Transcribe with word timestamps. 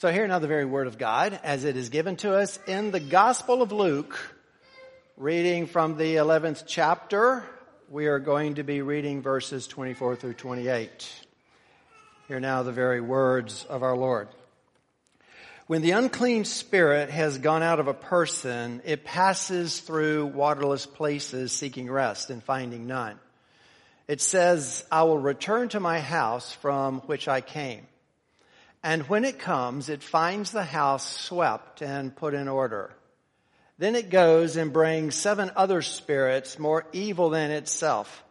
So 0.00 0.12
hear 0.12 0.28
now 0.28 0.38
the 0.38 0.46
very 0.46 0.64
word 0.64 0.86
of 0.86 0.96
God 0.96 1.40
as 1.42 1.64
it 1.64 1.76
is 1.76 1.88
given 1.88 2.14
to 2.18 2.32
us 2.36 2.60
in 2.68 2.92
the 2.92 3.00
Gospel 3.00 3.62
of 3.62 3.72
Luke, 3.72 4.16
reading 5.16 5.66
from 5.66 5.96
the 5.96 6.14
11th 6.14 6.62
chapter. 6.68 7.42
We 7.90 8.06
are 8.06 8.20
going 8.20 8.54
to 8.54 8.62
be 8.62 8.80
reading 8.80 9.22
verses 9.22 9.66
24 9.66 10.14
through 10.14 10.34
28. 10.34 11.10
Hear 12.28 12.38
now 12.38 12.62
the 12.62 12.70
very 12.70 13.00
words 13.00 13.66
of 13.68 13.82
our 13.82 13.96
Lord. 13.96 14.28
When 15.66 15.82
the 15.82 15.90
unclean 15.90 16.44
spirit 16.44 17.10
has 17.10 17.38
gone 17.38 17.64
out 17.64 17.80
of 17.80 17.88
a 17.88 17.92
person, 17.92 18.82
it 18.84 19.04
passes 19.04 19.80
through 19.80 20.26
waterless 20.26 20.86
places 20.86 21.50
seeking 21.50 21.90
rest 21.90 22.30
and 22.30 22.40
finding 22.40 22.86
none. 22.86 23.18
It 24.06 24.20
says, 24.20 24.84
I 24.92 25.02
will 25.02 25.18
return 25.18 25.70
to 25.70 25.80
my 25.80 25.98
house 25.98 26.52
from 26.52 27.00
which 27.00 27.26
I 27.26 27.40
came. 27.40 27.88
And 28.82 29.02
when 29.08 29.24
it 29.24 29.38
comes, 29.38 29.88
it 29.88 30.02
finds 30.02 30.52
the 30.52 30.64
house 30.64 31.20
swept 31.20 31.82
and 31.82 32.14
put 32.14 32.34
in 32.34 32.48
order. 32.48 32.92
Then 33.78 33.94
it 33.94 34.10
goes 34.10 34.56
and 34.56 34.72
brings 34.72 35.14
seven 35.14 35.50
other 35.56 35.82
spirits 35.82 36.58
more 36.58 36.84
evil 36.92 37.30
than 37.30 37.50
itself. 37.50 38.24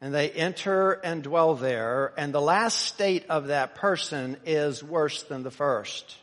And 0.00 0.14
they 0.14 0.30
enter 0.30 0.92
and 0.92 1.22
dwell 1.22 1.54
there. 1.54 2.12
And 2.16 2.32
the 2.32 2.40
last 2.40 2.78
state 2.80 3.26
of 3.28 3.48
that 3.48 3.74
person 3.74 4.36
is 4.44 4.82
worse 4.82 5.22
than 5.24 5.42
the 5.42 5.50
first. 5.50 6.16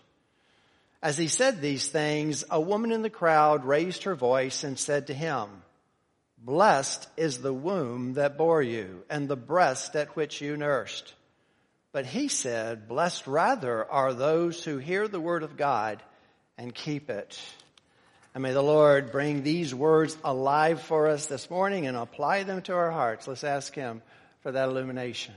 As 1.01 1.17
he 1.17 1.27
said 1.27 1.61
these 1.61 1.87
things, 1.87 2.43
a 2.49 2.61
woman 2.61 2.91
in 2.91 3.01
the 3.01 3.09
crowd 3.09 3.65
raised 3.65 4.03
her 4.03 4.15
voice 4.15 4.63
and 4.63 4.77
said 4.77 5.07
to 5.07 5.13
him, 5.13 5.49
Blessed 6.37 7.07
is 7.17 7.39
the 7.39 7.53
womb 7.53 8.13
that 8.13 8.37
bore 8.37 8.61
you 8.61 9.03
and 9.09 9.27
the 9.27 9.35
breast 9.35 9.95
at 9.95 10.15
which 10.15 10.41
you 10.41 10.57
nursed. 10.57 11.13
But 11.93 12.05
he 12.05 12.29
said, 12.29 12.87
blessed 12.87 13.27
rather 13.27 13.83
are 13.89 14.13
those 14.13 14.63
who 14.63 14.77
hear 14.77 15.07
the 15.09 15.19
word 15.19 15.43
of 15.43 15.57
God 15.57 16.01
and 16.57 16.73
keep 16.73 17.09
it. 17.09 17.37
And 18.33 18.43
may 18.43 18.53
the 18.53 18.61
Lord 18.61 19.11
bring 19.11 19.43
these 19.43 19.75
words 19.75 20.17
alive 20.23 20.81
for 20.81 21.09
us 21.09 21.25
this 21.25 21.49
morning 21.49 21.87
and 21.87 21.97
apply 21.97 22.43
them 22.43 22.61
to 22.61 22.73
our 22.73 22.91
hearts. 22.91 23.27
Let's 23.27 23.43
ask 23.43 23.75
him 23.75 24.01
for 24.41 24.53
that 24.53 24.69
illumination. 24.69 25.33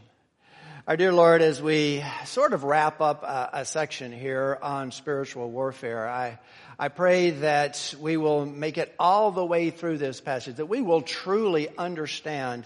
Our 0.86 0.96
dear 0.96 1.12
Lord, 1.12 1.42
as 1.42 1.60
we 1.60 2.04
sort 2.26 2.52
of 2.52 2.62
wrap 2.62 3.00
up 3.00 3.24
a, 3.24 3.50
a 3.52 3.64
section 3.64 4.12
here 4.12 4.56
on 4.62 4.92
spiritual 4.92 5.50
warfare, 5.50 6.08
I, 6.08 6.38
I 6.78 6.88
pray 6.88 7.30
that 7.30 7.94
we 7.98 8.16
will 8.16 8.46
make 8.46 8.78
it 8.78 8.94
all 8.96 9.32
the 9.32 9.44
way 9.44 9.70
through 9.70 9.98
this 9.98 10.20
passage, 10.20 10.56
that 10.56 10.66
we 10.66 10.82
will 10.82 11.02
truly 11.02 11.68
understand 11.76 12.64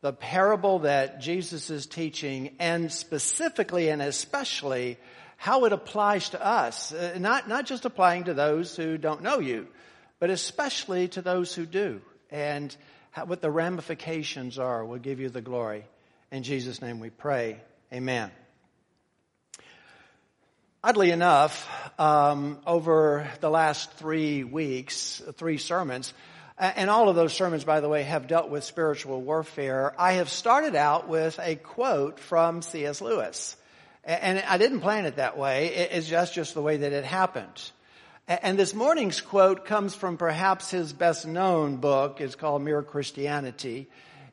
the 0.00 0.12
parable 0.12 0.80
that 0.80 1.20
Jesus 1.20 1.70
is 1.70 1.86
teaching 1.86 2.56
and 2.58 2.90
specifically 2.90 3.90
and 3.90 4.00
especially 4.00 4.96
how 5.36 5.64
it 5.64 5.72
applies 5.72 6.30
to 6.30 6.44
us. 6.44 6.92
Uh, 6.92 7.16
not, 7.18 7.48
not 7.48 7.66
just 7.66 7.84
applying 7.84 8.24
to 8.24 8.34
those 8.34 8.76
who 8.76 8.98
don't 8.98 9.22
know 9.22 9.38
you, 9.38 9.66
but 10.18 10.30
especially 10.30 11.08
to 11.08 11.22
those 11.22 11.54
who 11.54 11.66
do. 11.66 12.00
And 12.30 12.74
how, 13.10 13.24
what 13.24 13.40
the 13.40 13.50
ramifications 13.50 14.58
are 14.58 14.84
will 14.84 14.98
give 14.98 15.20
you 15.20 15.28
the 15.28 15.40
glory. 15.40 15.84
In 16.30 16.42
Jesus' 16.42 16.80
name 16.80 17.00
we 17.00 17.10
pray. 17.10 17.60
Amen. 17.92 18.30
Oddly 20.82 21.10
enough, 21.10 21.68
um, 21.98 22.58
over 22.66 23.28
the 23.40 23.50
last 23.50 23.92
three 23.92 24.44
weeks, 24.44 25.20
three 25.36 25.58
sermons, 25.58 26.14
and 26.60 26.90
all 26.90 27.08
of 27.08 27.16
those 27.16 27.32
sermons, 27.32 27.64
by 27.64 27.80
the 27.80 27.88
way, 27.88 28.02
have 28.02 28.26
dealt 28.26 28.50
with 28.50 28.64
spiritual 28.64 29.22
warfare. 29.22 29.94
I 29.98 30.12
have 30.14 30.28
started 30.28 30.76
out 30.76 31.08
with 31.08 31.40
a 31.42 31.56
quote 31.56 32.18
from 32.18 32.60
C.S. 32.60 33.00
Lewis. 33.00 33.56
And 34.04 34.38
I 34.46 34.58
didn't 34.58 34.80
plan 34.80 35.06
it 35.06 35.16
that 35.16 35.38
way. 35.38 35.68
It's 35.68 36.06
just, 36.06 36.34
just 36.34 36.54
the 36.54 36.62
way 36.62 36.78
that 36.78 36.92
it 36.92 37.04
happened. 37.04 37.70
And 38.28 38.58
this 38.58 38.74
morning's 38.74 39.20
quote 39.20 39.64
comes 39.64 39.94
from 39.94 40.16
perhaps 40.16 40.70
his 40.70 40.92
best 40.92 41.26
known 41.26 41.76
book. 41.76 42.20
It's 42.20 42.34
called 42.34 42.62
Mere 42.62 42.82
Christianity. 42.82 43.88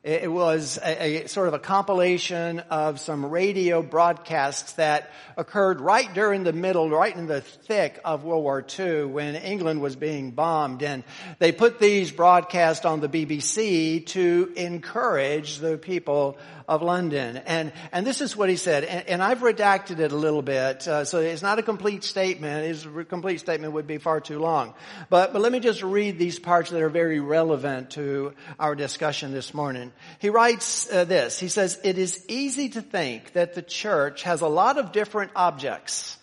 It 0.08 0.32
was 0.32 0.78
a, 0.82 1.24
a, 1.24 1.28
sort 1.28 1.48
of 1.48 1.54
a 1.54 1.58
compilation 1.58 2.60
of 2.70 2.98
some 2.98 3.26
radio 3.26 3.82
broadcasts 3.82 4.72
that 4.72 5.10
occurred 5.36 5.82
right 5.82 6.08
during 6.14 6.44
the 6.44 6.52
middle, 6.54 6.88
right 6.88 7.14
in 7.14 7.26
the 7.26 7.42
thick 7.42 8.00
of 8.06 8.24
World 8.24 8.42
War 8.42 8.64
II 8.78 9.04
when 9.04 9.36
England 9.36 9.82
was 9.82 9.96
being 9.96 10.30
bombed. 10.30 10.82
And 10.82 11.04
they 11.40 11.52
put 11.52 11.78
these 11.78 12.10
broadcasts 12.10 12.86
on 12.86 13.00
the 13.00 13.08
BBC 13.10 14.06
to 14.06 14.50
encourage 14.56 15.58
the 15.58 15.76
people 15.76 16.38
of 16.68 16.82
London. 16.82 17.38
And, 17.46 17.72
and 17.92 18.06
this 18.06 18.20
is 18.20 18.36
what 18.36 18.50
he 18.50 18.56
said, 18.56 18.84
and, 18.84 19.08
and 19.08 19.22
I've 19.22 19.40
redacted 19.40 19.98
it 19.98 20.12
a 20.12 20.16
little 20.16 20.42
bit, 20.42 20.86
uh, 20.86 21.06
so 21.06 21.18
it's 21.18 21.40
not 21.40 21.58
a 21.58 21.62
complete 21.62 22.04
statement. 22.04 22.66
His 22.66 22.86
complete 23.08 23.40
statement 23.40 23.72
would 23.72 23.86
be 23.86 23.96
far 23.96 24.20
too 24.20 24.38
long. 24.38 24.74
But, 25.08 25.32
but 25.32 25.40
let 25.40 25.50
me 25.50 25.60
just 25.60 25.82
read 25.82 26.18
these 26.18 26.38
parts 26.38 26.70
that 26.70 26.82
are 26.82 26.90
very 26.90 27.20
relevant 27.20 27.92
to 27.92 28.34
our 28.60 28.74
discussion 28.74 29.32
this 29.32 29.54
morning. 29.54 29.92
He 30.18 30.28
writes 30.28 30.92
uh, 30.92 31.04
this, 31.04 31.38
he 31.40 31.48
says, 31.48 31.80
it 31.82 31.96
is 31.96 32.22
easy 32.28 32.68
to 32.70 32.82
think 32.82 33.32
that 33.32 33.54
the 33.54 33.62
church 33.62 34.24
has 34.24 34.42
a 34.42 34.48
lot 34.48 34.78
of 34.78 34.92
different 34.92 35.32
objects 35.34 36.16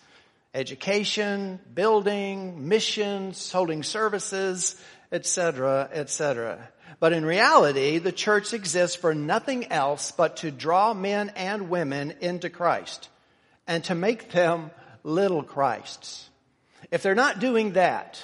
education, 0.54 1.60
building, 1.74 2.66
missions, 2.66 3.52
holding 3.52 3.82
services, 3.82 4.80
etc., 5.12 5.90
etc. 5.92 6.70
But 6.98 7.12
in 7.12 7.26
reality, 7.26 7.98
the 7.98 8.12
church 8.12 8.54
exists 8.54 8.96
for 8.96 9.14
nothing 9.14 9.70
else 9.70 10.12
but 10.12 10.38
to 10.38 10.50
draw 10.50 10.94
men 10.94 11.30
and 11.36 11.68
women 11.68 12.14
into 12.20 12.48
Christ 12.48 13.08
and 13.66 13.84
to 13.84 13.94
make 13.94 14.30
them 14.30 14.70
little 15.02 15.42
Christs. 15.42 16.28
If 16.90 17.02
they're 17.02 17.14
not 17.14 17.38
doing 17.38 17.72
that, 17.72 18.22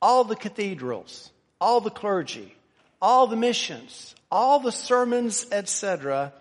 all 0.00 0.24
the 0.24 0.36
cathedrals, 0.36 1.30
all 1.60 1.80
the 1.80 1.90
clergy, 1.90 2.54
all 3.02 3.26
the 3.26 3.36
missions, 3.36 4.14
all 4.30 4.60
the 4.60 4.72
sermons, 4.72 5.46
etc., 5.52 6.32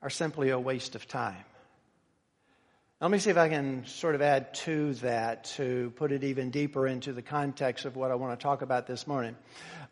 are 0.00 0.10
simply 0.10 0.50
a 0.50 0.60
waste 0.60 0.94
of 0.94 1.08
time. 1.08 1.44
Let 3.00 3.12
me 3.12 3.18
see 3.20 3.30
if 3.30 3.36
I 3.36 3.48
can 3.48 3.86
sort 3.86 4.16
of 4.16 4.22
add 4.22 4.54
to 4.54 4.92
that 4.94 5.44
to 5.56 5.92
put 5.94 6.10
it 6.10 6.24
even 6.24 6.50
deeper 6.50 6.84
into 6.84 7.12
the 7.12 7.22
context 7.22 7.84
of 7.84 7.94
what 7.94 8.10
I 8.10 8.16
want 8.16 8.36
to 8.36 8.42
talk 8.42 8.60
about 8.60 8.88
this 8.88 9.06
morning. 9.06 9.36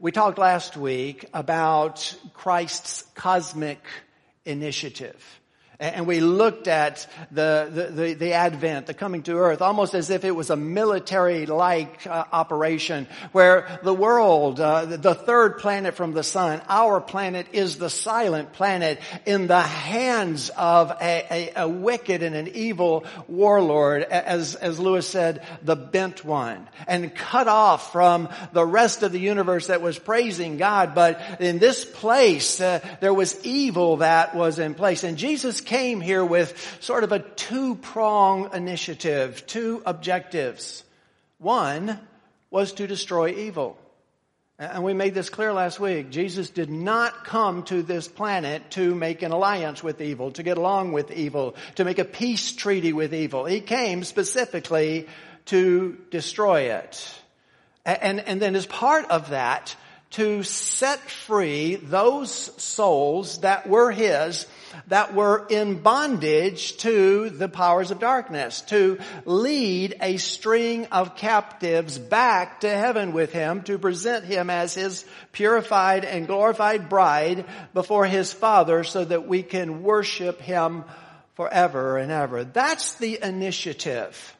We 0.00 0.10
talked 0.10 0.38
last 0.38 0.76
week 0.76 1.24
about 1.32 2.16
Christ's 2.34 3.02
cosmic 3.14 3.78
initiative. 4.44 5.24
And 5.78 6.06
we 6.06 6.20
looked 6.20 6.68
at 6.68 7.06
the, 7.30 7.68
the, 7.70 7.84
the, 7.86 8.14
the, 8.14 8.32
advent, 8.32 8.86
the 8.86 8.94
coming 8.94 9.22
to 9.24 9.36
earth, 9.36 9.60
almost 9.60 9.94
as 9.94 10.08
if 10.08 10.24
it 10.24 10.30
was 10.30 10.48
a 10.48 10.56
military-like 10.56 12.06
uh, 12.06 12.24
operation 12.32 13.06
where 13.32 13.78
the 13.82 13.92
world, 13.92 14.58
uh, 14.58 14.86
the 14.86 15.14
third 15.14 15.58
planet 15.58 15.94
from 15.94 16.12
the 16.12 16.22
sun, 16.22 16.62
our 16.68 17.00
planet 17.00 17.48
is 17.52 17.76
the 17.76 17.90
silent 17.90 18.54
planet 18.54 18.98
in 19.26 19.48
the 19.48 19.60
hands 19.60 20.50
of 20.56 20.92
a, 20.92 21.26
a, 21.30 21.52
a 21.64 21.68
wicked 21.68 22.22
and 22.22 22.34
an 22.34 22.48
evil 22.54 23.04
warlord, 23.28 24.02
as, 24.04 24.54
as 24.54 24.80
Lewis 24.80 25.06
said, 25.06 25.42
the 25.62 25.76
bent 25.76 26.24
one, 26.24 26.66
and 26.86 27.14
cut 27.14 27.48
off 27.48 27.92
from 27.92 28.30
the 28.54 28.64
rest 28.64 29.02
of 29.02 29.12
the 29.12 29.20
universe 29.20 29.66
that 29.66 29.82
was 29.82 29.98
praising 29.98 30.56
God. 30.56 30.94
But 30.94 31.20
in 31.38 31.58
this 31.58 31.84
place, 31.84 32.62
uh, 32.62 32.80
there 33.00 33.12
was 33.12 33.44
evil 33.44 33.98
that 33.98 34.34
was 34.34 34.58
in 34.58 34.72
place. 34.72 35.04
And 35.04 35.18
Jesus 35.18 35.60
came 35.66 36.00
here 36.00 36.24
with 36.24 36.78
sort 36.80 37.04
of 37.04 37.12
a 37.12 37.18
two-prong 37.18 38.50
initiative, 38.54 39.46
two 39.46 39.82
objectives. 39.84 40.84
One 41.38 42.00
was 42.50 42.72
to 42.74 42.86
destroy 42.86 43.30
evil. 43.30 43.78
And 44.58 44.82
we 44.84 44.94
made 44.94 45.12
this 45.12 45.28
clear 45.28 45.52
last 45.52 45.78
week. 45.78 46.08
Jesus 46.08 46.48
did 46.48 46.70
not 46.70 47.26
come 47.26 47.62
to 47.64 47.82
this 47.82 48.08
planet 48.08 48.70
to 48.70 48.94
make 48.94 49.20
an 49.20 49.32
alliance 49.32 49.82
with 49.82 50.00
evil, 50.00 50.30
to 50.32 50.42
get 50.42 50.56
along 50.56 50.92
with 50.92 51.10
evil, 51.10 51.56
to 51.74 51.84
make 51.84 51.98
a 51.98 52.06
peace 52.06 52.52
treaty 52.52 52.94
with 52.94 53.12
evil. 53.12 53.44
He 53.44 53.60
came 53.60 54.02
specifically 54.02 55.08
to 55.46 55.98
destroy 56.10 56.72
it. 56.72 57.14
And, 57.84 58.18
and 58.20 58.40
then 58.40 58.56
as 58.56 58.64
part 58.64 59.04
of 59.10 59.28
that, 59.30 59.76
to 60.12 60.42
set 60.42 61.00
free 61.00 61.74
those 61.74 62.30
souls 62.62 63.40
that 63.40 63.68
were 63.68 63.90
His 63.90 64.46
that 64.88 65.14
were 65.14 65.46
in 65.48 65.82
bondage 65.82 66.76
to 66.78 67.30
the 67.30 67.48
powers 67.48 67.90
of 67.90 67.98
darkness, 67.98 68.60
to 68.62 68.98
lead 69.24 69.96
a 70.00 70.16
string 70.16 70.86
of 70.86 71.16
captives 71.16 71.98
back 71.98 72.60
to 72.60 72.68
heaven 72.68 73.12
with 73.12 73.32
him, 73.32 73.62
to 73.62 73.78
present 73.78 74.24
him 74.24 74.50
as 74.50 74.74
his 74.74 75.04
purified 75.32 76.04
and 76.04 76.26
glorified 76.26 76.88
bride 76.88 77.44
before 77.74 78.06
his 78.06 78.32
Father 78.32 78.84
so 78.84 79.04
that 79.04 79.26
we 79.26 79.42
can 79.42 79.82
worship 79.82 80.40
him 80.40 80.84
forever 81.34 81.98
and 81.98 82.10
ever. 82.10 82.44
That's 82.44 82.94
the 82.94 83.18
initiative. 83.22 84.36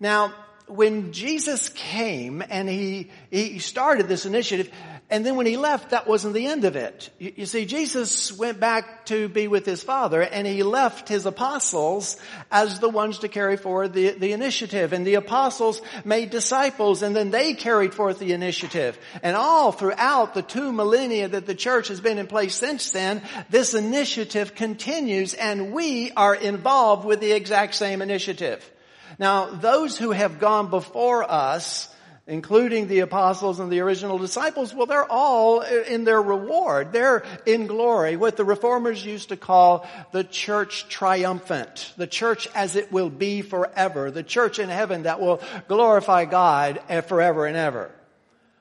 Now, 0.00 0.32
when 0.68 1.12
Jesus 1.12 1.70
came 1.70 2.42
and 2.48 2.68
he, 2.68 3.10
he 3.30 3.58
started 3.58 4.06
this 4.06 4.26
initiative, 4.26 4.70
And 5.10 5.24
then 5.24 5.36
when 5.36 5.46
he 5.46 5.56
left, 5.56 5.90
that 5.90 6.06
wasn't 6.06 6.34
the 6.34 6.46
end 6.46 6.66
of 6.66 6.76
it. 6.76 7.08
You, 7.18 7.46
see, 7.46 7.64
Jesus 7.64 8.30
went 8.30 8.60
back 8.60 9.06
to 9.06 9.30
be 9.30 9.48
with 9.48 9.64
his 9.64 9.82
Father 9.82 10.20
and 10.20 10.46
he 10.46 10.62
left 10.62 11.08
his 11.08 11.24
apostles 11.24 12.18
as 12.50 12.78
the 12.78 12.90
ones 12.90 13.20
to 13.20 13.28
carry 13.28 13.56
forward 13.56 13.94
the, 13.94 14.10
the 14.10 14.32
initiative. 14.32 14.92
And 14.92 15.06
the 15.06 15.14
apostles 15.14 15.80
made 16.04 16.28
disciples 16.28 17.02
and 17.02 17.16
then 17.16 17.30
they 17.30 17.54
carried 17.54 17.94
forth 17.94 18.18
the 18.18 18.34
initiative. 18.34 18.98
And 19.22 19.34
all 19.34 19.72
throughout 19.72 20.34
the 20.34 20.42
two 20.42 20.72
millennia 20.72 21.28
that 21.28 21.46
the 21.46 21.54
church 21.54 21.88
has 21.88 22.02
been 22.02 22.18
in 22.18 22.26
place 22.26 22.54
since 22.54 22.92
then, 22.92 23.22
this 23.48 23.72
initiative 23.72 24.54
continues 24.54 25.32
and 25.32 25.72
we 25.72 26.12
are 26.12 26.34
involved 26.34 27.06
with 27.06 27.20
the 27.20 27.32
exact 27.32 27.74
same 27.76 28.02
initiative. 28.02 28.70
Now, 29.18 29.46
those 29.46 29.96
who 29.96 30.10
have 30.10 30.38
gone 30.38 30.68
before 30.68 31.28
us 31.28 31.88
including 32.28 32.88
the 32.88 33.00
apostles 33.00 33.58
and 33.58 33.72
the 33.72 33.80
original 33.80 34.18
disciples, 34.18 34.74
well, 34.74 34.84
they're 34.84 35.10
all 35.10 35.62
in 35.62 36.04
their 36.04 36.20
reward. 36.20 36.92
They're 36.92 37.24
in 37.46 37.66
glory, 37.66 38.16
what 38.16 38.36
the 38.36 38.44
reformers 38.44 39.04
used 39.04 39.30
to 39.30 39.36
call 39.36 39.88
the 40.12 40.24
church 40.24 40.88
triumphant, 40.90 41.94
the 41.96 42.06
church 42.06 42.46
as 42.54 42.76
it 42.76 42.92
will 42.92 43.08
be 43.08 43.40
forever, 43.40 44.10
the 44.10 44.22
church 44.22 44.58
in 44.58 44.68
heaven 44.68 45.04
that 45.04 45.20
will 45.20 45.40
glorify 45.68 46.26
God 46.26 46.82
eh, 46.90 47.00
forever 47.00 47.46
and 47.46 47.56
ever. 47.56 47.90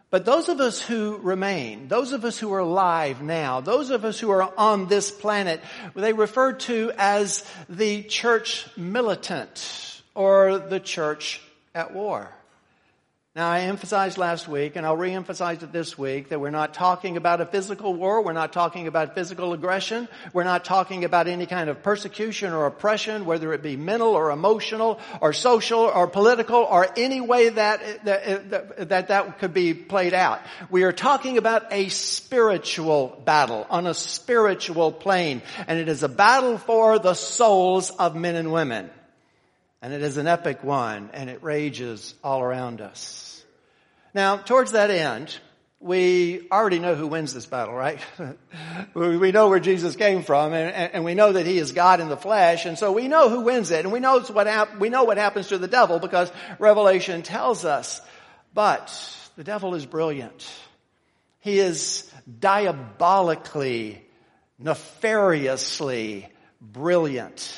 But 0.10 0.24
those 0.24 0.48
of 0.48 0.62
us 0.62 0.82
who 0.82 1.18
remain, 1.18 1.90
those 1.90 2.14
of 2.14 2.24
us 2.24 2.40
who 2.40 2.54
are 2.54 2.60
alive 2.60 3.22
now, 3.22 3.60
those 3.60 3.90
of 3.90 4.06
us 4.06 4.18
who 4.18 4.30
are 4.30 4.50
on 4.58 4.88
this 4.88 5.12
planet, 5.12 5.60
they 5.94 6.14
refer 6.14 6.54
to 6.54 6.94
as 6.98 7.44
the 7.68 8.04
church 8.04 8.66
militant 8.78 10.02
or 10.16 10.58
the 10.60 10.80
church 10.80 11.42
at 11.76 11.94
war. 11.94 12.32
Now, 13.38 13.52
I 13.52 13.60
emphasized 13.60 14.18
last 14.18 14.48
week, 14.48 14.78
and 14.78 14.84
I'll 14.84 14.98
re-emphasize 14.98 15.62
it 15.62 15.72
this 15.72 15.96
week, 15.96 16.30
that 16.30 16.40
we're 16.40 16.50
not 16.50 16.74
talking 16.74 17.18
about 17.18 17.40
a 17.40 17.46
physical 17.46 17.94
war. 17.94 18.24
We're 18.24 18.34
not 18.34 18.52
talking 18.52 18.88
about 18.88 19.14
physical 19.14 19.54
aggression. 19.54 20.08
We're 20.34 20.44
not 20.44 20.66
talking 20.66 21.06
about 21.06 21.28
any 21.28 21.46
kind 21.46 21.70
of 21.70 21.84
persecution 21.84 22.52
or 22.52 22.66
oppression, 22.66 23.26
whether 23.26 23.54
it 23.54 23.62
be 23.62 23.78
mental 23.78 24.16
or 24.16 24.32
emotional 24.32 25.00
or 25.22 25.34
social 25.34 25.82
or 25.82 26.08
political 26.08 26.62
or 26.62 26.88
any 26.98 27.22
way 27.22 27.50
that 27.50 28.06
that, 28.06 28.90
that, 28.90 29.08
that 29.10 29.38
could 29.38 29.54
be 29.54 29.76
played 29.76 30.16
out. 30.16 30.42
We 30.72 30.82
are 30.82 30.92
talking 30.92 31.38
about 31.38 31.72
a 31.72 31.90
spiritual 31.90 33.22
battle 33.24 33.68
on 33.70 33.86
a 33.86 33.94
spiritual 33.94 34.92
plane, 34.92 35.44
and 35.68 35.78
it 35.78 35.90
is 35.90 36.02
a 36.02 36.10
battle 36.10 36.58
for 36.58 36.98
the 36.98 37.14
souls 37.14 37.92
of 37.92 38.16
men 38.16 38.36
and 38.36 38.52
women. 38.52 38.90
And 39.80 39.94
it 39.94 40.02
is 40.02 40.18
an 40.18 40.26
epic 40.26 40.64
one, 40.64 41.12
and 41.14 41.30
it 41.30 41.44
rages 41.44 42.16
all 42.24 42.42
around 42.42 42.82
us. 42.82 43.26
Now, 44.14 44.38
towards 44.38 44.72
that 44.72 44.90
end, 44.90 45.38
we 45.80 46.48
already 46.52 46.80
know 46.80 46.96
who 46.96 47.08
wins 47.08 47.34
this 47.34 47.46
battle, 47.46 47.76
right? 47.76 48.00
we 48.94 49.32
know 49.32 49.50
where 49.50 49.60
Jesus 49.60 49.96
came 49.96 50.24
from 50.24 50.54
and, 50.54 50.94
and, 50.94 51.06
we 51.06 51.14
know 51.14 51.34
that 51.34 51.46
he 51.46 51.60
is 51.60 51.72
God 51.72 52.00
in 52.00 52.10
the 52.10 52.18
flesh 52.18 52.66
and 52.66 52.80
so 52.80 52.92
we 52.92 53.08
know 53.08 53.30
who 53.30 53.42
wins 53.42 53.70
it 53.70 53.86
and 53.86 53.94
we 53.94 54.00
know 54.00 54.20
what 54.22 54.48
hap- 54.48 54.80
we 54.80 54.90
know 54.90 55.04
what 55.04 55.18
happens 55.18 55.50
to 55.50 55.58
the 55.58 55.68
devil 55.68 56.00
because 56.00 56.32
Revelation 56.58 57.22
tells 57.22 57.64
us. 57.64 58.02
But 58.56 58.92
the 59.36 59.44
devil 59.44 59.76
is 59.76 59.86
brilliant. 59.86 60.52
He 61.42 61.60
is 61.60 62.12
diabolically, 62.40 64.04
nefariously 64.60 66.28
brilliant. 66.60 67.56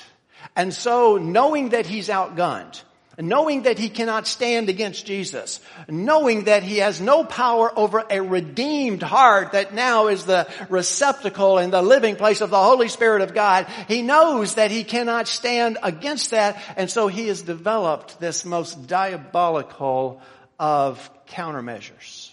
And 0.58 0.74
so 0.74 1.18
knowing 1.18 1.70
that 1.70 1.86
he's 1.86 2.10
outgunned, 2.10 2.82
knowing 3.20 3.64
that 3.64 3.78
he 3.78 3.90
cannot 3.90 4.28
stand 4.28 4.70
against 4.70 5.06
Jesus, 5.06 5.60
knowing 5.88 6.46
that 6.46 6.64
he 6.64 6.78
has 6.78 7.02
no 7.02 7.24
power 7.24 7.78
over 7.78 8.04
a 8.10 8.22
redeemed 8.22 9.04
heart 9.04 9.52
that 9.52 9.74
now 9.74 10.08
is 10.08 10.26
the 10.26 10.48
receptacle 10.70 11.58
and 11.58 11.74
the 11.74 11.82
living 11.82 12.16
place 12.16 12.42
of 12.42 12.50
the 12.50 12.62
Holy 12.62 12.88
Spirit 12.88 13.22
of 13.22 13.34
God, 13.34 13.68
he 13.88 14.02
knows 14.02 14.56
that 14.56 14.72
he 14.72 14.84
cannot 14.84 15.28
stand 15.28 15.78
against 15.84 16.32
that, 16.32 16.62
and 16.78 16.90
so 16.90 17.08
he 17.08 17.28
has 17.28 17.42
developed 17.42 18.20
this 18.20 18.46
most 18.46 18.88
diabolical 18.88 20.22
of 20.58 21.10
countermeasures 21.28 22.32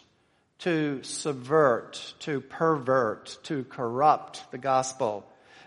to 0.61 1.03
subvert, 1.03 2.15
to 2.21 2.41
pervert, 2.41 3.39
to 3.45 3.65
corrupt 3.65 4.51
the 4.51 4.59
gospel 4.59 5.25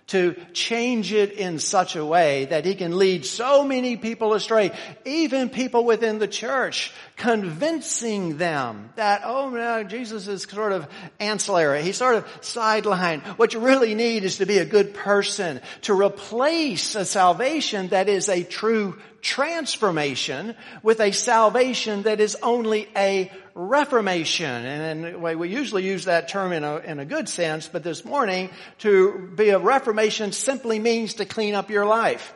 to 0.09 0.35
change 0.53 1.13
it 1.13 1.33
in 1.33 1.59
such 1.59 1.95
a 1.95 2.05
way 2.05 2.45
that 2.45 2.65
he 2.65 2.75
can 2.75 2.97
lead 2.97 3.25
so 3.25 3.63
many 3.63 3.97
people 3.97 4.33
astray, 4.33 4.71
even 5.05 5.49
people 5.49 5.85
within 5.85 6.19
the 6.19 6.27
church, 6.27 6.91
convincing 7.19 8.37
them 8.37 8.89
that, 8.95 9.21
oh 9.25 9.49
no, 9.49 9.83
Jesus 9.83 10.27
is 10.27 10.43
sort 10.43 10.71
of 10.71 10.87
ancillary. 11.19 11.83
He's 11.83 11.97
sort 11.97 12.15
of 12.15 12.25
sidelined. 12.41 13.21
What 13.37 13.53
you 13.53 13.59
really 13.59 13.93
need 13.93 14.23
is 14.23 14.37
to 14.37 14.45
be 14.45 14.57
a 14.57 14.65
good 14.65 14.93
person, 14.93 15.61
to 15.81 15.93
replace 15.93 16.95
a 16.95 17.05
salvation 17.05 17.89
that 17.89 18.09
is 18.09 18.29
a 18.29 18.43
true 18.43 18.97
transformation 19.21 20.55
with 20.81 21.01
a 21.01 21.11
salvation 21.11 22.03
that 22.03 22.21
is 22.21 22.37
only 22.41 22.87
a 22.95 23.29
reformation. 23.53 24.49
And, 24.49 25.05
in 25.05 25.13
the 25.13 25.19
way 25.19 25.35
we 25.35 25.49
usually 25.49 25.83
use 25.83 26.05
that 26.05 26.29
term 26.29 26.53
in 26.53 26.63
a, 26.63 26.77
in 26.77 26.99
a 26.99 27.05
good 27.05 27.27
sense, 27.27 27.67
but 27.67 27.83
this 27.83 28.05
morning 28.05 28.49
to 28.79 29.29
be 29.35 29.49
a 29.49 29.59
reformation 29.59 30.31
simply 30.31 30.79
means 30.79 31.15
to 31.15 31.25
clean 31.25 31.53
up 31.53 31.69
your 31.69 31.85
life. 31.85 32.33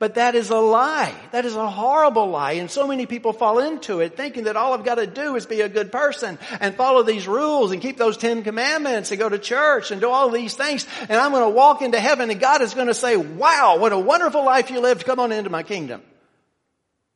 But 0.00 0.14
that 0.14 0.34
is 0.34 0.48
a 0.48 0.56
lie. 0.56 1.14
That 1.30 1.44
is 1.44 1.54
a 1.54 1.68
horrible 1.68 2.28
lie. 2.28 2.52
And 2.52 2.70
so 2.70 2.86
many 2.86 3.04
people 3.04 3.34
fall 3.34 3.58
into 3.58 4.00
it 4.00 4.16
thinking 4.16 4.44
that 4.44 4.56
all 4.56 4.72
I've 4.72 4.82
got 4.82 4.94
to 4.94 5.06
do 5.06 5.36
is 5.36 5.44
be 5.44 5.60
a 5.60 5.68
good 5.68 5.92
person 5.92 6.38
and 6.58 6.74
follow 6.74 7.02
these 7.02 7.28
rules 7.28 7.70
and 7.70 7.82
keep 7.82 7.98
those 7.98 8.16
Ten 8.16 8.42
Commandments 8.42 9.10
and 9.10 9.20
go 9.20 9.28
to 9.28 9.38
church 9.38 9.90
and 9.90 10.00
do 10.00 10.08
all 10.08 10.30
these 10.30 10.54
things. 10.54 10.86
And 11.02 11.12
I'm 11.12 11.32
going 11.32 11.44
to 11.44 11.50
walk 11.50 11.82
into 11.82 12.00
heaven 12.00 12.30
and 12.30 12.40
God 12.40 12.62
is 12.62 12.72
going 12.72 12.86
to 12.86 12.94
say, 12.94 13.18
wow, 13.18 13.76
what 13.76 13.92
a 13.92 13.98
wonderful 13.98 14.42
life 14.42 14.70
you 14.70 14.80
lived. 14.80 15.04
Come 15.04 15.20
on 15.20 15.32
into 15.32 15.50
my 15.50 15.62
kingdom. 15.62 16.00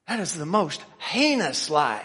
That 0.06 0.20
is 0.20 0.37
the 0.37 0.44
most 0.44 0.84
heinous 0.98 1.70
lie 1.70 2.04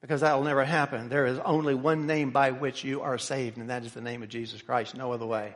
because 0.00 0.22
that 0.22 0.34
will 0.34 0.42
never 0.42 0.64
happen. 0.64 1.08
There 1.08 1.26
is 1.26 1.38
only 1.38 1.76
one 1.76 2.08
name 2.08 2.32
by 2.32 2.50
which 2.50 2.82
you 2.82 3.02
are 3.02 3.16
saved, 3.16 3.58
and 3.58 3.70
that 3.70 3.84
is 3.84 3.92
the 3.94 4.00
name 4.00 4.24
of 4.24 4.28
Jesus 4.28 4.60
Christ, 4.60 4.96
no 4.96 5.12
other 5.12 5.24
way. 5.24 5.54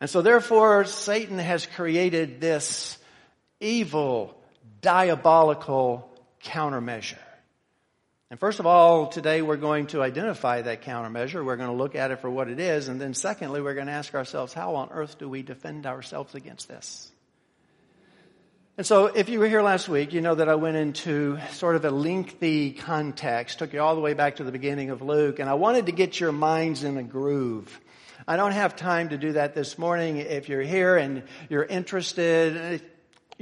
And 0.00 0.10
so 0.10 0.22
therefore, 0.22 0.84
Satan 0.86 1.38
has 1.38 1.64
created 1.66 2.40
this 2.40 2.98
evil, 3.62 4.36
diabolical 4.80 6.10
countermeasure. 6.42 7.18
And 8.30 8.40
first 8.40 8.60
of 8.60 8.66
all, 8.66 9.08
today 9.08 9.42
we're 9.42 9.56
going 9.56 9.88
to 9.88 10.02
identify 10.02 10.62
that 10.62 10.82
countermeasure. 10.82 11.44
We're 11.44 11.56
going 11.56 11.68
to 11.68 11.76
look 11.76 11.94
at 11.94 12.10
it 12.10 12.20
for 12.20 12.30
what 12.30 12.48
it 12.48 12.58
is. 12.58 12.88
And 12.88 13.00
then 13.00 13.12
secondly, 13.14 13.60
we're 13.60 13.74
going 13.74 13.88
to 13.88 13.92
ask 13.92 14.14
ourselves, 14.14 14.54
how 14.54 14.76
on 14.76 14.88
earth 14.90 15.18
do 15.18 15.28
we 15.28 15.42
defend 15.42 15.86
ourselves 15.86 16.34
against 16.34 16.66
this? 16.66 17.10
And 18.78 18.86
so 18.86 19.06
if 19.06 19.28
you 19.28 19.38
were 19.38 19.48
here 19.48 19.60
last 19.60 19.86
week, 19.86 20.14
you 20.14 20.22
know 20.22 20.34
that 20.34 20.48
I 20.48 20.54
went 20.54 20.78
into 20.78 21.38
sort 21.52 21.76
of 21.76 21.84
a 21.84 21.90
lengthy 21.90 22.72
context, 22.72 23.58
took 23.58 23.74
you 23.74 23.82
all 23.82 23.94
the 23.94 24.00
way 24.00 24.14
back 24.14 24.36
to 24.36 24.44
the 24.44 24.50
beginning 24.50 24.88
of 24.88 25.02
Luke, 25.02 25.40
and 25.40 25.50
I 25.50 25.54
wanted 25.54 25.86
to 25.86 25.92
get 25.92 26.18
your 26.18 26.32
minds 26.32 26.82
in 26.82 26.96
a 26.96 27.02
groove. 27.02 27.78
I 28.26 28.36
don't 28.36 28.52
have 28.52 28.74
time 28.74 29.10
to 29.10 29.18
do 29.18 29.32
that 29.32 29.54
this 29.54 29.76
morning. 29.76 30.16
If 30.16 30.48
you're 30.48 30.62
here 30.62 30.96
and 30.96 31.24
you're 31.50 31.64
interested, 31.64 32.82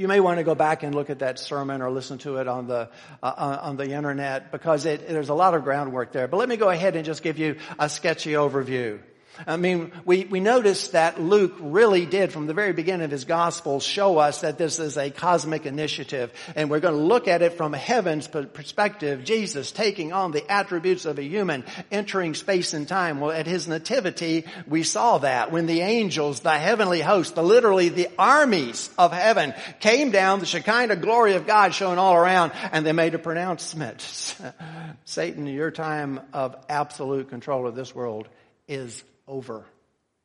you 0.01 0.09
may 0.09 0.19
want 0.19 0.39
to 0.39 0.45
go 0.45 0.55
back 0.55 0.83
and 0.83 0.95
look 0.95 1.11
at 1.11 1.19
that 1.19 1.39
sermon 1.39 1.83
or 1.83 1.91
listen 1.91 2.17
to 2.17 2.39
it 2.39 2.49
on 2.49 2.67
the 2.67 2.89
uh, 3.23 3.59
on 3.61 3.77
the 3.77 3.91
internet 3.91 4.51
because 4.51 4.87
it, 4.87 5.07
there's 5.07 5.29
a 5.29 5.35
lot 5.35 5.53
of 5.53 5.63
groundwork 5.63 6.11
there. 6.11 6.27
But 6.27 6.39
let 6.39 6.49
me 6.49 6.57
go 6.57 6.71
ahead 6.71 6.97
and 6.97 7.05
just 7.05 7.23
give 7.23 7.39
you 7.39 7.57
a 7.79 7.87
sketchy 7.91 8.33
overview. 8.33 8.99
I 9.47 9.57
mean, 9.57 9.93
we, 10.05 10.25
we 10.25 10.41
notice 10.41 10.89
that 10.89 11.21
Luke 11.21 11.55
really 11.61 12.07
did 12.07 12.33
from 12.33 12.47
the 12.47 12.55
very 12.55 12.73
beginning 12.73 13.05
of 13.05 13.11
his 13.11 13.25
gospel 13.25 13.81
show 13.81 14.19
us 14.19 14.43
that 14.43 14.59
this 14.59 14.79
is 14.79 14.97
a 14.97 15.11
cosmic 15.11 15.67
initiative 15.67 16.33
and 16.55 16.71
we're 16.71 16.81
going 16.81 16.95
to 16.95 17.01
look 17.01 17.29
at 17.29 17.43
it 17.43 17.55
from 17.55 17.73
heaven's 17.73 18.29
perspective. 18.29 19.25
Jesus 19.25 19.73
taking 19.73 20.13
on 20.13 20.33
the 20.33 20.51
attributes 20.51 21.05
of 21.05 21.19
a 21.19 21.23
human, 21.23 21.65
entering 21.91 22.35
space 22.35 22.75
and 22.75 22.87
time. 22.87 23.21
Well, 23.21 23.31
at 23.31 23.47
his 23.47 23.69
nativity, 23.69 24.45
we 24.67 24.83
saw 24.83 25.19
that 25.19 25.53
when 25.53 25.67
the 25.67 25.81
angels, 25.81 26.41
the 26.41 26.59
heavenly 26.59 27.01
host, 27.01 27.35
the 27.35 27.43
literally 27.43 27.89
the 27.89 28.09
armies 28.19 28.91
of 28.99 29.13
heaven 29.13 29.55
came 29.81 30.11
down, 30.11 30.41
the 30.41 30.47
Shekinah 30.47 30.97
glory 30.97 31.35
of 31.35 31.47
God 31.47 31.75
shone 31.75 31.99
all 31.99 32.15
around 32.15 32.53
and 32.73 32.85
they 32.85 32.93
made 32.93 33.15
a 33.15 33.19
pronouncement. 33.19 34.01
Satan, 35.05 35.47
your 35.47 35.71
time 35.71 36.21
of 36.33 36.57
absolute 36.69 37.29
control 37.29 37.67
of 37.67 37.75
this 37.75 37.95
world 37.95 38.29
is 38.69 39.03
over. 39.31 39.65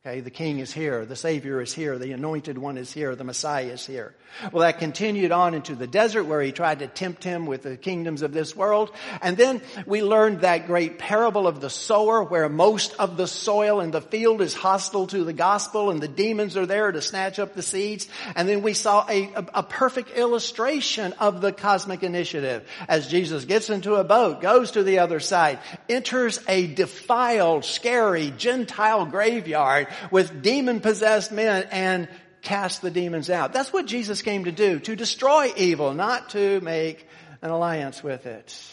Okay, 0.06 0.20
the 0.20 0.30
king 0.30 0.60
is 0.60 0.72
here, 0.72 1.04
the 1.04 1.16
savior 1.16 1.60
is 1.60 1.72
here, 1.74 1.98
the 1.98 2.12
anointed 2.12 2.56
one 2.58 2.78
is 2.78 2.92
here, 2.92 3.16
the 3.16 3.24
messiah 3.24 3.64
is 3.64 3.84
here. 3.84 4.14
Well, 4.52 4.62
that 4.62 4.78
continued 4.78 5.32
on 5.32 5.54
into 5.54 5.74
the 5.74 5.86
desert 5.86 6.24
where 6.24 6.40
he 6.40 6.52
tried 6.52 6.80
to 6.80 6.86
tempt 6.86 7.24
him 7.24 7.46
with 7.46 7.62
the 7.62 7.76
kingdoms 7.76 8.22
of 8.22 8.32
this 8.32 8.54
world. 8.54 8.92
And 9.20 9.36
then 9.36 9.62
we 9.86 10.02
learned 10.02 10.42
that 10.42 10.66
great 10.66 10.98
parable 10.98 11.48
of 11.48 11.60
the 11.60 11.70
sower 11.70 12.22
where 12.22 12.48
most 12.48 12.94
of 12.98 13.16
the 13.16 13.26
soil 13.26 13.80
in 13.80 13.90
the 13.90 14.00
field 14.00 14.42
is 14.42 14.54
hostile 14.54 15.06
to 15.08 15.24
the 15.24 15.32
gospel 15.32 15.90
and 15.90 16.00
the 16.00 16.08
demons 16.08 16.56
are 16.56 16.66
there 16.66 16.92
to 16.92 17.00
snatch 17.00 17.38
up 17.38 17.54
the 17.54 17.62
seeds. 17.62 18.06
And 18.36 18.48
then 18.48 18.62
we 18.62 18.74
saw 18.74 19.06
a, 19.08 19.32
a, 19.32 19.46
a 19.54 19.62
perfect 19.62 20.10
illustration 20.10 21.14
of 21.14 21.40
the 21.40 21.50
cosmic 21.50 22.02
initiative 22.02 22.68
as 22.88 23.08
Jesus 23.08 23.44
gets 23.44 23.70
into 23.70 23.94
a 23.94 24.04
boat, 24.04 24.40
goes 24.40 24.72
to 24.72 24.82
the 24.82 24.98
other 25.00 25.18
side, 25.18 25.58
enters 25.88 26.40
a 26.46 26.66
defiled, 26.66 27.64
scary 27.64 28.32
Gentile 28.36 29.06
graveyard 29.06 29.88
with 30.10 30.42
demon 30.42 30.80
possessed 30.80 31.32
men 31.32 31.66
and 31.70 32.08
cast 32.42 32.80
the 32.82 32.90
demons 32.90 33.28
out. 33.28 33.52
That's 33.52 33.72
what 33.72 33.86
Jesus 33.86 34.22
came 34.22 34.44
to 34.44 34.52
do, 34.52 34.78
to 34.80 34.96
destroy 34.96 35.52
evil, 35.56 35.94
not 35.94 36.30
to 36.30 36.60
make 36.60 37.06
an 37.42 37.50
alliance 37.50 38.02
with 38.02 38.26
it. 38.26 38.72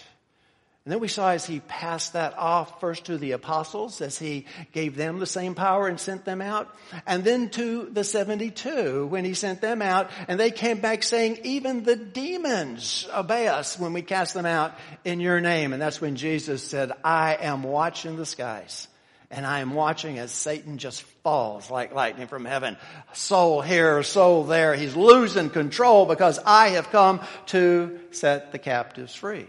And 0.85 0.91
then 0.91 0.99
we 0.99 1.07
saw 1.07 1.29
as 1.29 1.45
he 1.45 1.61
passed 1.61 2.11
that 2.11 2.37
off 2.37 2.81
first 2.81 3.05
to 3.05 3.17
the 3.17 3.31
apostles 3.31 4.01
as 4.01 4.19
he 4.19 4.45
gave 4.73 4.97
them 4.97 5.17
the 5.17 5.25
same 5.25 5.55
power 5.55 5.87
and 5.87 5.97
sent 5.97 6.25
them 6.25 6.41
out. 6.41 6.75
And 7.07 7.23
then 7.23 7.49
to 7.51 7.89
the 7.89 8.03
72 8.03 9.07
when 9.07 9.23
he 9.23 9.33
sent 9.33 9.61
them 9.61 9.81
out 9.81 10.11
and 10.27 10.37
they 10.37 10.51
came 10.51 10.81
back 10.81 11.03
saying, 11.03 11.39
even 11.43 11.83
the 11.83 11.95
demons 11.95 13.07
obey 13.15 13.47
us 13.47 13.79
when 13.79 13.93
we 13.93 14.01
cast 14.01 14.33
them 14.33 14.45
out 14.45 14.77
in 15.05 15.21
your 15.21 15.39
name. 15.39 15.71
And 15.71 15.81
that's 15.81 16.01
when 16.01 16.17
Jesus 16.17 16.61
said, 16.61 16.91
I 17.01 17.37
am 17.39 17.63
watching 17.63 18.17
the 18.17 18.25
skies 18.25 18.89
and 19.33 19.47
I 19.47 19.61
am 19.61 19.73
watching 19.73 20.19
as 20.19 20.31
Satan 20.31 20.77
just 20.77 21.01
falls 21.23 21.71
like 21.71 21.93
lightning 21.93 22.27
from 22.27 22.45
heaven. 22.45 22.77
Soul 23.13 23.61
here, 23.61 24.03
soul 24.03 24.43
there. 24.43 24.75
He's 24.75 24.95
losing 24.95 25.49
control 25.49 26.05
because 26.05 26.39
I 26.45 26.69
have 26.69 26.91
come 26.91 27.19
to 27.47 27.99
set 28.11 28.51
the 28.51 28.59
captives 28.59 29.15
free. 29.15 29.47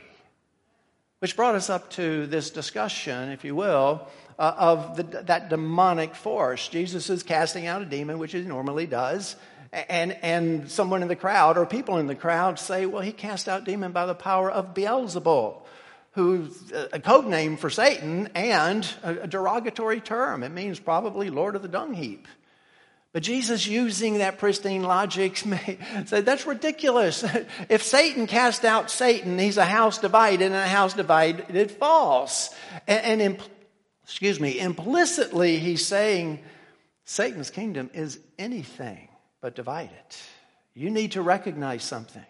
Which 1.18 1.36
brought 1.36 1.54
us 1.54 1.68
up 1.68 1.90
to 1.90 2.26
this 2.26 2.50
discussion, 2.50 3.30
if 3.30 3.44
you 3.44 3.54
will, 3.54 4.08
uh, 4.38 4.54
of 4.56 4.96
the, 4.96 5.02
that 5.02 5.50
demonic 5.50 6.14
force. 6.14 6.68
Jesus 6.68 7.10
is 7.10 7.22
casting 7.22 7.66
out 7.66 7.82
a 7.82 7.86
demon, 7.86 8.18
which 8.18 8.32
he 8.32 8.40
normally 8.40 8.86
does. 8.86 9.36
And, 9.70 10.12
and 10.22 10.70
someone 10.70 11.02
in 11.02 11.08
the 11.08 11.16
crowd 11.16 11.58
or 11.58 11.66
people 11.66 11.98
in 11.98 12.06
the 12.06 12.14
crowd 12.14 12.58
say, 12.58 12.86
well, 12.86 13.02
he 13.02 13.12
cast 13.12 13.48
out 13.48 13.64
demon 13.64 13.92
by 13.92 14.06
the 14.06 14.14
power 14.14 14.50
of 14.50 14.72
Beelzebul 14.72 15.63
who's 16.14 16.72
a 16.92 17.00
code 17.00 17.26
name 17.26 17.56
for 17.56 17.70
Satan 17.70 18.28
and 18.34 18.88
a 19.02 19.26
derogatory 19.26 20.00
term. 20.00 20.42
It 20.42 20.50
means 20.50 20.78
probably 20.78 21.28
Lord 21.28 21.56
of 21.56 21.62
the 21.62 21.68
dung 21.68 21.92
heap. 21.92 22.28
But 23.12 23.22
Jesus, 23.22 23.66
using 23.66 24.18
that 24.18 24.38
pristine 24.38 24.82
logic, 24.82 25.36
said 26.06 26.24
that's 26.24 26.46
ridiculous. 26.46 27.24
If 27.68 27.82
Satan 27.82 28.26
cast 28.26 28.64
out 28.64 28.90
Satan, 28.90 29.38
he's 29.38 29.56
a 29.56 29.64
house 29.64 29.98
divided, 29.98 30.46
and 30.46 30.54
a 30.54 30.66
house 30.66 30.94
divided 30.94 31.70
falls. 31.70 32.50
And, 32.86 33.22
and 33.22 33.38
excuse 34.02 34.40
me, 34.40 34.58
implicitly, 34.58 35.58
he's 35.58 35.86
saying 35.86 36.40
Satan's 37.04 37.50
kingdom 37.50 37.90
is 37.92 38.18
anything 38.38 39.08
but 39.40 39.54
divided. 39.54 39.90
You 40.74 40.90
need 40.90 41.12
to 41.12 41.22
recognize 41.22 41.84
something 41.84 42.24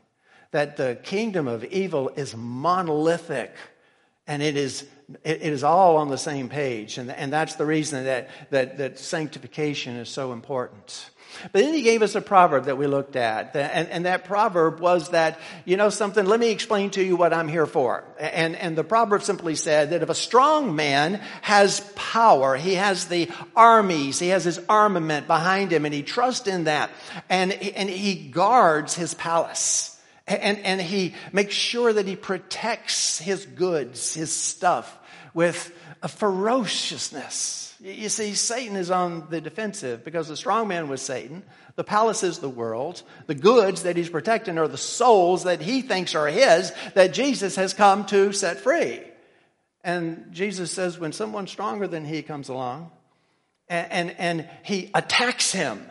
that 0.51 0.77
the 0.77 0.99
kingdom 1.03 1.49
of 1.49 1.65
evil 1.65 2.11
is 2.11 2.37
monolithic 2.37 3.55
and 4.27 4.43
it 4.43 4.57
is 4.57 4.87
it 5.23 5.43
is 5.43 5.65
all 5.65 5.99
on 5.99 6.09
the 6.09 6.19
same 6.19 6.49
page. 6.49 6.99
And, 6.99 7.11
and 7.11 7.33
that's 7.33 7.57
the 7.57 7.67
reason 7.67 8.05
that, 8.05 8.31
that, 8.51 8.79
that 8.79 8.99
sanctification 8.99 9.97
is 9.97 10.09
so 10.09 10.33
important. 10.33 11.11
But 11.53 11.63
then 11.63 11.75
he 11.75 11.83
gave 11.83 12.03
us 12.03 12.15
a 12.15 12.21
proverb 12.21 12.67
that 12.67 12.79
we 12.79 12.87
looked 12.87 13.17
at. 13.17 13.57
And, 13.57 13.89
and 13.89 14.07
that 14.07 14.25
proverb 14.25 14.81
was 14.81 15.11
that 15.11 15.39
you 15.65 15.77
know 15.77 15.91
something 15.91 16.25
let 16.25 16.39
me 16.39 16.51
explain 16.51 16.91
to 16.91 17.03
you 17.03 17.17
what 17.17 17.33
i'm 17.33 17.49
here 17.49 17.67
for. 17.67 18.05
And, 18.19 18.55
and 18.55 18.77
the 18.77 18.85
proverb 18.85 19.23
simply 19.23 19.57
said 19.57 19.91
that 19.91 20.03
if 20.03 20.09
a 20.09 20.15
strong 20.15 20.77
man 20.77 21.15
has 21.43 21.81
power 21.97 22.57
he 22.57 22.75
has 22.75 23.07
the 23.07 23.29
armies 23.57 24.21
he 24.21 24.29
has 24.29 24.45
his 24.45 24.61
armament 24.69 25.27
behind 25.27 25.73
him 25.73 25.85
and 25.85 25.93
he 25.93 26.03
trusts 26.03 26.47
in 26.47 26.65
that 26.65 26.91
and, 27.29 27.53
and 27.53 27.91
he 27.91 28.15
guards 28.15 28.95
his 28.95 29.15
palace 29.15 29.94
and, 30.27 30.59
and 30.59 30.81
he 30.81 31.15
makes 31.33 31.55
sure 31.55 31.93
that 31.93 32.07
he 32.07 32.17
protects 32.17 33.19
his 33.19 33.45
goods, 33.45 34.15
his 34.15 34.33
stuff, 34.33 34.99
with 35.35 35.77
a 36.03 36.09
ferociousness. 36.09 37.75
You 37.81 38.09
see, 38.09 38.35
Satan 38.35 38.77
is 38.77 38.91
on 38.91 39.27
the 39.29 39.41
defensive 39.41 40.05
because 40.05 40.29
the 40.29 40.37
strong 40.37 40.69
man 40.69 40.89
was 40.89 41.03
Satan. 41.03 41.43
The 41.77 41.85
palace 41.85 42.23
is 42.23 42.39
the 42.39 42.49
world. 42.49 43.03
The 43.27 43.35
goods 43.35 43.83
that 43.83 43.97
he's 43.97 44.09
protecting 44.09 44.57
are 44.59 44.69
the 44.69 44.79
souls 44.79 45.45
that 45.45 45.61
he 45.61 45.83
thinks 45.83 46.15
are 46.15 46.29
his 46.29 46.73
that 46.95 47.13
Jesus 47.13 47.57
has 47.57 47.75
come 47.75 48.07
to 48.07 48.33
set 48.33 48.61
free. 48.61 49.01
And 49.83 50.29
Jesus 50.31 50.71
says 50.71 50.99
when 50.99 51.13
someone 51.13 51.47
stronger 51.47 51.87
than 51.87 52.07
he 52.07 52.23
comes 52.23 52.49
along 52.49 52.91
and, 53.69 53.93
and, 53.93 54.17
and 54.19 54.49
he 54.63 54.91
attacks 54.95 55.53
him, 55.53 55.85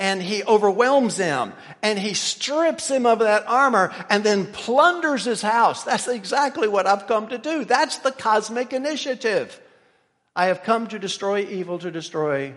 and 0.00 0.22
he 0.22 0.42
overwhelms 0.44 1.18
him 1.18 1.52
and 1.82 1.98
he 1.98 2.14
strips 2.14 2.90
him 2.90 3.04
of 3.04 3.18
that 3.18 3.46
armor 3.46 3.92
and 4.08 4.24
then 4.24 4.46
plunders 4.46 5.26
his 5.26 5.42
house. 5.42 5.84
That's 5.84 6.08
exactly 6.08 6.66
what 6.66 6.86
I've 6.86 7.06
come 7.06 7.28
to 7.28 7.36
do. 7.36 7.66
That's 7.66 7.98
the 7.98 8.10
cosmic 8.10 8.72
initiative. 8.72 9.60
I 10.34 10.46
have 10.46 10.62
come 10.62 10.86
to 10.88 10.98
destroy 10.98 11.40
evil, 11.40 11.78
to 11.80 11.90
destroy 11.90 12.54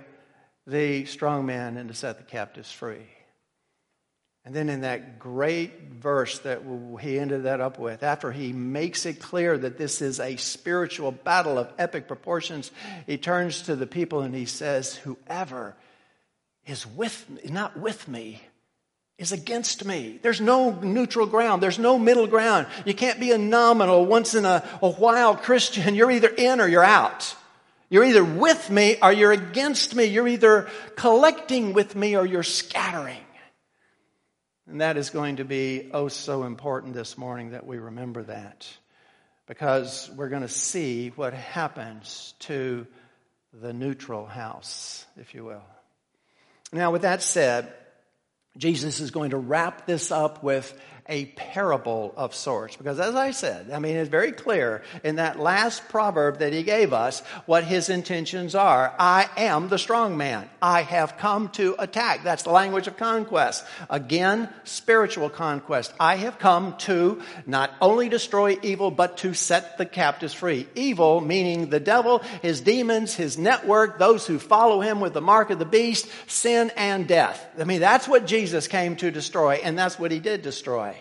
the 0.65 1.03
strong 1.03 1.45
man, 1.45 1.75
and 1.75 1.89
to 1.89 1.95
set 1.95 2.17
the 2.17 2.23
captives 2.23 2.71
free. 2.71 3.05
And 4.45 4.55
then 4.55 4.69
in 4.69 4.81
that 4.81 5.19
great 5.19 5.81
verse 5.91 6.39
that 6.39 6.62
he 7.01 7.19
ended 7.19 7.43
that 7.43 7.59
up 7.59 7.77
with, 7.77 8.03
after 8.03 8.31
he 8.31 8.53
makes 8.53 9.05
it 9.05 9.19
clear 9.19 9.57
that 9.57 9.77
this 9.77 10.01
is 10.01 10.21
a 10.21 10.38
spiritual 10.38 11.12
battle 11.12 11.57
of 11.57 11.73
epic 11.77 12.07
proportions, 12.07 12.71
he 13.05 13.17
turns 13.17 13.63
to 13.63 13.75
the 13.75 13.88
people 13.88 14.21
and 14.21 14.33
he 14.33 14.45
says, 14.45 14.95
Whoever 14.95 15.75
is 16.65 16.86
with 16.86 17.25
not 17.50 17.77
with 17.77 18.08
me, 18.08 18.41
is 19.17 19.32
against 19.32 19.86
me. 19.86 20.20
There's 20.22 20.41
no 20.41 20.72
neutral 20.72 21.27
ground. 21.27 21.62
There's 21.62 21.79
no 21.79 22.00
middle 22.00 22.27
ground. 22.27 22.67
You 22.86 22.93
can't 22.93 23.20
be 23.20 23.32
a 23.32 23.38
nominal, 23.38 24.05
once 24.05 24.34
in 24.34 24.46
a, 24.46 24.67
a 24.82 24.89
while 24.89 25.36
Christian. 25.36 25.96
You're 25.96 26.12
either 26.12 26.29
in 26.29 26.60
or 26.60 26.67
you're 26.67 26.84
out. 26.84 27.36
You're 27.89 28.05
either 28.05 28.24
with 28.24 28.72
me 28.72 28.98
or 29.01 29.13
you're 29.13 29.32
against 29.32 29.96
me. 29.96 30.05
You're 30.05 30.27
either 30.27 30.67
collecting 30.96 31.74
with 31.74 31.96
me 31.96 32.15
or 32.15 32.25
you're 32.25 32.41
scattering. 32.41 33.17
And 34.67 34.82
that 34.82 34.98
is 34.98 35.12
going 35.12 35.36
to 35.36 35.46
be 35.46 35.91
oh 35.93 36.08
so 36.08 36.43
important 36.43 36.96
this 36.96 37.17
morning 37.17 37.51
that 37.51 37.67
we 37.67 37.77
remember 37.77 38.24
that. 38.24 38.67
Because 39.46 40.10
we're 40.15 40.29
going 40.29 40.41
to 40.41 40.48
see 40.48 41.10
what 41.10 41.34
happens 41.34 42.34
to 42.39 42.88
the 43.53 43.74
neutral 43.74 44.25
house, 44.25 45.05
if 45.17 45.36
you 45.36 45.43
will. 45.43 45.62
Now, 46.73 46.91
with 46.91 47.03
that 47.03 47.21
said, 47.21 47.71
Jesus 48.57 48.99
is 48.99 49.11
going 49.11 49.31
to 49.31 49.37
wrap 49.37 49.85
this 49.85 50.11
up 50.11 50.43
with 50.43 50.77
a 51.07 51.25
parable 51.25 52.13
of 52.15 52.33
sorts. 52.33 52.75
Because 52.75 53.00
as 53.00 53.15
I 53.15 53.31
said, 53.31 53.72
I 53.72 53.79
mean, 53.79 53.95
it's 53.95 54.10
very 54.10 54.31
clear 54.31 54.83
in 55.03 55.17
that 55.17 55.39
last 55.39 55.89
proverb 55.89 56.39
that 56.39 56.53
he 56.53 56.63
gave 56.63 56.93
us 56.93 57.22
what 57.45 57.63
his 57.63 57.89
intentions 57.89 58.55
are. 58.55 58.93
I 58.98 59.29
am 59.36 59.69
the 59.69 59.77
strong 59.77 60.17
man. 60.17 60.50
I 60.62 60.81
have 60.81 61.17
come 61.17 61.50
to 61.50 61.75
attack. 61.77 62.24
That's 62.24 62.43
the 62.43 62.51
language 62.51 62.88
of 62.88 62.98
conquest. 62.98 63.65
Again, 63.89 64.50
spiritual 64.63 65.29
conquest. 65.29 65.93
I 66.00 66.15
have 66.17 66.39
come 66.39 66.77
to 66.79 67.22
not 67.45 67.72
only 67.81 68.07
destroy 68.10 68.57
evil, 68.62 68.91
but 68.91 69.17
to 69.17 69.33
set 69.33 69.77
the 69.77 69.86
captives 69.86 70.33
free. 70.33 70.67
Evil 70.75 71.19
meaning 71.22 71.69
the 71.69 71.79
devil, 71.79 72.19
his 72.41 72.62
demons, 72.62 73.13
his 73.13 73.38
network, 73.38 74.00
those 74.00 74.25
who 74.25 74.39
follow 74.39 74.81
him 74.81 75.00
with 75.00 75.13
the 75.13 75.22
mark 75.22 75.50
of 75.50 75.60
the 75.60 75.65
beast, 75.65 76.07
sin 76.27 76.72
and 76.77 77.07
death. 77.07 77.45
I 77.60 77.65
mean, 77.65 77.81
that's 77.81 78.07
what 78.07 78.25
Jesus 78.25 78.67
came 78.67 78.95
to 78.98 79.12
destroy, 79.12 79.55
and 79.55 79.77
that's 79.77 80.00
what 80.00 80.12
he 80.12 80.19
did 80.19 80.41
destroy. 80.41 80.95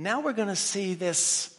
Now 0.00 0.20
we're 0.20 0.32
going 0.32 0.46
to 0.46 0.54
see 0.54 0.94
this 0.94 1.52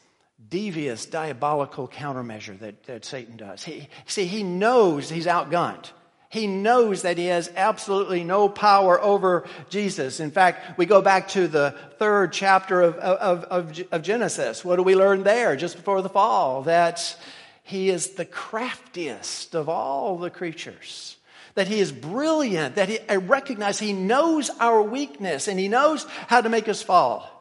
devious, 0.48 1.06
diabolical 1.06 1.90
countermeasure 1.90 2.58
that, 2.60 2.86
that 2.86 3.04
Satan 3.04 3.36
does. 3.36 3.66
He, 3.66 3.90
see, 4.06 4.24
he 4.24 4.44
knows 4.44 5.10
he's 5.10 5.26
outgunned. 5.26 5.92
He 6.30 6.48
knows 6.48 7.02
that 7.02 7.18
he 7.18 7.26
has 7.26 7.52
absolutely 7.54 8.24
no 8.24 8.48
power 8.48 9.02
over 9.02 9.46
Jesus. 9.70 10.22
In 10.22 10.32
fact, 10.32 10.78
we 10.78 10.86
go 10.86 11.02
back 11.02 11.28
to 11.30 11.50
the 11.50 11.76
third 11.98 12.32
chapter 12.32 12.82
of, 12.82 12.96
of, 12.96 13.44
of, 13.44 13.84
of, 13.92 14.02
Genesis. 14.04 14.64
What 14.64 14.78
do 14.78 14.84
we 14.84 14.96
learn 14.96 15.24
there 15.24 15.58
just 15.58 15.76
before 15.76 16.02
the 16.02 16.08
fall? 16.08 16.62
That 16.62 17.18
he 17.64 17.90
is 17.90 18.12
the 18.12 18.26
craftiest 18.26 19.54
of 19.54 19.68
all 19.68 20.18
the 20.18 20.30
creatures. 20.30 21.18
That 21.56 21.68
he 21.68 21.82
is 21.82 21.92
brilliant. 21.92 22.76
That 22.76 22.88
he, 22.88 23.00
I 23.10 23.18
recognize 23.18 23.80
he 23.80 23.92
knows 23.92 24.50
our 24.62 24.82
weakness 24.82 25.50
and 25.50 25.60
he 25.60 25.68
knows 25.68 26.06
how 26.28 26.40
to 26.40 26.48
make 26.48 26.70
us 26.70 26.82
fall. 26.82 27.36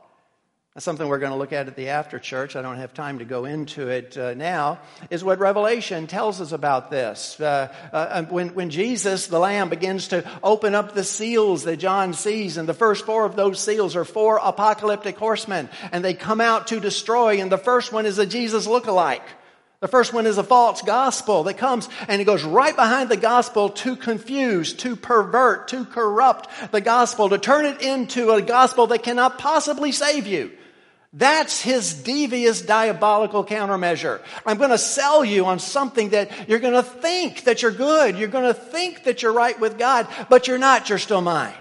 Something 0.79 1.09
we're 1.09 1.19
going 1.19 1.33
to 1.33 1.39
look 1.39 1.53
at 1.53 1.67
at 1.67 1.77
the 1.77 1.89
after 1.89 2.19
church. 2.19 2.57
I 2.57 2.63
don't 2.63 2.77
have 2.77 2.95
time 2.95 3.19
to 3.19 3.25
go 3.25 3.45
into 3.45 3.89
it 3.89 4.17
uh, 4.17 4.35
now. 4.35 4.81
Is 5.11 5.25
what 5.25 5.39
Revelation 5.39 6.07
tells 6.07 6.41
us 6.41 6.53
about 6.53 6.91
this. 6.91 7.41
Uh, 7.41 7.73
uh, 7.93 8.25
when, 8.25 8.55
when 8.55 8.71
Jesus, 8.71 9.27
the 9.27 9.39
Lamb, 9.39 9.69
begins 9.69 10.09
to 10.09 10.29
open 10.43 10.75
up 10.75 10.95
the 10.95 11.05
seals 11.05 11.65
that 11.65 11.79
John 11.79 12.15
sees, 12.15 12.57
and 12.57 12.69
the 12.69 12.75
first 12.75 13.05
four 13.05 13.25
of 13.25 13.37
those 13.37 13.61
seals 13.61 13.97
are 13.97 14.05
four 14.05 14.41
apocalyptic 14.43 15.17
horsemen, 15.19 15.69
and 15.91 16.05
they 16.05 16.15
come 16.15 16.41
out 16.41 16.69
to 16.69 16.81
destroy, 16.81 17.41
and 17.41 17.51
the 17.51 17.59
first 17.59 17.93
one 17.93 18.07
is 18.07 18.19
a 18.19 18.27
Jesus 18.27 18.67
look-alike. 18.67 19.23
The 19.81 19.89
first 19.89 20.13
one 20.13 20.27
is 20.27 20.39
a 20.39 20.43
false 20.43 20.83
gospel 20.83 21.45
that 21.45 21.55
comes 21.55 21.89
and 22.09 22.21
it 22.21 22.25
goes 22.25 22.43
right 22.43 22.75
behind 22.75 23.11
the 23.11 23.17
gospel 23.17 23.69
to 23.71 23.95
confuse, 23.95 24.75
to 24.75 24.97
pervert, 24.97 25.69
to 25.69 25.85
corrupt 25.85 26.73
the 26.73 26.81
gospel, 26.81 27.29
to 27.29 27.39
turn 27.39 27.65
it 27.65 27.81
into 27.81 28.33
a 28.33 28.43
gospel 28.43 28.89
that 28.89 29.05
cannot 29.05 29.39
possibly 29.39 29.93
save 29.93 30.27
you. 30.27 30.51
That's 31.13 31.61
his 31.63 31.95
devious, 31.95 32.61
diabolical 32.61 33.45
countermeasure. 33.45 34.21
I'm 34.45 34.59
going 34.59 34.71
to 34.71 34.79
sell 34.79 35.25
you 35.25 35.47
on 35.47 35.59
something 35.59 36.11
that 36.11 36.49
you're 36.49 36.59
going 36.59 36.75
to 36.75 36.83
think 36.83 37.45
that 37.45 37.63
you're 37.63 37.71
good. 37.71 38.19
You're 38.19 38.29
going 38.29 38.45
to 38.45 38.55
think 38.55 39.05
that 39.05 39.23
you're 39.23 39.33
right 39.33 39.59
with 39.59 39.79
God, 39.79 40.07
but 40.29 40.47
you're 40.47 40.59
not. 40.59 40.89
You're 40.89 40.99
still 40.99 41.23
mine. 41.23 41.55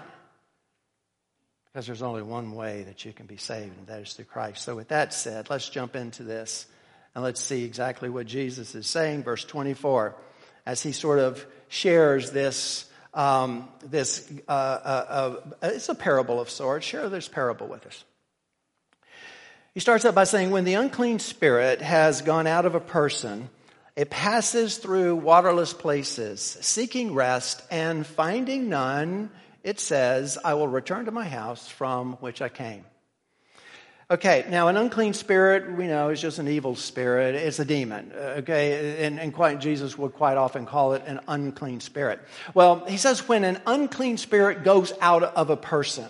Because 1.72 1.86
there's 1.86 2.02
only 2.02 2.22
one 2.22 2.52
way 2.52 2.82
that 2.84 3.04
you 3.04 3.12
can 3.12 3.26
be 3.26 3.38
saved, 3.38 3.76
and 3.78 3.86
that 3.86 4.02
is 4.02 4.12
through 4.12 4.26
Christ. 4.26 4.64
So 4.64 4.76
with 4.76 4.88
that 4.88 5.14
said, 5.14 5.48
let's 5.48 5.68
jump 5.68 5.96
into 5.96 6.24
this 6.24 6.66
and 7.14 7.24
let's 7.24 7.40
see 7.40 7.64
exactly 7.64 8.10
what 8.10 8.26
Jesus 8.26 8.74
is 8.74 8.86
saying. 8.86 9.22
Verse 9.22 9.44
24, 9.44 10.14
as 10.66 10.82
he 10.82 10.92
sort 10.92 11.20
of 11.20 11.44
shares 11.68 12.32
this 12.32 12.84
um, 13.14 13.68
this 13.82 14.30
uh, 14.46 14.52
uh, 14.52 15.36
uh, 15.62 15.68
it's 15.70 15.88
a 15.88 15.94
parable 15.94 16.40
of 16.40 16.50
sorts. 16.50 16.86
Share 16.86 17.08
this 17.08 17.26
parable 17.26 17.66
with 17.66 17.86
us. 17.86 18.04
He 19.74 19.80
starts 19.80 20.04
out 20.04 20.14
by 20.14 20.24
saying, 20.24 20.50
When 20.50 20.64
the 20.64 20.74
unclean 20.74 21.18
spirit 21.18 21.80
has 21.82 22.22
gone 22.22 22.46
out 22.46 22.66
of 22.66 22.74
a 22.74 22.80
person, 22.80 23.50
it 23.96 24.10
passes 24.10 24.78
through 24.78 25.16
waterless 25.16 25.72
places, 25.72 26.40
seeking 26.60 27.14
rest, 27.14 27.62
and 27.70 28.06
finding 28.06 28.68
none, 28.68 29.30
it 29.64 29.80
says, 29.80 30.38
I 30.44 30.54
will 30.54 30.68
return 30.68 31.06
to 31.06 31.10
my 31.10 31.24
house 31.24 31.68
from 31.68 32.14
which 32.14 32.40
I 32.40 32.48
came. 32.48 32.84
Okay, 34.10 34.46
now 34.48 34.68
an 34.68 34.78
unclean 34.78 35.12
spirit, 35.12 35.70
we 35.76 35.86
know, 35.86 36.08
is 36.08 36.20
just 36.20 36.38
an 36.38 36.48
evil 36.48 36.74
spirit. 36.74 37.34
It's 37.34 37.58
a 37.58 37.64
demon. 37.66 38.10
Okay, 38.14 39.04
and, 39.04 39.20
and 39.20 39.34
quite, 39.34 39.60
Jesus 39.60 39.98
would 39.98 40.14
quite 40.14 40.38
often 40.38 40.64
call 40.64 40.94
it 40.94 41.02
an 41.06 41.20
unclean 41.28 41.80
spirit. 41.80 42.18
Well, 42.54 42.86
he 42.86 42.96
says 42.96 43.28
when 43.28 43.44
an 43.44 43.60
unclean 43.66 44.16
spirit 44.16 44.64
goes 44.64 44.94
out 45.02 45.22
of 45.22 45.50
a 45.50 45.58
person, 45.58 46.08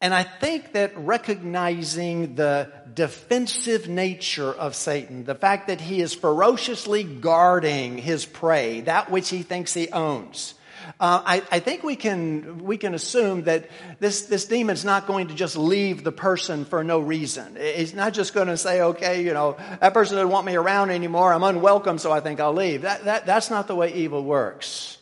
and 0.00 0.12
I 0.12 0.22
think 0.22 0.72
that 0.72 0.92
recognizing 0.96 2.34
the 2.34 2.70
defensive 2.92 3.88
nature 3.88 4.52
of 4.52 4.74
Satan, 4.74 5.24
the 5.24 5.34
fact 5.34 5.68
that 5.68 5.80
he 5.80 6.00
is 6.00 6.14
ferociously 6.14 7.04
guarding 7.04 7.98
his 7.98 8.26
prey, 8.26 8.82
that 8.82 9.10
which 9.10 9.30
he 9.30 9.42
thinks 9.42 9.72
he 9.72 9.90
owns, 9.90 10.54
uh, 11.00 11.22
I, 11.24 11.42
I, 11.50 11.60
think 11.60 11.82
we 11.82 11.96
can 11.96 12.58
we 12.58 12.76
can 12.76 12.94
assume 12.94 13.44
that 13.44 13.70
this 14.00 14.26
this 14.26 14.44
demon's 14.44 14.84
not 14.84 15.06
going 15.06 15.28
to 15.28 15.34
just 15.34 15.56
leave 15.56 16.04
the 16.04 16.12
person 16.12 16.66
for 16.66 16.84
no 16.84 17.00
reason. 17.00 17.56
He's 17.56 17.94
not 17.94 18.12
just 18.12 18.34
going 18.34 18.48
to 18.48 18.56
say, 18.56 18.82
"Okay, 18.82 19.24
you 19.24 19.32
know, 19.32 19.56
that 19.80 19.94
person 19.94 20.16
doesn't 20.16 20.30
want 20.30 20.46
me 20.46 20.56
around 20.56 20.90
anymore. 20.90 21.32
I'm 21.32 21.42
unwelcome, 21.42 21.98
so 21.98 22.12
I 22.12 22.20
think 22.20 22.38
I'll 22.38 22.52
leave." 22.52 22.82
That 22.82 23.04
that 23.04 23.26
that's 23.26 23.50
not 23.50 23.66
the 23.66 23.74
way 23.74 23.94
evil 23.94 24.22
works. 24.22 24.98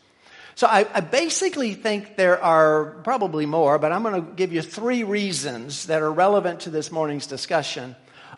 So 0.54 0.66
I, 0.66 0.87
I, 0.92 1.00
basically 1.00 1.75
think 1.75 2.16
there 2.16 2.42
are 2.42 3.00
probably 3.04 3.47
more, 3.47 3.78
but 3.78 3.90
I'm 3.90 4.02
going 4.02 4.23
to 4.23 4.32
give 4.32 4.52
you 4.52 4.61
three 4.61 5.02
reasons 5.02 5.87
that 5.87 6.02
are 6.02 6.12
relevant 6.12 6.61
to 6.61 6.71
this 6.71 6.92
morning's 6.92 7.26
discussion 7.26 7.97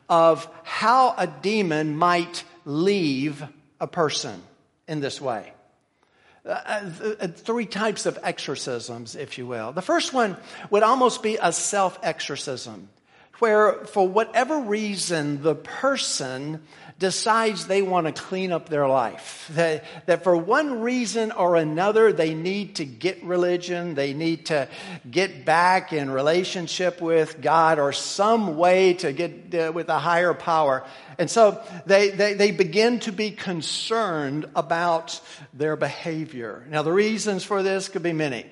of 0.09 0.49
how 0.62 1.14
a 1.16 1.26
demon 1.26 1.97
might 1.97 2.44
leave 2.64 3.44
a 3.80 3.87
person 3.87 4.40
in 4.87 5.00
this 5.00 5.21
way. 5.21 5.52
Uh, 6.47 6.50
uh, 6.50 7.14
uh 7.21 7.28
three 7.28 7.66
types 7.66 8.06
of 8.06 8.18
exorcisms, 8.23 9.16
if 9.16 9.38
you 9.38 9.47
will. 9.47 9.73
The 9.73 9.83
first 9.83 10.12
one 10.12 10.37
would 10.71 10.83
almost 10.83 11.23
be 11.23 11.38
a 11.40 11.52
self 11.52 11.99
exorcism, 12.02 12.90
where 13.38 13.73
for 13.87 14.06
whatever 14.06 14.61
reason 14.61 15.42
the 15.42 15.54
person 15.54 16.62
decides 16.98 17.66
they 17.66 17.82
want 17.82 18.06
to 18.06 18.12
clean 18.12 18.52
up 18.52 18.68
their 18.68 18.86
life. 18.86 19.50
That, 19.54 19.84
that 20.06 20.24
for 20.24 20.36
one 20.36 20.80
reason 20.80 21.32
or 21.32 21.56
another, 21.56 22.12
they 22.12 22.34
need 22.34 22.76
to 22.76 22.84
get 22.84 23.24
religion, 23.24 23.94
they 23.94 24.14
need 24.14 24.46
to 24.46 24.68
get 25.10 25.44
back 25.44 25.92
in 25.92 26.10
relationship 26.10 27.00
with 27.00 27.40
God 27.40 27.78
or 27.78 27.92
some 27.92 28.56
way 28.56 28.94
to 28.94 29.12
get 29.12 29.54
uh, 29.54 29.72
with 29.72 29.88
a 29.88 29.98
higher 29.98 30.34
power. 30.34 30.84
And 31.18 31.30
so 31.30 31.62
they, 31.86 32.10
they, 32.10 32.34
they 32.34 32.50
begin 32.52 33.00
to 33.00 33.12
be 33.12 33.32
concerned 33.32 34.46
about 34.54 35.20
their 35.52 35.76
behavior. 35.76 36.64
Now, 36.70 36.82
the 36.82 36.92
reasons 36.92 37.44
for 37.44 37.62
this 37.62 37.88
could 37.88 38.02
be 38.02 38.12
many. 38.12 38.46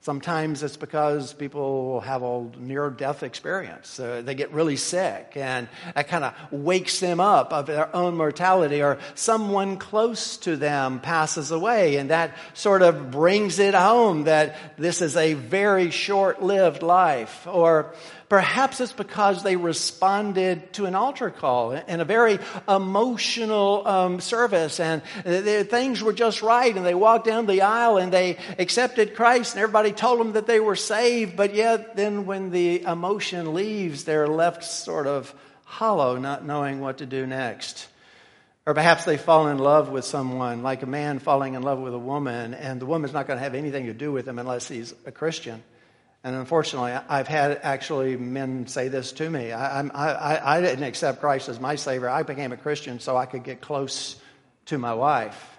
Sometimes 0.00 0.62
it's 0.62 0.76
because 0.76 1.34
people 1.34 2.00
have 2.00 2.22
a 2.22 2.44
near 2.56 2.88
death 2.88 3.24
experience. 3.24 3.98
Uh, 3.98 4.22
they 4.24 4.36
get 4.36 4.52
really 4.52 4.76
sick 4.76 5.32
and 5.34 5.68
that 5.92 6.06
kind 6.06 6.22
of 6.22 6.34
wakes 6.52 7.00
them 7.00 7.18
up 7.18 7.52
of 7.52 7.66
their 7.66 7.94
own 7.94 8.16
mortality 8.16 8.80
or 8.80 8.98
someone 9.16 9.76
close 9.76 10.36
to 10.38 10.56
them 10.56 11.00
passes 11.00 11.50
away 11.50 11.96
and 11.96 12.10
that 12.10 12.36
sort 12.54 12.82
of 12.82 13.10
brings 13.10 13.58
it 13.58 13.74
home 13.74 14.24
that 14.24 14.56
this 14.78 15.02
is 15.02 15.16
a 15.16 15.34
very 15.34 15.90
short 15.90 16.40
lived 16.40 16.84
life 16.84 17.46
or 17.48 17.92
Perhaps 18.28 18.82
it's 18.82 18.92
because 18.92 19.42
they 19.42 19.56
responded 19.56 20.74
to 20.74 20.84
an 20.84 20.94
altar 20.94 21.30
call 21.30 21.72
in 21.72 22.00
a 22.00 22.04
very 22.04 22.38
emotional 22.68 23.88
um, 23.88 24.20
service 24.20 24.80
and 24.80 25.02
things 25.02 26.02
were 26.02 26.12
just 26.12 26.42
right 26.42 26.76
and 26.76 26.84
they 26.84 26.94
walked 26.94 27.24
down 27.24 27.46
the 27.46 27.62
aisle 27.62 27.96
and 27.96 28.12
they 28.12 28.36
accepted 28.58 29.14
Christ 29.14 29.54
and 29.54 29.62
everybody 29.62 29.92
told 29.92 30.20
them 30.20 30.32
that 30.32 30.46
they 30.46 30.60
were 30.60 30.76
saved, 30.76 31.38
but 31.38 31.54
yet 31.54 31.96
then 31.96 32.26
when 32.26 32.50
the 32.50 32.82
emotion 32.82 33.54
leaves, 33.54 34.04
they're 34.04 34.28
left 34.28 34.62
sort 34.62 35.06
of 35.06 35.34
hollow, 35.64 36.18
not 36.18 36.44
knowing 36.44 36.80
what 36.80 36.98
to 36.98 37.06
do 37.06 37.26
next. 37.26 37.88
Or 38.66 38.74
perhaps 38.74 39.06
they 39.06 39.16
fall 39.16 39.48
in 39.48 39.56
love 39.56 39.88
with 39.88 40.04
someone, 40.04 40.62
like 40.62 40.82
a 40.82 40.86
man 40.86 41.18
falling 41.18 41.54
in 41.54 41.62
love 41.62 41.78
with 41.78 41.94
a 41.94 41.98
woman, 41.98 42.52
and 42.52 42.78
the 42.78 42.84
woman's 42.84 43.14
not 43.14 43.26
going 43.26 43.38
to 43.38 43.42
have 43.42 43.54
anything 43.54 43.86
to 43.86 43.94
do 43.94 44.12
with 44.12 44.28
him 44.28 44.38
unless 44.38 44.68
he's 44.68 44.92
a 45.06 45.12
Christian. 45.12 45.62
And 46.24 46.34
unfortunately, 46.34 46.92
I've 46.92 47.28
had 47.28 47.60
actually 47.62 48.16
men 48.16 48.66
say 48.66 48.88
this 48.88 49.12
to 49.12 49.30
me. 49.30 49.52
I, 49.52 49.80
I, 49.80 50.56
I, 50.56 50.60
didn't 50.60 50.82
accept 50.84 51.20
Christ 51.20 51.48
as 51.48 51.60
my 51.60 51.76
Savior. 51.76 52.08
I 52.08 52.24
became 52.24 52.52
a 52.52 52.56
Christian 52.56 52.98
so 52.98 53.16
I 53.16 53.26
could 53.26 53.44
get 53.44 53.60
close 53.60 54.16
to 54.66 54.78
my 54.78 54.94
wife. 54.94 55.58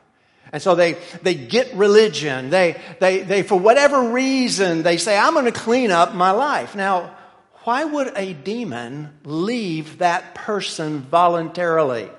And 0.52 0.62
so 0.62 0.76
they, 0.76 0.98
they 1.22 1.36
get 1.36 1.74
religion. 1.76 2.50
They, 2.50 2.80
they, 3.00 3.22
they, 3.22 3.44
for 3.44 3.58
whatever 3.58 4.12
reason, 4.12 4.84
they 4.84 4.98
say, 4.98 5.18
I'm 5.18 5.34
going 5.34 5.46
to 5.46 5.52
clean 5.52 5.92
up 5.92 6.14
my 6.14 6.32
life. 6.32 6.76
Now, 6.76 7.16
why 7.64 7.86
would 7.86 8.12
a 8.16 8.34
demon 8.34 9.14
leave 9.24 10.00
that 10.00 10.36
person 10.36 11.02
voluntarily? 11.02 12.10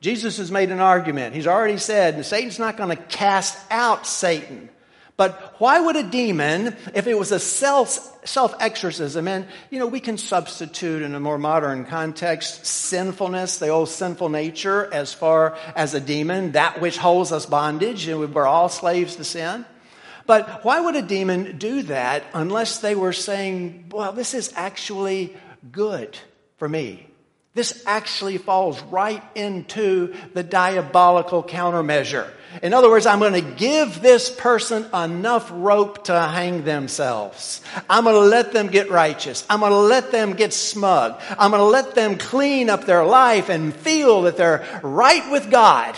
Jesus 0.00 0.38
has 0.38 0.50
made 0.50 0.70
an 0.70 0.80
argument. 0.80 1.34
He's 1.34 1.46
already 1.46 1.78
said 1.78 2.24
Satan's 2.24 2.58
not 2.58 2.76
going 2.76 2.96
to 2.96 3.02
cast 3.02 3.58
out 3.70 4.06
Satan. 4.06 4.68
But 5.16 5.54
why 5.58 5.78
would 5.78 5.96
a 5.96 6.02
demon, 6.02 6.74
if 6.94 7.06
it 7.06 7.18
was 7.18 7.32
a 7.32 7.38
self, 7.38 8.26
self-exorcism, 8.26 9.28
and, 9.28 9.46
you 9.70 9.78
know, 9.78 9.86
we 9.86 10.00
can 10.00 10.16
substitute 10.16 11.02
in 11.02 11.14
a 11.14 11.20
more 11.20 11.38
modern 11.38 11.84
context 11.84 12.64
sinfulness, 12.64 13.58
the 13.58 13.68
old 13.68 13.90
sinful 13.90 14.30
nature, 14.30 14.88
as 14.92 15.12
far 15.12 15.56
as 15.76 15.94
a 15.94 16.00
demon, 16.00 16.52
that 16.52 16.80
which 16.80 16.96
holds 16.96 17.30
us 17.30 17.44
bondage, 17.44 18.08
and 18.08 18.34
we're 18.34 18.46
all 18.46 18.70
slaves 18.70 19.16
to 19.16 19.24
sin. 19.24 19.66
But 20.26 20.64
why 20.64 20.80
would 20.80 20.96
a 20.96 21.02
demon 21.02 21.58
do 21.58 21.82
that 21.82 22.24
unless 22.32 22.78
they 22.78 22.94
were 22.94 23.12
saying, 23.12 23.86
well, 23.90 24.12
this 24.12 24.34
is 24.34 24.52
actually 24.56 25.36
good 25.70 26.18
for 26.56 26.68
me? 26.68 27.06
This 27.54 27.82
actually 27.86 28.38
falls 28.38 28.80
right 28.84 29.22
into 29.34 30.14
the 30.32 30.42
diabolical 30.42 31.42
countermeasure. 31.42 32.30
In 32.62 32.72
other 32.72 32.88
words, 32.90 33.04
I'm 33.04 33.18
going 33.18 33.34
to 33.34 33.54
give 33.56 34.00
this 34.00 34.30
person 34.30 34.86
enough 34.94 35.50
rope 35.52 36.04
to 36.04 36.18
hang 36.18 36.64
themselves. 36.64 37.62
I'm 37.88 38.04
going 38.04 38.16
to 38.16 38.28
let 38.28 38.52
them 38.52 38.68
get 38.68 38.90
righteous. 38.90 39.46
I'm 39.50 39.60
going 39.60 39.72
to 39.72 39.78
let 39.78 40.12
them 40.12 40.32
get 40.32 40.52
smug. 40.52 41.20
I'm 41.38 41.50
going 41.50 41.60
to 41.60 41.66
let 41.66 41.94
them 41.94 42.16
clean 42.16 42.70
up 42.70 42.84
their 42.84 43.04
life 43.04 43.48
and 43.48 43.74
feel 43.74 44.22
that 44.22 44.36
they're 44.36 44.80
right 44.82 45.30
with 45.30 45.50
God. 45.50 45.96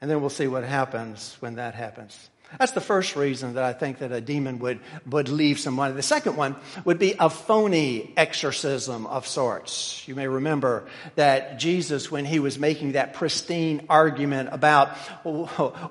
And 0.00 0.10
then 0.10 0.20
we'll 0.20 0.30
see 0.30 0.46
what 0.48 0.64
happens 0.64 1.36
when 1.40 1.56
that 1.56 1.74
happens. 1.74 2.30
That's 2.58 2.72
the 2.72 2.80
first 2.80 3.14
reason 3.14 3.54
that 3.54 3.64
I 3.64 3.74
think 3.74 3.98
that 3.98 4.10
a 4.10 4.20
demon 4.22 4.58
would, 4.60 4.80
would 5.06 5.28
leave 5.28 5.60
someone. 5.60 5.94
The 5.94 6.02
second 6.02 6.36
one 6.36 6.56
would 6.84 6.98
be 6.98 7.14
a 7.18 7.28
phony 7.28 8.12
exorcism 8.16 9.06
of 9.06 9.26
sorts. 9.26 10.06
You 10.08 10.14
may 10.14 10.26
remember 10.26 10.86
that 11.16 11.58
Jesus, 11.58 12.10
when 12.10 12.24
he 12.24 12.38
was 12.38 12.58
making 12.58 12.92
that 12.92 13.12
pristine 13.12 13.84
argument 13.90 14.48
about 14.52 14.96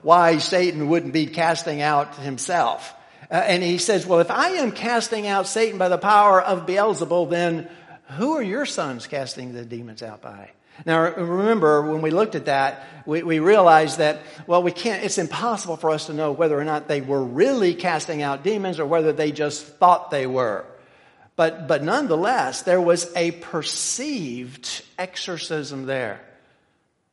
why 0.02 0.40
Satan 0.40 0.90
wouldn't 0.90 1.14
be 1.14 1.28
casting 1.28 1.82
out 1.82 2.16
himself, 2.16 2.94
uh, 3.30 3.36
and 3.36 3.62
he 3.62 3.78
says, 3.78 4.06
well, 4.06 4.20
if 4.20 4.32
I 4.32 4.50
am 4.52 4.72
casting 4.72 5.28
out 5.28 5.48
Satan 5.48 5.78
by 5.78 5.90
the 5.90 5.98
power 5.98 6.42
of 6.42 6.66
Beelzebul, 6.66 7.30
then 7.30 7.70
who 8.12 8.36
are 8.38 8.42
your 8.42 8.66
sons 8.66 9.06
casting 9.06 9.54
the 9.54 9.66
demons 9.66 10.02
out 10.02 10.22
by? 10.22 10.50
Now, 10.86 11.14
remember, 11.14 11.82
when 11.82 12.02
we 12.02 12.12
looked 12.12 12.36
at 12.36 12.46
that, 12.46 12.84
we, 13.06 13.24
we, 13.24 13.40
realized 13.40 14.00
that, 14.00 14.20
well, 14.46 14.62
we 14.62 14.72
can't, 14.72 15.04
it's 15.04 15.18
impossible 15.18 15.78
for 15.78 15.90
us 15.90 16.08
to 16.08 16.14
know 16.14 16.32
whether 16.32 16.60
or 16.60 16.66
not 16.66 16.88
they 16.88 17.02
were 17.02 17.24
really 17.24 17.74
casting 17.74 18.22
out 18.22 18.44
demons 18.44 18.80
or 18.80 18.86
whether 18.86 19.14
they 19.14 19.32
just 19.32 19.66
thought 19.66 20.12
they 20.12 20.28
were. 20.28 20.66
But, 21.36 21.68
but 21.68 21.84
nonetheless, 21.84 22.64
there 22.64 22.82
was 22.82 23.12
a 23.16 23.32
perceived 23.32 24.84
exorcism 24.98 25.86
there. 25.86 26.20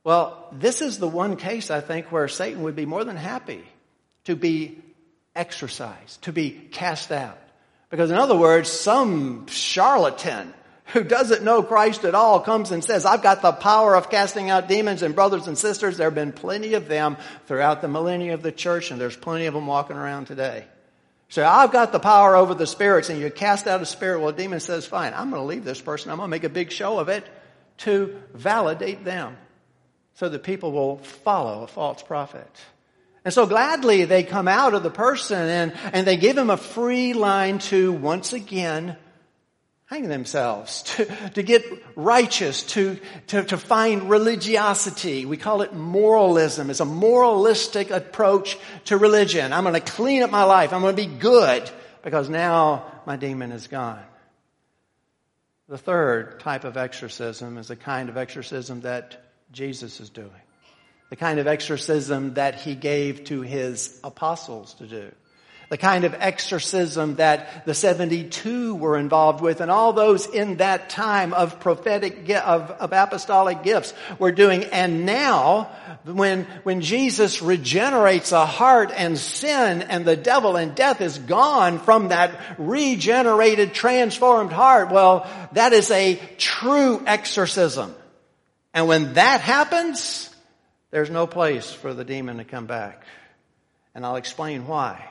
Well, 0.02 0.48
this 0.52 0.82
is 0.82 0.98
the 0.98 1.08
one 1.08 1.36
case, 1.36 1.70
I 1.70 1.80
think, 1.80 2.10
where 2.10 2.28
Satan 2.28 2.62
would 2.62 2.76
be 2.76 2.86
more 2.86 3.04
than 3.04 3.16
happy 3.16 3.64
to 4.24 4.36
be 4.36 4.78
exorcised, 5.34 6.22
to 6.22 6.32
be 6.32 6.50
cast 6.50 7.12
out. 7.12 7.38
Because 7.90 8.10
in 8.10 8.16
other 8.16 8.36
words, 8.36 8.68
some 8.70 9.46
charlatan 9.46 10.52
who 10.86 11.02
doesn't 11.02 11.42
know 11.42 11.62
Christ 11.62 12.04
at 12.04 12.14
all 12.14 12.40
comes 12.40 12.70
and 12.70 12.84
says, 12.84 13.06
I've 13.06 13.22
got 13.22 13.42
the 13.42 13.52
power 13.52 13.94
of 13.96 14.10
casting 14.10 14.50
out 14.50 14.68
demons 14.68 15.02
and 15.02 15.14
brothers 15.14 15.46
and 15.46 15.56
sisters. 15.56 15.96
There 15.96 16.06
have 16.06 16.14
been 16.14 16.32
plenty 16.32 16.74
of 16.74 16.88
them 16.88 17.16
throughout 17.46 17.80
the 17.80 17.88
millennia 17.88 18.34
of 18.34 18.42
the 18.42 18.52
church 18.52 18.90
and 18.90 19.00
there's 19.00 19.16
plenty 19.16 19.46
of 19.46 19.54
them 19.54 19.66
walking 19.66 19.96
around 19.96 20.26
today. 20.26 20.64
So 21.30 21.44
I've 21.44 21.72
got 21.72 21.90
the 21.90 21.98
power 21.98 22.36
over 22.36 22.54
the 22.54 22.66
spirits 22.66 23.08
and 23.08 23.18
you 23.18 23.30
cast 23.30 23.66
out 23.66 23.80
a 23.80 23.86
spirit. 23.86 24.20
Well, 24.20 24.28
a 24.28 24.32
demon 24.32 24.60
says, 24.60 24.86
fine, 24.86 25.14
I'm 25.14 25.30
going 25.30 25.42
to 25.42 25.46
leave 25.46 25.64
this 25.64 25.80
person. 25.80 26.10
I'm 26.10 26.18
going 26.18 26.28
to 26.28 26.30
make 26.30 26.44
a 26.44 26.50
big 26.50 26.70
show 26.70 26.98
of 26.98 27.08
it 27.08 27.26
to 27.78 28.20
validate 28.34 29.04
them 29.04 29.36
so 30.14 30.28
that 30.28 30.42
people 30.42 30.70
will 30.70 30.98
follow 30.98 31.64
a 31.64 31.66
false 31.66 32.02
prophet. 32.02 32.48
And 33.24 33.32
so 33.32 33.46
gladly 33.46 34.04
they 34.04 34.22
come 34.22 34.48
out 34.48 34.74
of 34.74 34.82
the 34.82 34.90
person 34.90 35.40
and, 35.40 35.72
and 35.94 36.06
they 36.06 36.18
give 36.18 36.36
him 36.36 36.50
a 36.50 36.58
free 36.58 37.14
line 37.14 37.58
to 37.60 37.90
once 37.90 38.34
again 38.34 38.98
hang 39.86 40.08
themselves, 40.08 40.82
to, 40.96 41.04
to 41.30 41.42
get 41.42 41.64
righteous, 41.96 42.62
to, 42.62 42.98
to, 43.28 43.44
to 43.44 43.56
find 43.56 44.10
religiosity. 44.10 45.26
We 45.26 45.36
call 45.36 45.62
it 45.62 45.72
moralism. 45.72 46.70
It's 46.70 46.80
a 46.80 46.84
moralistic 46.84 47.90
approach 47.90 48.58
to 48.86 48.96
religion. 48.96 49.52
I'm 49.52 49.64
going 49.64 49.74
to 49.74 49.80
clean 49.80 50.22
up 50.22 50.30
my 50.30 50.44
life. 50.44 50.72
I'm 50.72 50.80
going 50.80 50.96
to 50.96 51.02
be 51.02 51.14
good 51.18 51.68
because 52.02 52.28
now 52.28 52.84
my 53.06 53.16
demon 53.16 53.52
is 53.52 53.66
gone. 53.66 54.02
The 55.68 55.78
third 55.78 56.40
type 56.40 56.64
of 56.64 56.76
exorcism 56.76 57.56
is 57.56 57.68
the 57.68 57.76
kind 57.76 58.10
of 58.10 58.18
exorcism 58.18 58.82
that 58.82 59.24
Jesus 59.50 60.00
is 60.00 60.10
doing. 60.10 60.30
The 61.08 61.16
kind 61.16 61.38
of 61.38 61.46
exorcism 61.46 62.34
that 62.34 62.56
he 62.56 62.74
gave 62.74 63.24
to 63.24 63.40
his 63.40 63.98
apostles 64.04 64.74
to 64.74 64.86
do 64.86 65.12
the 65.68 65.78
kind 65.78 66.04
of 66.04 66.14
exorcism 66.18 67.16
that 67.16 67.64
the 67.66 67.74
72 67.74 68.74
were 68.74 68.96
involved 68.96 69.40
with 69.40 69.60
and 69.60 69.70
all 69.70 69.92
those 69.92 70.26
in 70.26 70.58
that 70.58 70.90
time 70.90 71.32
of 71.32 71.60
prophetic, 71.60 72.28
of, 72.30 72.70
of 72.70 72.92
apostolic 72.92 73.62
gifts 73.62 73.94
were 74.18 74.32
doing. 74.32 74.64
And 74.64 75.06
now, 75.06 75.70
when, 76.04 76.44
when 76.64 76.80
Jesus 76.80 77.42
regenerates 77.42 78.32
a 78.32 78.46
heart 78.46 78.92
and 78.94 79.18
sin 79.18 79.82
and 79.82 80.04
the 80.04 80.16
devil 80.16 80.56
and 80.56 80.74
death 80.74 81.00
is 81.00 81.18
gone 81.18 81.78
from 81.78 82.08
that 82.08 82.38
regenerated, 82.58 83.74
transformed 83.74 84.52
heart, 84.52 84.90
well, 84.90 85.28
that 85.52 85.72
is 85.72 85.90
a 85.90 86.20
true 86.38 87.02
exorcism. 87.06 87.94
And 88.74 88.88
when 88.88 89.14
that 89.14 89.40
happens, 89.40 90.34
there's 90.90 91.10
no 91.10 91.26
place 91.26 91.72
for 91.72 91.94
the 91.94 92.04
demon 92.04 92.38
to 92.38 92.44
come 92.44 92.66
back. 92.66 93.04
And 93.94 94.04
I'll 94.04 94.16
explain 94.16 94.66
why. 94.66 95.08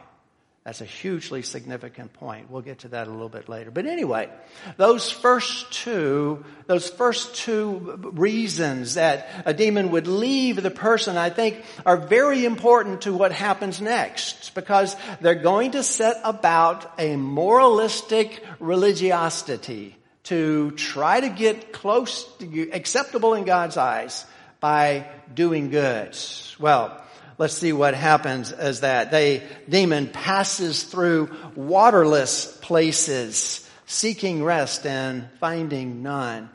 That's 0.63 0.79
a 0.79 0.85
hugely 0.85 1.41
significant 1.41 2.13
point. 2.13 2.49
We'll 2.49 2.61
get 2.61 2.79
to 2.79 2.87
that 2.89 3.07
a 3.07 3.11
little 3.11 3.27
bit 3.27 3.49
later. 3.49 3.69
But 3.69 3.85
anyway, 3.85 4.29
those 4.77 5.11
first 5.11 5.73
two, 5.73 6.45
those 6.67 6.89
first 6.89 7.35
two 7.35 7.99
reasons 8.13 8.93
that 8.93 9.27
a 9.45 9.53
demon 9.53 9.91
would 9.91 10.07
leave 10.07 10.63
the 10.63 10.71
person, 10.71 11.17
I 11.17 11.31
think 11.31 11.61
are 11.85 11.97
very 11.97 12.45
important 12.45 13.01
to 13.01 13.13
what 13.13 13.33
happens 13.33 13.81
next 13.81 14.55
because 14.55 14.95
they're 15.19 15.35
going 15.35 15.71
to 15.71 15.83
set 15.83 16.21
about 16.23 16.97
a 16.97 17.17
moralistic 17.17 18.41
religiosity 18.61 19.97
to 20.23 20.71
try 20.71 21.19
to 21.19 21.27
get 21.27 21.73
close 21.73 22.23
to 22.37 22.69
acceptable 22.71 23.33
in 23.33 23.43
God's 23.43 23.75
eyes 23.75 24.25
by 24.61 25.07
doing 25.33 25.69
good. 25.71 26.17
Well, 26.57 27.02
let's 27.37 27.53
see 27.53 27.73
what 27.73 27.93
happens 27.93 28.51
as 28.51 28.81
that 28.81 29.11
the 29.11 29.41
demon 29.67 30.07
passes 30.07 30.83
through 30.83 31.29
waterless 31.55 32.57
places, 32.61 33.67
seeking 33.85 34.43
rest 34.43 34.85
and 34.85 35.27
finding 35.39 36.03
none. 36.03 36.49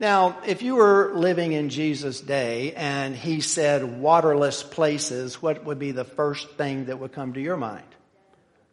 Now, 0.00 0.38
if 0.46 0.62
you 0.62 0.76
were 0.76 1.12
living 1.14 1.52
in 1.52 1.68
Jesus' 1.68 2.22
day 2.22 2.72
and 2.72 3.14
he 3.14 3.42
said 3.42 4.00
waterless 4.00 4.62
places, 4.62 5.42
what 5.42 5.64
would 5.66 5.78
be 5.78 5.90
the 5.92 6.04
first 6.04 6.48
thing 6.52 6.86
that 6.86 6.98
would 6.98 7.12
come 7.12 7.34
to 7.34 7.40
your 7.40 7.58
mind? 7.58 7.84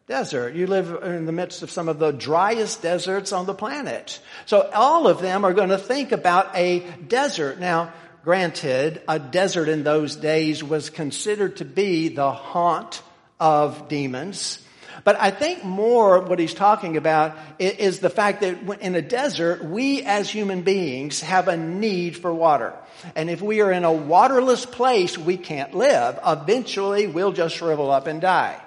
Desert. 0.06 0.54
You 0.54 0.66
live 0.66 1.02
in 1.02 1.26
the 1.26 1.32
midst 1.32 1.62
of 1.62 1.70
some 1.70 1.90
of 1.90 1.98
the 1.98 2.12
driest 2.12 2.80
deserts 2.80 3.30
on 3.34 3.44
the 3.44 3.52
planet. 3.52 4.20
So 4.46 4.70
all 4.72 5.06
of 5.06 5.20
them 5.20 5.44
are 5.44 5.52
going 5.52 5.68
to 5.68 5.76
think 5.76 6.12
about 6.12 6.56
a 6.56 6.80
desert. 7.06 7.60
Now, 7.60 7.92
Granted, 8.28 9.00
a 9.08 9.18
desert 9.18 9.70
in 9.70 9.84
those 9.84 10.14
days 10.14 10.62
was 10.62 10.90
considered 10.90 11.56
to 11.56 11.64
be 11.64 12.08
the 12.08 12.30
haunt 12.30 13.00
of 13.40 13.88
demons. 13.88 14.62
But 15.02 15.18
I 15.18 15.30
think 15.30 15.64
more 15.64 16.20
what 16.20 16.38
he's 16.38 16.52
talking 16.52 16.98
about 16.98 17.38
is 17.58 18.00
the 18.00 18.10
fact 18.10 18.42
that 18.42 18.58
in 18.82 18.94
a 18.96 19.00
desert, 19.00 19.64
we 19.64 20.02
as 20.02 20.28
human 20.28 20.60
beings 20.60 21.22
have 21.22 21.48
a 21.48 21.56
need 21.56 22.18
for 22.18 22.30
water. 22.30 22.74
And 23.16 23.30
if 23.30 23.40
we 23.40 23.62
are 23.62 23.72
in 23.72 23.84
a 23.84 23.92
waterless 23.94 24.66
place, 24.66 25.16
we 25.16 25.38
can't 25.38 25.72
live. 25.72 26.18
Eventually, 26.22 27.06
we'll 27.06 27.32
just 27.32 27.56
shrivel 27.56 27.90
up 27.90 28.06
and 28.06 28.20
die. 28.20 28.60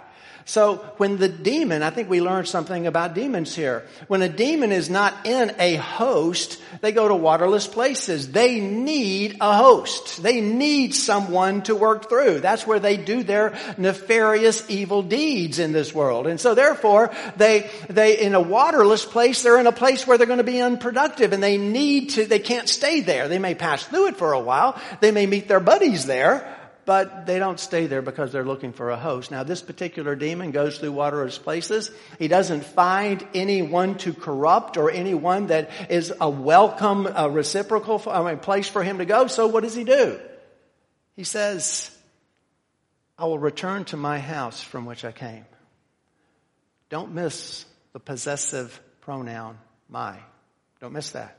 So 0.51 0.75
when 0.97 1.15
the 1.15 1.29
demon, 1.29 1.81
I 1.81 1.91
think 1.91 2.09
we 2.09 2.19
learned 2.19 2.45
something 2.45 2.85
about 2.85 3.15
demons 3.15 3.55
here. 3.55 3.87
When 4.09 4.21
a 4.21 4.27
demon 4.27 4.73
is 4.73 4.89
not 4.89 5.25
in 5.25 5.55
a 5.57 5.77
host, 5.77 6.61
they 6.81 6.91
go 6.91 7.07
to 7.07 7.15
waterless 7.15 7.67
places. 7.67 8.33
They 8.33 8.59
need 8.59 9.37
a 9.39 9.55
host. 9.55 10.21
They 10.21 10.41
need 10.41 10.93
someone 10.93 11.61
to 11.61 11.75
work 11.75 12.09
through. 12.09 12.41
That's 12.41 12.67
where 12.67 12.81
they 12.81 12.97
do 12.97 13.23
their 13.23 13.57
nefarious 13.77 14.69
evil 14.69 15.03
deeds 15.03 15.57
in 15.57 15.71
this 15.71 15.95
world. 15.95 16.27
And 16.27 16.37
so 16.37 16.53
therefore, 16.53 17.11
they, 17.37 17.71
they, 17.87 18.19
in 18.19 18.35
a 18.35 18.41
waterless 18.41 19.05
place, 19.05 19.43
they're 19.43 19.57
in 19.57 19.67
a 19.67 19.71
place 19.71 20.05
where 20.05 20.17
they're 20.17 20.27
going 20.27 20.39
to 20.39 20.43
be 20.43 20.59
unproductive 20.59 21.31
and 21.31 21.41
they 21.41 21.57
need 21.57 22.09
to, 22.09 22.25
they 22.25 22.39
can't 22.39 22.67
stay 22.67 22.99
there. 22.99 23.29
They 23.29 23.39
may 23.39 23.55
pass 23.55 23.85
through 23.85 24.07
it 24.07 24.17
for 24.17 24.33
a 24.33 24.39
while. 24.41 24.77
They 24.99 25.11
may 25.11 25.27
meet 25.27 25.47
their 25.47 25.61
buddies 25.61 26.05
there, 26.07 26.57
but 26.91 27.25
they 27.25 27.39
don't 27.39 27.57
stay 27.57 27.87
there 27.87 28.01
because 28.01 28.33
they're 28.33 28.43
looking 28.43 28.73
for 28.73 28.89
a 28.89 28.97
host. 28.97 29.31
Now 29.31 29.43
this 29.43 29.61
particular 29.61 30.13
demon 30.13 30.51
goes 30.51 30.77
through 30.77 30.91
waterless 30.91 31.37
places. 31.37 31.89
He 32.19 32.27
doesn't 32.27 32.65
find 32.65 33.25
anyone 33.33 33.97
to 33.99 34.13
corrupt 34.13 34.75
or 34.75 34.91
anyone 34.91 35.47
that 35.47 35.69
is 35.89 36.13
a 36.19 36.29
welcome, 36.29 37.07
a 37.07 37.29
reciprocal 37.29 38.03
I 38.09 38.31
mean, 38.31 38.39
place 38.39 38.67
for 38.67 38.83
him 38.83 38.97
to 38.97 39.05
go. 39.05 39.27
So 39.27 39.47
what 39.47 39.63
does 39.63 39.73
he 39.73 39.85
do? 39.85 40.19
He 41.15 41.23
says, 41.23 41.89
I 43.17 43.23
will 43.23 43.39
return 43.39 43.85
to 43.85 43.95
my 43.95 44.19
house 44.19 44.61
from 44.61 44.83
which 44.83 45.05
I 45.05 45.13
came. 45.13 45.45
Don't 46.89 47.13
miss 47.13 47.63
the 47.93 48.01
possessive 48.01 48.77
pronoun 48.99 49.57
my. 49.87 50.17
Don't 50.81 50.91
miss 50.91 51.11
that. 51.11 51.37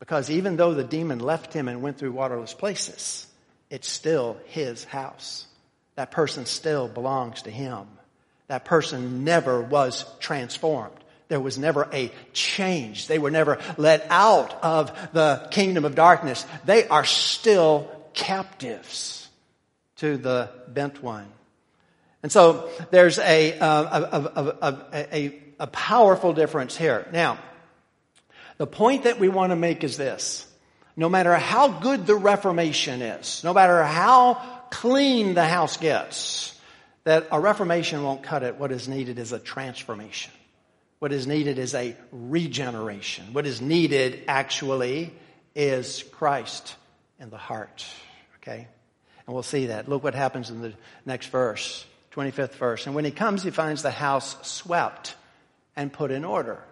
Because 0.00 0.30
even 0.30 0.56
though 0.56 0.74
the 0.74 0.82
demon 0.82 1.20
left 1.20 1.52
him 1.52 1.68
and 1.68 1.80
went 1.80 1.98
through 1.98 2.10
waterless 2.10 2.54
places, 2.54 3.28
it's 3.70 3.88
still 3.88 4.36
his 4.46 4.84
house. 4.84 5.46
That 5.96 6.10
person 6.10 6.46
still 6.46 6.88
belongs 6.88 7.42
to 7.42 7.50
him. 7.50 7.86
That 8.48 8.64
person 8.64 9.24
never 9.24 9.60
was 9.60 10.04
transformed. 10.20 10.96
There 11.28 11.40
was 11.40 11.56
never 11.58 11.88
a 11.92 12.12
change. 12.32 13.06
They 13.06 13.18
were 13.18 13.30
never 13.30 13.58
let 13.78 14.06
out 14.10 14.62
of 14.62 15.12
the 15.12 15.48
kingdom 15.50 15.84
of 15.84 15.94
darkness. 15.94 16.44
They 16.64 16.86
are 16.86 17.04
still 17.04 17.90
captives 18.12 19.28
to 19.96 20.16
the 20.16 20.50
bent 20.68 21.02
one. 21.02 21.26
And 22.22 22.30
so 22.30 22.70
there's 22.90 23.18
a, 23.18 23.58
a, 23.58 24.88
a, 25.12 25.40
a 25.60 25.66
powerful 25.66 26.32
difference 26.32 26.76
here. 26.76 27.06
Now, 27.12 27.38
the 28.58 28.66
point 28.66 29.04
that 29.04 29.18
we 29.18 29.28
want 29.28 29.50
to 29.50 29.56
make 29.56 29.84
is 29.84 29.96
this 29.96 30.46
no 30.96 31.08
matter 31.08 31.34
how 31.34 31.68
good 31.68 32.06
the 32.06 32.14
Reformation 32.14 33.02
is, 33.02 33.42
no 33.42 33.52
matter 33.52 33.82
how 33.82 34.34
clean 34.70 35.34
the 35.34 35.44
house 35.44 35.76
gets, 35.76 36.58
that 37.04 37.26
a 37.30 37.38
Reformation 37.38 38.02
won't 38.02 38.22
cut 38.22 38.42
it. 38.42 38.56
What 38.56 38.72
is 38.72 38.88
needed 38.88 39.18
is 39.18 39.32
a 39.32 39.38
transformation. 39.38 40.32
What 40.98 41.12
is 41.12 41.26
needed 41.26 41.58
is 41.58 41.74
a 41.74 41.96
regeneration. 42.12 43.32
What 43.32 43.46
is 43.46 43.60
needed 43.60 44.22
actually 44.26 45.12
is 45.54 46.02
Christ 46.12 46.76
in 47.20 47.30
the 47.30 47.36
heart. 47.36 47.84
Okay? 48.36 48.66
And 49.26 49.34
we'll 49.34 49.42
see 49.42 49.66
that. 49.66 49.88
Look 49.88 50.02
what 50.02 50.14
happens 50.14 50.50
in 50.50 50.62
the 50.62 50.72
next 51.04 51.26
verse, 51.26 51.84
25th 52.12 52.54
verse. 52.54 52.86
And 52.86 52.94
when 52.94 53.04
he 53.04 53.10
comes, 53.10 53.42
he 53.42 53.50
finds 53.50 53.82
the 53.82 53.90
house 53.90 54.36
swept 54.46 55.16
and 55.76 55.92
put 55.92 56.10
in 56.10 56.24
order. 56.24 56.62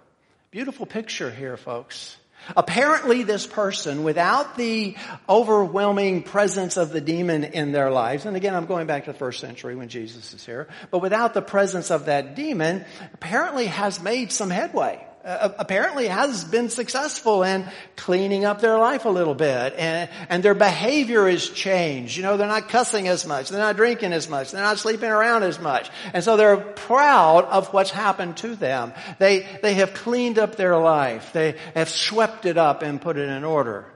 Beautiful 0.51 0.87
picture 0.87 1.31
here, 1.31 1.57
folks. 1.57 2.17
Apparently 2.57 3.23
this 3.23 3.47
person, 3.47 4.05
without 4.05 4.57
the 4.57 4.97
overwhelming 5.29 6.23
presence 6.23 6.77
of 6.77 6.91
the 6.91 7.01
demon 7.01 7.45
in 7.45 7.73
their 7.73 7.91
lives, 7.91 8.27
and 8.27 8.37
again 8.37 8.55
I'm 8.55 8.67
going 8.67 8.87
back 8.87 9.05
to 9.05 9.13
the 9.13 9.19
first 9.19 9.41
century 9.41 9.75
when 9.77 9.89
Jesus 9.89 10.35
is 10.35 10.45
here, 10.45 10.69
but 10.91 11.01
without 11.01 11.35
the 11.35 11.43
presence 11.43 11.91
of 11.91 12.07
that 12.07 12.35
demon, 12.35 12.85
apparently 13.15 13.67
has 13.67 14.01
made 14.03 14.33
some 14.33 14.51
headway. 14.51 15.07
Uh, 15.25 15.51
apparently 15.59 16.09
has 16.09 16.43
been 16.43 16.69
successful 16.69 17.45
in 17.45 17.65
cleaning 17.95 18.45
up 18.45 18.61
their 18.61 18.77
life 18.77 19.05
a 19.05 19.09
little 19.09 19.37
bit 19.37 19.73
and, 19.79 20.11
and 20.29 20.43
their 20.43 20.55
behavior 20.55 21.29
has 21.29 21.49
changed. 21.49 22.17
You 22.17 22.25
know, 22.25 22.37
they're 22.37 22.49
not 22.49 22.69
cussing 22.69 23.07
as 23.07 23.25
much. 23.25 23.49
They're 23.49 23.61
not 23.61 23.77
drinking 23.77 24.13
as 24.13 24.29
much. 24.29 24.51
They're 24.51 24.61
not 24.61 24.81
sleeping 24.81 25.11
around 25.11 25.45
as 25.45 25.61
much. 25.61 25.91
And 26.13 26.25
so 26.25 26.37
they're 26.37 26.57
proud 26.57 27.45
of 27.45 27.73
what's 27.73 27.93
happened 27.93 28.39
to 28.39 28.57
them. 28.57 28.93
They, 29.21 29.47
they 29.63 29.75
have 29.75 29.95
cleaned 29.95 30.41
up 30.41 30.57
their 30.57 30.77
life. 30.77 31.33
They 31.33 31.55
have 31.77 31.89
swept 31.89 32.45
it 32.45 32.59
up 32.59 32.83
and 32.83 33.01
put 33.01 33.17
it 33.17 33.29
in 33.29 33.45
order. 33.45 33.92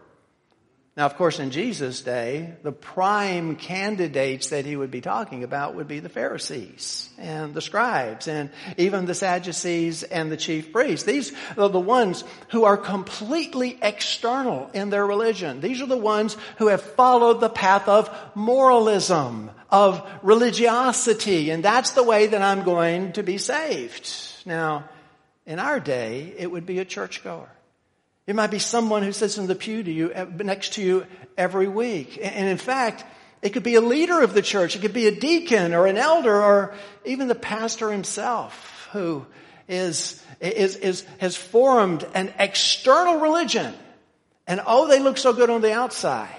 Now, 0.96 1.04
of 1.04 1.16
course, 1.18 1.40
in 1.40 1.50
Jesus' 1.50 2.00
day, 2.00 2.54
the 2.62 2.72
prime 2.72 3.56
candidates 3.56 4.48
that 4.48 4.64
he 4.64 4.76
would 4.76 4.90
be 4.90 5.02
talking 5.02 5.44
about 5.44 5.74
would 5.74 5.88
be 5.88 6.00
the 6.00 6.08
Pharisees 6.08 7.10
and 7.18 7.52
the 7.52 7.60
scribes 7.60 8.28
and 8.28 8.48
even 8.78 9.04
the 9.04 9.14
Sadducees 9.14 10.04
and 10.04 10.32
the 10.32 10.38
chief 10.38 10.72
priests. 10.72 11.04
These 11.04 11.32
are 11.58 11.68
the 11.68 11.78
ones 11.78 12.24
who 12.48 12.64
are 12.64 12.78
completely 12.78 13.78
external 13.82 14.70
in 14.72 14.88
their 14.88 15.06
religion. 15.06 15.60
These 15.60 15.82
are 15.82 15.86
the 15.86 15.98
ones 15.98 16.34
who 16.56 16.68
have 16.68 16.80
followed 16.80 17.40
the 17.40 17.50
path 17.50 17.88
of 17.88 18.08
moralism, 18.34 19.50
of 19.70 20.02
religiosity, 20.22 21.50
and 21.50 21.62
that's 21.62 21.90
the 21.90 22.04
way 22.04 22.28
that 22.28 22.40
I'm 22.40 22.62
going 22.62 23.12
to 23.12 23.22
be 23.22 23.36
saved. 23.36 24.10
Now, 24.46 24.88
in 25.44 25.58
our 25.58 25.78
day, 25.78 26.32
it 26.38 26.50
would 26.50 26.64
be 26.64 26.78
a 26.78 26.86
churchgoer. 26.86 27.50
It 28.26 28.34
might 28.34 28.50
be 28.50 28.58
someone 28.58 29.02
who 29.02 29.12
sits 29.12 29.38
in 29.38 29.46
the 29.46 29.54
pew 29.54 29.82
to 29.82 29.92
you, 29.92 30.12
uh, 30.12 30.26
next 30.38 30.74
to 30.74 30.82
you 30.82 31.06
every 31.36 31.68
week. 31.68 32.18
And 32.20 32.48
in 32.48 32.58
fact, 32.58 33.04
it 33.40 33.50
could 33.50 33.62
be 33.62 33.76
a 33.76 33.80
leader 33.80 34.20
of 34.20 34.34
the 34.34 34.42
church. 34.42 34.74
It 34.74 34.80
could 34.80 34.92
be 34.92 35.06
a 35.06 35.14
deacon 35.14 35.74
or 35.74 35.86
an 35.86 35.96
elder 35.96 36.42
or 36.42 36.74
even 37.04 37.28
the 37.28 37.36
pastor 37.36 37.92
himself 37.92 38.88
who 38.92 39.24
is, 39.68 40.20
is, 40.40 40.76
is, 40.76 41.04
has 41.18 41.36
formed 41.36 42.06
an 42.14 42.32
external 42.38 43.20
religion. 43.20 43.72
And 44.48 44.60
oh, 44.66 44.88
they 44.88 44.98
look 44.98 45.18
so 45.18 45.32
good 45.32 45.50
on 45.50 45.60
the 45.60 45.72
outside. 45.72 46.34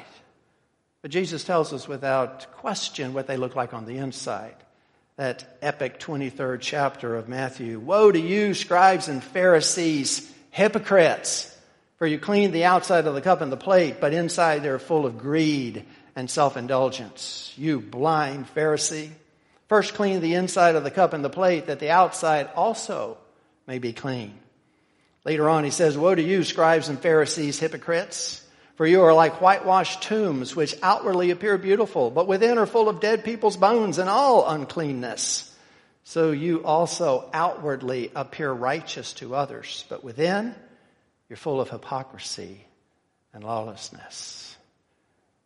But 1.02 1.12
Jesus 1.12 1.46
tells 1.46 1.72
us 1.72 1.88
without 1.88 2.52
question 2.54 3.14
what 3.14 3.28
they 3.28 3.38
look 3.38 3.56
like 3.56 3.74
on 3.74 3.86
the 3.86 3.98
inside. 3.98 4.56
That 5.16 5.58
epic 5.62 6.00
23rd 6.00 6.60
chapter 6.60 7.16
of 7.16 7.30
Matthew. 7.30 7.80
Woe 7.80 8.12
to 8.12 8.20
you, 8.20 8.54
scribes 8.54 9.08
and 9.08 9.24
Pharisees, 9.24 10.30
hypocrites! 10.52 11.57
For 11.98 12.06
you 12.06 12.20
clean 12.20 12.52
the 12.52 12.66
outside 12.66 13.08
of 13.08 13.16
the 13.16 13.22
cup 13.22 13.42
and 13.42 13.52
the 13.52 13.58
plate, 13.58 14.00
but 14.00 14.14
inside 14.14 14.62
they're 14.62 14.80
full 14.80 15.06
of 15.06 15.18
greed 15.18 15.84
and 16.16 16.30
self-indulgence. 16.30 17.54
You 17.58 17.80
blind 17.80 18.48
Pharisee. 18.54 19.10
First 19.68 19.96
clean 19.96 20.22
the 20.22 20.36
inside 20.36 20.76
of 20.76 20.84
the 20.84 20.92
cup 20.92 21.14
and 21.14 21.26
the 21.26 21.30
plate 21.30 21.68
that 21.68 21.80
the 21.80 21.90
outside 21.90 22.50
also 22.56 23.18
may 23.66 23.80
be 23.80 23.94
clean. 23.94 24.38
Later 25.26 25.50
on 25.50 25.64
he 25.64 25.72
says, 25.72 25.98
Woe 25.98 26.16
to 26.16 26.22
you, 26.22 26.44
scribes 26.44 26.88
and 26.88 27.00
Pharisees, 27.00 27.60
hypocrites! 27.60 28.44
For 28.76 28.86
you 28.86 29.02
are 29.02 29.14
like 29.14 29.42
whitewashed 29.42 30.04
tombs, 30.04 30.56
which 30.56 30.76
outwardly 30.84 31.32
appear 31.32 31.58
beautiful, 31.58 32.12
but 32.12 32.28
within 32.28 32.60
are 32.60 32.68
full 32.68 32.90
of 32.90 33.00
dead 33.00 33.24
people's 33.24 33.58
bones 33.58 33.98
and 33.98 34.08
all 34.08 34.48
uncleanness. 34.48 35.52
So 36.04 36.30
you 36.30 36.64
also 36.64 37.28
outwardly 37.34 38.12
appear 38.16 38.52
righteous 38.52 39.14
to 39.14 39.34
others, 39.34 39.84
but 39.90 40.04
within 40.04 40.54
you're 41.30 41.38
full 41.38 41.62
of 41.62 41.70
hypocrisy 41.70 42.66
and 43.34 43.44
lawlessness. 43.44 44.56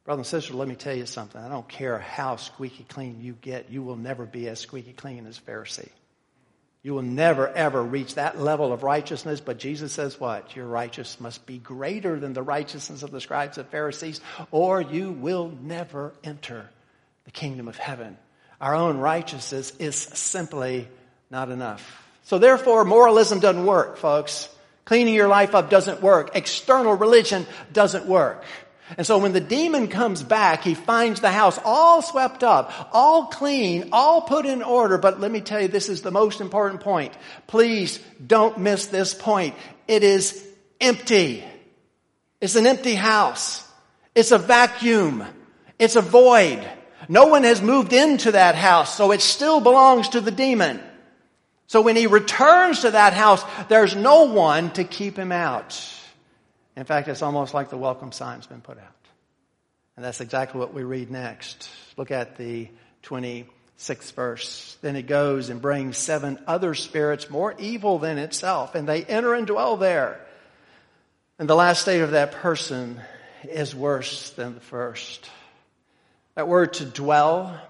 Brother 0.03 0.21
and 0.21 0.27
sister, 0.27 0.53
let 0.53 0.67
me 0.67 0.75
tell 0.75 0.95
you 0.95 1.05
something. 1.05 1.41
I 1.41 1.49
don't 1.49 1.67
care 1.67 1.99
how 1.99 2.35
squeaky 2.35 2.85
clean 2.89 3.21
you 3.21 3.33
get, 3.33 3.69
you 3.69 3.83
will 3.83 3.95
never 3.95 4.25
be 4.25 4.47
as 4.47 4.59
squeaky 4.59 4.93
clean 4.93 5.27
as 5.27 5.39
Pharisee. 5.39 5.89
You 6.83 6.95
will 6.95 7.03
never 7.03 7.47
ever 7.47 7.83
reach 7.83 8.15
that 8.15 8.39
level 8.39 8.73
of 8.73 8.81
righteousness, 8.81 9.39
but 9.39 9.59
Jesus 9.59 9.93
says 9.93 10.19
what? 10.19 10.55
Your 10.55 10.65
righteousness 10.65 11.21
must 11.21 11.45
be 11.45 11.59
greater 11.59 12.19
than 12.19 12.33
the 12.33 12.41
righteousness 12.41 13.03
of 13.03 13.11
the 13.11 13.21
scribes 13.21 13.59
and 13.59 13.67
Pharisees, 13.67 14.19
or 14.49 14.81
you 14.81 15.11
will 15.11 15.53
never 15.61 16.13
enter 16.23 16.67
the 17.25 17.31
kingdom 17.31 17.67
of 17.67 17.77
heaven. 17.77 18.17
Our 18.59 18.73
own 18.73 18.97
righteousness 18.97 19.73
is 19.77 19.95
simply 19.95 20.87
not 21.29 21.49
enough. 21.49 22.03
So 22.23 22.39
therefore, 22.39 22.83
moralism 22.83 23.39
doesn't 23.39 23.65
work, 23.65 23.97
folks. 23.97 24.49
Cleaning 24.91 25.13
your 25.13 25.29
life 25.29 25.55
up 25.55 25.69
doesn't 25.69 26.01
work. 26.01 26.31
External 26.35 26.95
religion 26.95 27.47
doesn't 27.71 28.07
work. 28.07 28.43
And 28.97 29.07
so 29.07 29.19
when 29.19 29.31
the 29.31 29.39
demon 29.39 29.87
comes 29.87 30.21
back, 30.21 30.65
he 30.65 30.73
finds 30.73 31.21
the 31.21 31.31
house 31.31 31.57
all 31.63 32.01
swept 32.01 32.43
up, 32.43 32.89
all 32.91 33.27
clean, 33.27 33.87
all 33.93 34.23
put 34.23 34.45
in 34.45 34.61
order. 34.61 34.97
But 34.97 35.21
let 35.21 35.31
me 35.31 35.39
tell 35.39 35.61
you, 35.61 35.69
this 35.69 35.87
is 35.87 36.01
the 36.01 36.11
most 36.11 36.41
important 36.41 36.81
point. 36.81 37.13
Please 37.47 38.01
don't 38.27 38.57
miss 38.57 38.87
this 38.87 39.13
point. 39.13 39.55
It 39.87 40.03
is 40.03 40.45
empty. 40.81 41.41
It's 42.41 42.57
an 42.57 42.67
empty 42.67 42.95
house. 42.95 43.65
It's 44.13 44.33
a 44.33 44.37
vacuum. 44.37 45.23
It's 45.79 45.95
a 45.95 46.01
void. 46.01 46.69
No 47.07 47.27
one 47.27 47.45
has 47.45 47.61
moved 47.61 47.93
into 47.93 48.33
that 48.33 48.55
house, 48.55 48.93
so 48.93 49.13
it 49.13 49.21
still 49.21 49.61
belongs 49.61 50.09
to 50.09 50.19
the 50.19 50.31
demon. 50.31 50.81
So 51.71 51.79
when 51.79 51.95
he 51.95 52.07
returns 52.07 52.81
to 52.81 52.91
that 52.91 53.13
house, 53.13 53.45
there's 53.69 53.95
no 53.95 54.23
one 54.23 54.71
to 54.71 54.83
keep 54.83 55.15
him 55.15 55.31
out. 55.31 55.81
In 56.75 56.83
fact, 56.83 57.07
it's 57.07 57.21
almost 57.21 57.53
like 57.53 57.69
the 57.69 57.77
welcome 57.77 58.11
sign's 58.11 58.45
been 58.45 58.59
put 58.59 58.77
out. 58.77 59.07
And 59.95 60.03
that's 60.03 60.19
exactly 60.19 60.59
what 60.59 60.73
we 60.73 60.83
read 60.83 61.09
next. 61.09 61.69
Look 61.95 62.11
at 62.11 62.35
the 62.35 62.67
26th 63.03 64.11
verse. 64.15 64.77
Then 64.81 64.97
it 64.97 65.03
goes 65.03 65.49
and 65.49 65.61
brings 65.61 65.95
seven 65.95 66.39
other 66.45 66.75
spirits 66.75 67.29
more 67.29 67.55
evil 67.57 67.99
than 67.99 68.17
itself, 68.17 68.75
and 68.75 68.85
they 68.85 69.05
enter 69.05 69.33
and 69.33 69.47
dwell 69.47 69.77
there. 69.77 70.19
And 71.39 71.49
the 71.49 71.55
last 71.55 71.83
state 71.83 72.01
of 72.01 72.11
that 72.11 72.33
person 72.33 72.99
is 73.43 73.73
worse 73.73 74.31
than 74.31 74.55
the 74.55 74.59
first. 74.59 75.29
That 76.35 76.49
word 76.49 76.73
to 76.73 76.85
dwell 76.85 77.61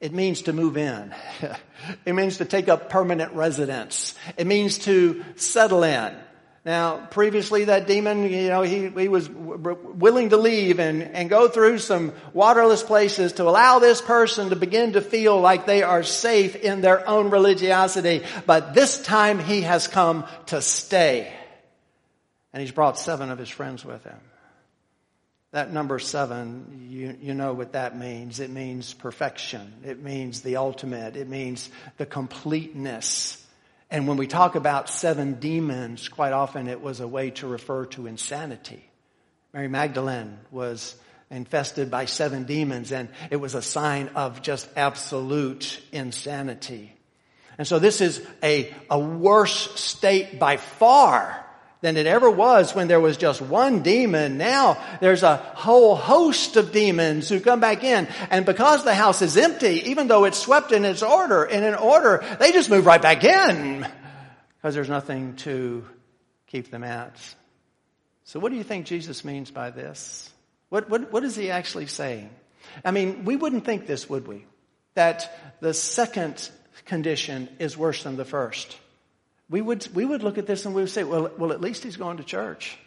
it 0.00 0.12
means 0.12 0.42
to 0.42 0.52
move 0.52 0.76
in. 0.76 1.14
it 2.06 2.14
means 2.14 2.38
to 2.38 2.44
take 2.44 2.68
up 2.68 2.88
permanent 2.88 3.32
residence. 3.34 4.14
It 4.36 4.46
means 4.46 4.78
to 4.78 5.24
settle 5.36 5.84
in. 5.84 6.16
Now, 6.64 7.06
previously 7.06 7.64
that 7.64 7.86
demon, 7.86 8.30
you 8.30 8.48
know, 8.48 8.60
he, 8.60 8.88
he 8.88 9.08
was 9.08 9.28
w- 9.28 9.78
willing 9.94 10.28
to 10.30 10.36
leave 10.36 10.78
and, 10.78 11.02
and 11.02 11.30
go 11.30 11.48
through 11.48 11.78
some 11.78 12.12
waterless 12.34 12.82
places 12.82 13.34
to 13.34 13.44
allow 13.44 13.78
this 13.78 14.02
person 14.02 14.50
to 14.50 14.56
begin 14.56 14.92
to 14.92 15.00
feel 15.00 15.40
like 15.40 15.64
they 15.64 15.82
are 15.82 16.02
safe 16.02 16.56
in 16.56 16.82
their 16.82 17.08
own 17.08 17.30
religiosity. 17.30 18.22
But 18.44 18.74
this 18.74 19.02
time 19.02 19.38
he 19.38 19.62
has 19.62 19.88
come 19.88 20.26
to 20.46 20.60
stay. 20.60 21.32
And 22.52 22.60
he's 22.60 22.72
brought 22.72 22.98
seven 22.98 23.30
of 23.30 23.38
his 23.38 23.48
friends 23.48 23.82
with 23.82 24.04
him. 24.04 24.20
That 25.52 25.72
number 25.72 25.98
seven, 25.98 26.86
you, 26.88 27.16
you 27.20 27.34
know 27.34 27.54
what 27.54 27.72
that 27.72 27.98
means. 27.98 28.38
It 28.38 28.50
means 28.50 28.94
perfection. 28.94 29.74
It 29.84 30.00
means 30.00 30.42
the 30.42 30.56
ultimate. 30.56 31.16
It 31.16 31.28
means 31.28 31.68
the 31.96 32.06
completeness. 32.06 33.44
And 33.90 34.06
when 34.06 34.16
we 34.16 34.28
talk 34.28 34.54
about 34.54 34.88
seven 34.88 35.34
demons, 35.34 36.08
quite 36.08 36.32
often 36.32 36.68
it 36.68 36.80
was 36.80 37.00
a 37.00 37.08
way 37.08 37.30
to 37.30 37.48
refer 37.48 37.86
to 37.86 38.06
insanity. 38.06 38.84
Mary 39.52 39.66
Magdalene 39.66 40.38
was 40.52 40.94
infested 41.30 41.90
by 41.90 42.04
seven 42.04 42.44
demons 42.44 42.92
and 42.92 43.08
it 43.30 43.36
was 43.36 43.56
a 43.56 43.62
sign 43.62 44.10
of 44.14 44.42
just 44.42 44.68
absolute 44.76 45.80
insanity. 45.90 46.92
And 47.58 47.66
so 47.66 47.80
this 47.80 48.00
is 48.00 48.24
a, 48.42 48.72
a 48.88 48.98
worse 48.98 49.80
state 49.80 50.38
by 50.38 50.56
far 50.56 51.44
than 51.80 51.96
it 51.96 52.06
ever 52.06 52.30
was 52.30 52.74
when 52.74 52.88
there 52.88 53.00
was 53.00 53.16
just 53.16 53.40
one 53.40 53.82
demon. 53.82 54.36
Now 54.36 54.78
there's 55.00 55.22
a 55.22 55.36
whole 55.36 55.96
host 55.96 56.56
of 56.56 56.72
demons 56.72 57.28
who 57.28 57.40
come 57.40 57.60
back 57.60 57.82
in. 57.84 58.06
And 58.30 58.44
because 58.44 58.84
the 58.84 58.94
house 58.94 59.22
is 59.22 59.36
empty, 59.36 59.88
even 59.90 60.06
though 60.06 60.24
it's 60.24 60.38
swept 60.38 60.72
in 60.72 60.84
its 60.84 61.02
order, 61.02 61.44
in 61.44 61.64
an 61.64 61.74
order, 61.74 62.24
they 62.38 62.52
just 62.52 62.68
move 62.68 62.86
right 62.86 63.00
back 63.00 63.24
in. 63.24 63.86
Because 64.56 64.74
there's 64.74 64.90
nothing 64.90 65.36
to 65.36 65.86
keep 66.46 66.70
them 66.70 66.84
out. 66.84 67.16
So 68.24 68.38
what 68.38 68.50
do 68.52 68.58
you 68.58 68.64
think 68.64 68.86
Jesus 68.86 69.24
means 69.24 69.50
by 69.50 69.70
this? 69.70 70.28
What, 70.68 70.90
what, 70.90 71.10
what 71.12 71.24
is 71.24 71.34
he 71.34 71.50
actually 71.50 71.86
saying? 71.86 72.30
I 72.84 72.90
mean, 72.90 73.24
we 73.24 73.36
wouldn't 73.36 73.64
think 73.64 73.86
this, 73.86 74.08
would 74.08 74.28
we? 74.28 74.44
That 74.94 75.56
the 75.60 75.72
second 75.72 76.50
condition 76.84 77.48
is 77.58 77.76
worse 77.76 78.02
than 78.02 78.16
the 78.16 78.24
first 78.24 78.76
we 79.50 79.60
would, 79.60 79.86
we 79.94 80.04
would 80.04 80.22
look 80.22 80.38
at 80.38 80.46
this 80.46 80.64
and 80.64 80.74
we 80.74 80.82
would 80.82 80.90
say, 80.90 81.02
well, 81.02 81.30
well, 81.36 81.52
at 81.52 81.60
least 81.60 81.82
he's 81.82 81.96
going 81.96 82.18
to 82.18 82.24
church. 82.24 82.78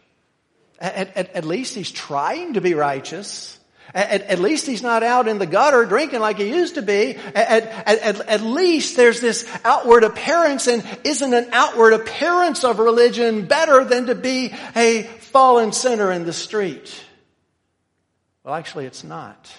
At, 0.79 1.15
at, 1.15 1.35
at 1.35 1.45
least 1.45 1.75
he's 1.75 1.91
trying 1.91 2.53
to 2.53 2.61
be 2.61 2.73
righteous. 2.73 3.59
At, 3.93 4.21
at, 4.23 4.39
least 4.39 4.65
he's 4.65 4.81
not 4.81 5.03
out 5.03 5.27
in 5.27 5.39
the 5.39 5.45
gutter 5.45 5.85
drinking 5.85 6.21
like 6.21 6.37
he 6.37 6.49
used 6.49 6.75
to 6.75 6.81
be. 6.81 7.15
At, 7.35 8.27
at, 8.27 8.41
least 8.41 8.95
there's 8.95 9.19
this 9.19 9.47
outward 9.65 10.05
appearance 10.05 10.67
and 10.67 10.83
isn't 11.03 11.33
an 11.33 11.49
outward 11.51 11.93
appearance 11.93 12.63
of 12.63 12.79
religion 12.79 13.45
better 13.45 13.83
than 13.83 14.07
to 14.07 14.15
be 14.15 14.53
a 14.75 15.03
fallen 15.03 15.73
sinner 15.73 16.11
in 16.13 16.23
the 16.23 16.33
street. 16.33 17.03
Well, 18.43 18.55
actually, 18.55 18.85
it's 18.85 19.03
not. 19.03 19.51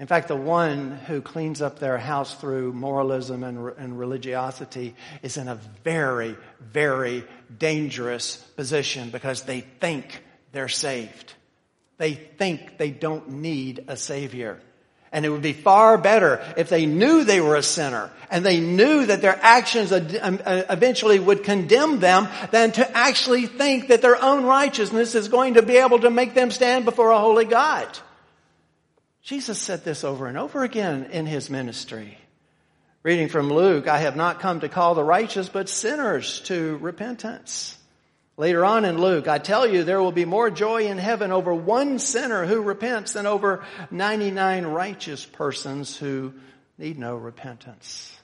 In 0.00 0.06
fact, 0.06 0.28
the 0.28 0.34
one 0.34 0.92
who 1.06 1.20
cleans 1.20 1.60
up 1.60 1.78
their 1.78 1.98
house 1.98 2.34
through 2.34 2.72
moralism 2.72 3.44
and, 3.44 3.70
and, 3.76 3.98
religiosity 3.98 4.94
is 5.22 5.36
in 5.36 5.46
a 5.46 5.56
very, 5.84 6.38
very 6.58 7.22
dangerous 7.58 8.38
position 8.56 9.10
because 9.10 9.42
they 9.42 9.60
think 9.60 10.24
they're 10.52 10.68
saved. 10.68 11.34
They 11.98 12.14
think 12.14 12.78
they 12.78 12.88
don't 12.88 13.28
need 13.28 13.84
a 13.88 13.96
savior. 13.98 14.58
And 15.12 15.26
it 15.26 15.28
would 15.28 15.42
be 15.42 15.52
far 15.52 15.98
better 15.98 16.42
if 16.56 16.70
they 16.70 16.86
knew 16.86 17.24
they 17.24 17.42
were 17.42 17.56
a 17.56 17.62
sinner 17.62 18.10
and 18.30 18.42
they 18.42 18.58
knew 18.58 19.04
that 19.04 19.20
their 19.20 19.38
actions 19.42 19.92
um, 19.92 20.40
uh, 20.46 20.62
eventually 20.70 21.18
would 21.18 21.44
condemn 21.44 22.00
them 22.00 22.26
than 22.52 22.72
to 22.72 22.96
actually 22.96 23.44
think 23.44 23.88
that 23.88 24.00
their 24.00 24.22
own 24.22 24.44
righteousness 24.44 25.14
is 25.14 25.28
going 25.28 25.54
to 25.54 25.62
be 25.62 25.76
able 25.76 25.98
to 25.98 26.08
make 26.08 26.32
them 26.32 26.50
stand 26.50 26.86
before 26.86 27.10
a 27.10 27.18
holy 27.18 27.44
God. 27.44 27.86
Jesus 29.22 29.58
said 29.58 29.84
this 29.84 30.04
over 30.04 30.26
and 30.26 30.38
over 30.38 30.64
again 30.64 31.08
in 31.12 31.26
his 31.26 31.50
ministry. 31.50 32.18
Reading 33.02 33.28
from 33.28 33.50
Luke, 33.50 33.88
I 33.88 33.98
have 33.98 34.16
not 34.16 34.40
come 34.40 34.60
to 34.60 34.68
call 34.68 34.94
the 34.94 35.04
righteous, 35.04 35.48
but 35.48 35.68
sinners 35.68 36.40
to 36.40 36.76
repentance. 36.78 37.76
Later 38.36 38.64
on 38.64 38.84
in 38.84 38.98
Luke, 38.98 39.28
I 39.28 39.38
tell 39.38 39.66
you, 39.66 39.84
there 39.84 40.02
will 40.02 40.12
be 40.12 40.24
more 40.24 40.50
joy 40.50 40.86
in 40.86 40.98
heaven 40.98 41.30
over 41.30 41.54
one 41.54 41.98
sinner 41.98 42.46
who 42.46 42.62
repents 42.62 43.12
than 43.12 43.26
over 43.26 43.64
99 43.90 44.66
righteous 44.66 45.26
persons 45.26 45.96
who 45.96 46.32
need 46.78 46.98
no 46.98 47.16
repentance. 47.16 48.16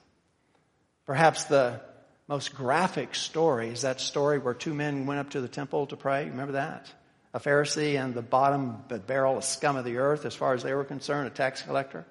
Perhaps 1.05 1.45
the 1.45 1.81
most 2.29 2.55
graphic 2.55 3.15
story 3.15 3.69
is 3.69 3.83
that 3.83 4.01
story 4.01 4.39
where 4.39 4.55
two 4.55 4.75
men 4.75 5.07
went 5.07 5.21
up 5.21 5.31
to 5.31 5.41
the 5.41 5.49
temple 5.49 5.87
to 5.87 5.97
pray. 5.97 6.25
Remember 6.25 6.53
that? 6.53 6.91
A 7.37 7.39
Pharisee 7.39 8.03
and 8.03 8.15
the 8.15 8.23
bottom 8.23 8.83
barrel 9.07 9.37
of 9.37 9.45
scum 9.45 9.77
of 9.77 9.85
the 9.85 9.99
earth, 9.99 10.25
as 10.25 10.35
far 10.35 10.55
as 10.55 10.63
they 10.63 10.73
were 10.73 10.85
concerned, 10.85 11.27
a 11.27 11.31
tax 11.31 11.61
collector. 11.61 12.07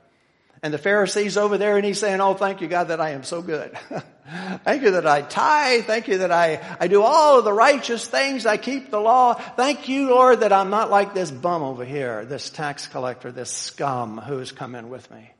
And 0.61 0.71
the 0.71 0.77
Pharisee's 0.77 1.35
over 1.35 1.57
there 1.57 1.77
and 1.77 1.83
he's 1.83 1.99
saying, 1.99 2.21
Oh, 2.21 2.35
thank 2.35 2.61
you, 2.61 2.67
God, 2.67 2.89
that 2.89 3.01
I 3.01 3.09
am 3.09 3.23
so 3.23 3.41
good. 3.41 3.75
thank 4.63 4.83
you 4.83 4.91
that 4.91 5.07
I 5.07 5.23
tithe. 5.23 5.85
Thank 5.85 6.09
you 6.09 6.19
that 6.19 6.31
I, 6.31 6.77
I 6.79 6.87
do 6.87 7.01
all 7.01 7.39
of 7.39 7.43
the 7.43 7.51
righteous 7.51 8.05
things. 8.05 8.45
I 8.45 8.57
keep 8.57 8.91
the 8.91 8.99
law. 8.99 9.33
Thank 9.33 9.89
you, 9.89 10.11
Lord, 10.11 10.41
that 10.41 10.53
I'm 10.53 10.69
not 10.69 10.91
like 10.91 11.15
this 11.15 11.31
bum 11.31 11.63
over 11.63 11.83
here, 11.83 12.23
this 12.25 12.51
tax 12.51 12.85
collector, 12.85 13.31
this 13.31 13.49
scum 13.49 14.19
who 14.19 14.37
has 14.37 14.51
come 14.51 14.75
in 14.75 14.89
with 14.89 15.09
me. 15.09 15.31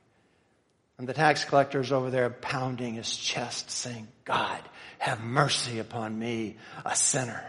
And 0.98 1.08
the 1.08 1.14
tax 1.14 1.44
collector 1.44 1.78
is 1.78 1.92
over 1.92 2.10
there 2.10 2.28
pounding 2.28 2.94
his 2.94 3.16
chest 3.16 3.70
saying, 3.70 4.08
God, 4.24 4.60
have 4.98 5.20
mercy 5.22 5.78
upon 5.78 6.18
me, 6.18 6.56
a 6.84 6.96
sinner. 6.96 7.44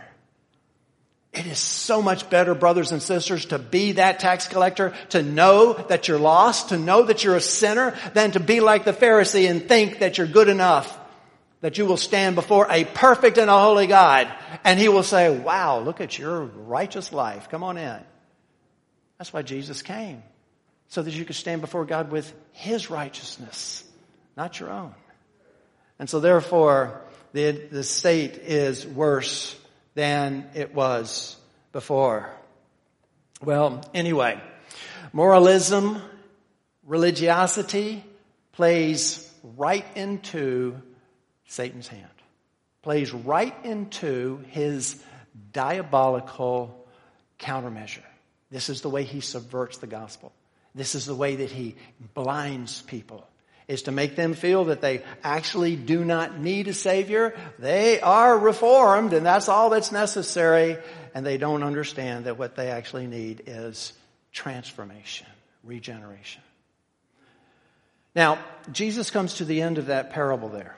It 1.38 1.46
is 1.46 1.60
so 1.60 2.02
much 2.02 2.32
better, 2.32 2.56
brothers 2.56 2.92
and 2.92 3.02
sisters, 3.02 3.46
to 3.48 3.60
be 3.60 3.94
that 3.94 4.20
tax 4.20 4.48
collector, 4.48 4.96
to 5.10 5.22
know 5.22 5.74
that 5.74 6.08
you're 6.08 6.18
lost, 6.18 6.70
to 6.70 6.80
know 6.80 7.04
that 7.04 7.24
you're 7.24 7.36
a 7.36 7.42
sinner, 7.42 7.96
than 8.16 8.32
to 8.32 8.40
be 8.40 8.60
like 8.60 8.86
the 8.86 8.94
Pharisee 8.94 9.48
and 9.48 9.68
think 9.68 10.00
that 10.00 10.18
you're 10.18 10.26
good 10.26 10.50
enough, 10.50 10.98
that 11.62 11.78
you 11.78 11.86
will 11.86 11.98
stand 11.98 12.34
before 12.34 12.66
a 12.72 12.86
perfect 12.86 13.38
and 13.38 13.52
a 13.52 13.60
holy 13.60 13.86
God, 13.86 14.34
and 14.64 14.80
He 14.80 14.90
will 14.90 15.04
say, 15.04 15.30
wow, 15.30 15.80
look 15.80 16.02
at 16.02 16.18
your 16.18 16.42
righteous 16.42 17.14
life. 17.14 17.50
Come 17.50 17.64
on 17.64 17.78
in. 17.78 18.00
That's 19.20 19.32
why 19.32 19.44
Jesus 19.44 19.82
came. 19.84 20.24
So 20.90 21.04
that 21.04 21.14
you 21.14 21.26
could 21.26 21.36
stand 21.36 21.62
before 21.62 21.86
God 21.86 22.12
with 22.12 22.34
His 22.54 22.90
righteousness, 22.90 23.84
not 24.36 24.60
your 24.60 24.72
own. 24.72 24.96
And 26.00 26.10
so 26.10 26.20
therefore, 26.20 27.02
the, 27.34 27.52
the 27.52 27.84
state 27.84 28.36
is 28.36 28.88
worse 28.88 29.57
than 29.98 30.48
it 30.54 30.76
was 30.76 31.36
before. 31.72 32.30
Well, 33.42 33.84
anyway, 33.96 34.40
moralism, 35.12 36.00
religiosity 36.86 38.04
plays 38.52 39.28
right 39.58 39.86
into 39.96 40.80
Satan's 41.48 41.88
hand, 41.88 42.04
plays 42.84 43.12
right 43.12 43.56
into 43.64 44.44
his 44.52 45.02
diabolical 45.52 46.86
countermeasure. 47.40 48.06
This 48.52 48.70
is 48.70 48.82
the 48.82 48.92
way 48.92 49.02
he 49.04 49.20
subverts 49.20 49.78
the 49.80 49.88
gospel. 49.88 50.32
This 50.76 50.94
is 50.94 51.08
the 51.08 51.16
way 51.16 51.38
that 51.38 51.50
he 51.50 51.76
blinds 52.14 52.84
people 52.84 53.28
is 53.68 53.84
to 53.84 53.92
make 53.92 54.16
them 54.16 54.34
feel 54.34 54.66
that 54.66 54.82
they 54.82 55.02
actually 55.24 55.76
do 55.76 56.06
not 56.06 56.40
need 56.40 56.68
a 56.68 56.74
Savior. 56.74 57.38
They 57.60 58.00
are 58.00 58.38
reformed 58.38 59.14
and 59.14 59.26
that's 59.26 59.50
all 59.50 59.70
that's 59.70 59.92
necessary. 59.92 60.78
And 61.14 61.26
they 61.26 61.38
don't 61.38 61.64
understand 61.64 62.26
that 62.26 62.38
what 62.38 62.56
they 62.56 62.70
actually 62.70 63.08
need 63.08 63.44
is 63.48 63.92
transformation, 64.32 65.28
regeneration. 65.64 66.42
Now, 68.16 68.40
Jesus 68.72 69.12
comes 69.12 69.36
to 69.36 69.46
the 69.46 69.62
end 69.62 69.78
of 69.78 69.88
that 69.88 70.12
parable 70.12 70.50
there. 70.50 70.76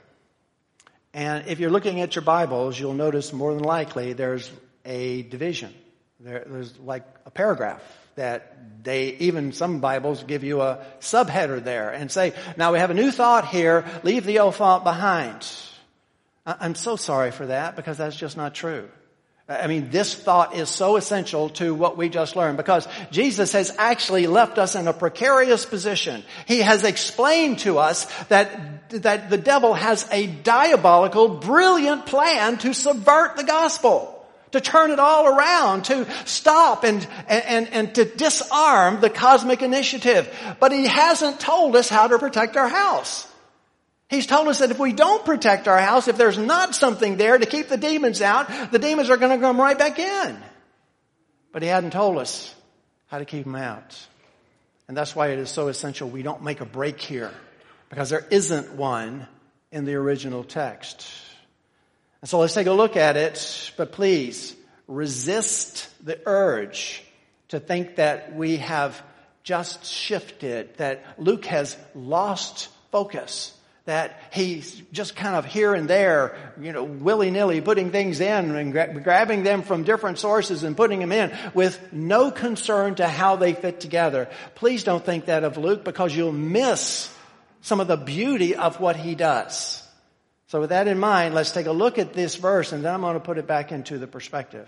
And 1.14 1.48
if 1.48 1.60
you're 1.60 1.70
looking 1.70 2.02
at 2.02 2.16
your 2.16 2.24
Bibles, 2.24 2.80
you'll 2.80 2.94
notice 2.94 3.34
more 3.34 3.54
than 3.54 3.64
likely 3.64 4.14
there's 4.14 4.52
a 4.86 5.24
division. 5.24 5.74
There, 6.20 6.44
there's 6.46 6.78
like 6.80 7.04
a 7.26 7.32
paragraph 7.32 7.82
that 8.20 8.84
they, 8.84 9.08
even 9.16 9.54
some 9.54 9.80
Bibles 9.80 10.24
give 10.24 10.44
you 10.44 10.62
a 10.62 10.80
subheader 11.00 11.64
there 11.64 11.90
and 11.90 12.12
say, 12.12 12.34
now 12.58 12.74
we 12.74 12.80
have 12.80 12.92
a 12.92 12.94
new 12.94 13.12
thought 13.12 13.48
here, 13.48 13.86
leave 14.04 14.26
the 14.26 14.40
old 14.40 14.56
thought 14.56 14.84
behind. 14.84 15.48
I'm 16.46 16.76
so 16.76 16.98
sorry 16.98 17.32
for 17.32 17.46
that 17.46 17.78
because 17.78 17.98
that's 17.98 18.18
just 18.18 18.36
not 18.36 18.54
true. 18.54 18.90
I 19.48 19.68
mean, 19.68 19.90
this 19.90 20.14
thought 20.14 20.54
is 20.54 20.70
so 20.70 20.98
essential 20.98 21.50
to 21.52 21.74
what 21.74 21.98
we 21.98 22.10
just 22.10 22.36
learned 22.36 22.58
because 22.58 22.88
Jesus 23.10 23.54
has 23.54 23.74
actually 23.78 24.28
left 24.28 24.58
us 24.58 24.76
in 24.76 24.88
a 24.88 24.94
precarious 24.94 25.66
position. 25.66 26.24
He 26.46 26.60
has 26.60 26.84
explained 26.84 27.60
to 27.60 27.80
us 27.80 28.06
that, 28.26 28.90
that 28.90 29.30
the 29.30 29.38
devil 29.38 29.74
has 29.74 30.08
a 30.12 30.28
diabolical, 30.28 31.30
brilliant 31.30 32.06
plan 32.06 32.58
to 32.60 32.74
subvert 32.74 33.38
the 33.38 33.46
gospel 33.46 34.19
to 34.52 34.62
turn 34.62 34.92
it 34.92 35.00
all 35.00 35.28
around, 35.28 35.86
to 35.86 36.08
stop 36.26 36.84
and, 36.84 37.08
and, 37.28 37.68
and 37.70 37.96
to 37.96 38.06
disarm 38.06 39.02
the 39.02 39.10
cosmic 39.10 39.62
initiative. 39.62 40.28
But 40.60 40.72
he 40.72 40.88
hasn't 40.88 41.40
told 41.40 41.76
us 41.76 41.90
how 41.90 42.08
to 42.08 42.18
protect 42.18 42.58
our 42.58 42.68
house. 42.68 43.28
He's 44.10 44.26
told 44.26 44.48
us 44.48 44.60
that 44.60 44.72
if 44.72 44.80
we 44.80 44.92
don't 44.92 45.24
protect 45.24 45.68
our 45.68 45.80
house, 45.80 46.08
if 46.08 46.18
there's 46.18 46.38
not 46.38 46.74
something 46.74 47.18
there 47.18 47.38
to 47.38 47.46
keep 47.46 47.70
the 47.70 47.78
demons 47.78 48.22
out, 48.22 48.72
the 48.72 48.80
demons 48.80 49.12
are 49.12 49.18
going 49.18 49.38
to 49.38 49.46
come 49.46 49.62
right 49.62 49.78
back 49.78 50.00
in. 50.00 50.38
But 51.52 51.62
he 51.62 51.68
hadn't 51.68 51.92
told 51.92 52.18
us 52.18 52.54
how 53.08 53.20
to 53.20 53.26
keep 53.26 53.44
them 53.44 53.56
out. 53.56 54.00
And 54.88 54.98
that's 54.98 55.16
why 55.16 55.28
it 55.28 55.38
is 55.38 55.52
so 55.52 55.68
essential 55.68 56.10
we 56.10 56.24
don't 56.24 56.44
make 56.44 56.62
a 56.62 56.66
break 56.66 57.00
here, 57.00 57.32
because 57.90 58.10
there 58.10 58.26
isn't 58.32 58.74
one 58.74 59.28
in 59.72 59.86
the 59.86 59.94
original 59.94 60.44
text. 60.44 61.08
And 62.22 62.30
so 62.30 62.40
let's 62.40 62.54
take 62.54 62.68
a 62.68 62.74
look 62.74 62.98
at 62.98 63.16
it, 63.16 63.72
but 63.78 63.92
please 63.92 64.56
resist 64.88 65.90
the 66.06 66.20
urge 66.26 67.04
to 67.50 67.60
think 67.60 67.96
that 67.96 68.36
we 68.36 68.58
have 68.58 69.02
just 69.44 69.86
shifted, 69.86 70.76
that 70.78 71.04
Luke 71.18 71.46
has 71.46 71.78
lost 71.96 72.70
focus, 72.92 73.54
that 73.86 74.20
he's 74.32 74.82
just 74.92 75.16
kind 75.16 75.36
of 75.36 75.46
here 75.46 75.74
and 75.74 75.90
there, 75.90 76.54
you 76.62 76.72
know, 76.72 76.84
willy-nilly 76.84 77.62
putting 77.62 77.92
things 77.92 78.20
in 78.20 78.56
and 78.56 78.72
gra- 78.72 79.00
grabbing 79.02 79.44
them 79.44 79.64
from 79.64 79.84
different 79.84 80.20
sources 80.20 80.64
and 80.64 80.78
putting 80.78 81.00
them 81.00 81.12
in 81.12 81.36
with 81.54 81.92
no 81.92 82.30
concern 82.30 82.96
to 82.96 83.08
how 83.08 83.36
they 83.38 83.54
fit 83.54 83.80
together. 83.80 84.30
Please 84.56 84.84
don't 84.84 85.04
think 85.04 85.26
that 85.26 85.44
of 85.44 85.58
Luke 85.58 85.84
because 85.84 86.16
you'll 86.16 86.32
miss 86.32 87.12
some 87.62 87.80
of 87.80 87.88
the 87.88 87.98
beauty 87.98 88.56
of 88.56 88.80
what 88.80 88.96
he 88.96 89.16
does. 89.16 89.84
So 90.50 90.62
with 90.62 90.72
that 90.72 90.88
in 90.88 90.98
mind, 90.98 91.36
let's 91.36 91.52
take 91.52 91.68
a 91.68 91.72
look 91.72 92.00
at 92.00 92.14
this 92.14 92.36
verse 92.36 92.72
and 92.72 92.84
then 92.84 92.96
I'm 92.96 93.02
going 93.02 93.14
to 93.14 93.20
put 93.20 93.38
it 93.38 93.46
back 93.46 93.72
into 93.72 94.00
the 94.00 94.08
perspective. 94.08 94.68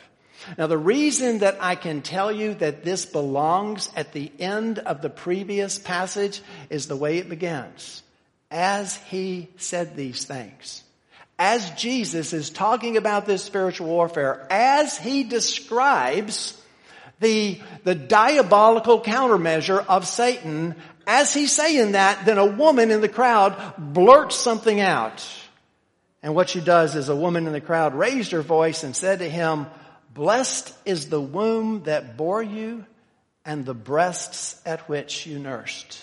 Now 0.55 0.67
the 0.67 0.77
reason 0.77 1.39
that 1.39 1.57
I 1.59 1.73
can 1.73 2.03
tell 2.03 2.31
you 2.31 2.53
that 2.55 2.83
this 2.83 3.05
belongs 3.05 3.89
at 3.95 4.13
the 4.13 4.31
end 4.37 4.77
of 4.77 5.01
the 5.01 5.09
previous 5.09 5.79
passage 5.79 6.41
is 6.69 6.87
the 6.87 6.95
way 6.95 7.17
it 7.17 7.29
begins. 7.29 8.03
As 8.51 8.95
he 8.95 9.49
said 9.57 9.95
these 9.95 10.23
things. 10.23 10.83
As 11.39 11.71
Jesus 11.71 12.31
is 12.31 12.51
talking 12.51 12.95
about 12.95 13.25
this 13.25 13.43
spiritual 13.43 13.87
warfare, 13.87 14.45
as 14.51 14.99
he 14.99 15.23
describes 15.23 16.61
the, 17.21 17.59
the 17.83 17.95
diabolical 17.95 19.01
countermeasure 19.01 19.83
of 19.87 20.05
Satan, 20.05 20.75
as 21.07 21.33
he's 21.33 21.51
saying 21.51 21.93
that, 21.93 22.23
then 22.25 22.37
a 22.37 22.45
woman 22.45 22.91
in 22.91 23.01
the 23.01 23.09
crowd 23.09 23.73
blurts 23.79 24.35
something 24.35 24.79
out. 24.79 25.27
And 26.23 26.35
what 26.35 26.49
she 26.49 26.61
does 26.61 26.95
is 26.95 27.09
a 27.09 27.15
woman 27.15 27.47
in 27.47 27.53
the 27.53 27.61
crowd 27.61 27.95
raised 27.95 28.31
her 28.31 28.41
voice 28.41 28.83
and 28.83 28.95
said 28.95 29.19
to 29.19 29.29
him, 29.29 29.67
Blessed 30.13 30.73
is 30.85 31.09
the 31.09 31.21
womb 31.21 31.83
that 31.83 32.17
bore 32.17 32.43
you 32.43 32.85
and 33.45 33.65
the 33.65 33.73
breasts 33.73 34.61
at 34.65 34.87
which 34.87 35.25
you 35.25 35.39
nursed. 35.39 35.99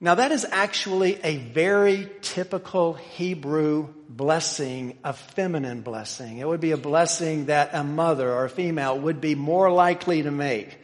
Now 0.00 0.16
that 0.16 0.32
is 0.32 0.46
actually 0.50 1.18
a 1.22 1.36
very 1.36 2.10
typical 2.20 2.94
Hebrew 2.94 3.88
blessing, 4.08 4.98
a 5.02 5.12
feminine 5.12 5.80
blessing. 5.80 6.38
It 6.38 6.46
would 6.46 6.60
be 6.60 6.72
a 6.72 6.76
blessing 6.76 7.46
that 7.46 7.70
a 7.72 7.84
mother 7.84 8.30
or 8.30 8.44
a 8.44 8.50
female 8.50 8.98
would 8.98 9.20
be 9.20 9.34
more 9.34 9.70
likely 9.70 10.22
to 10.22 10.30
make. 10.30 10.78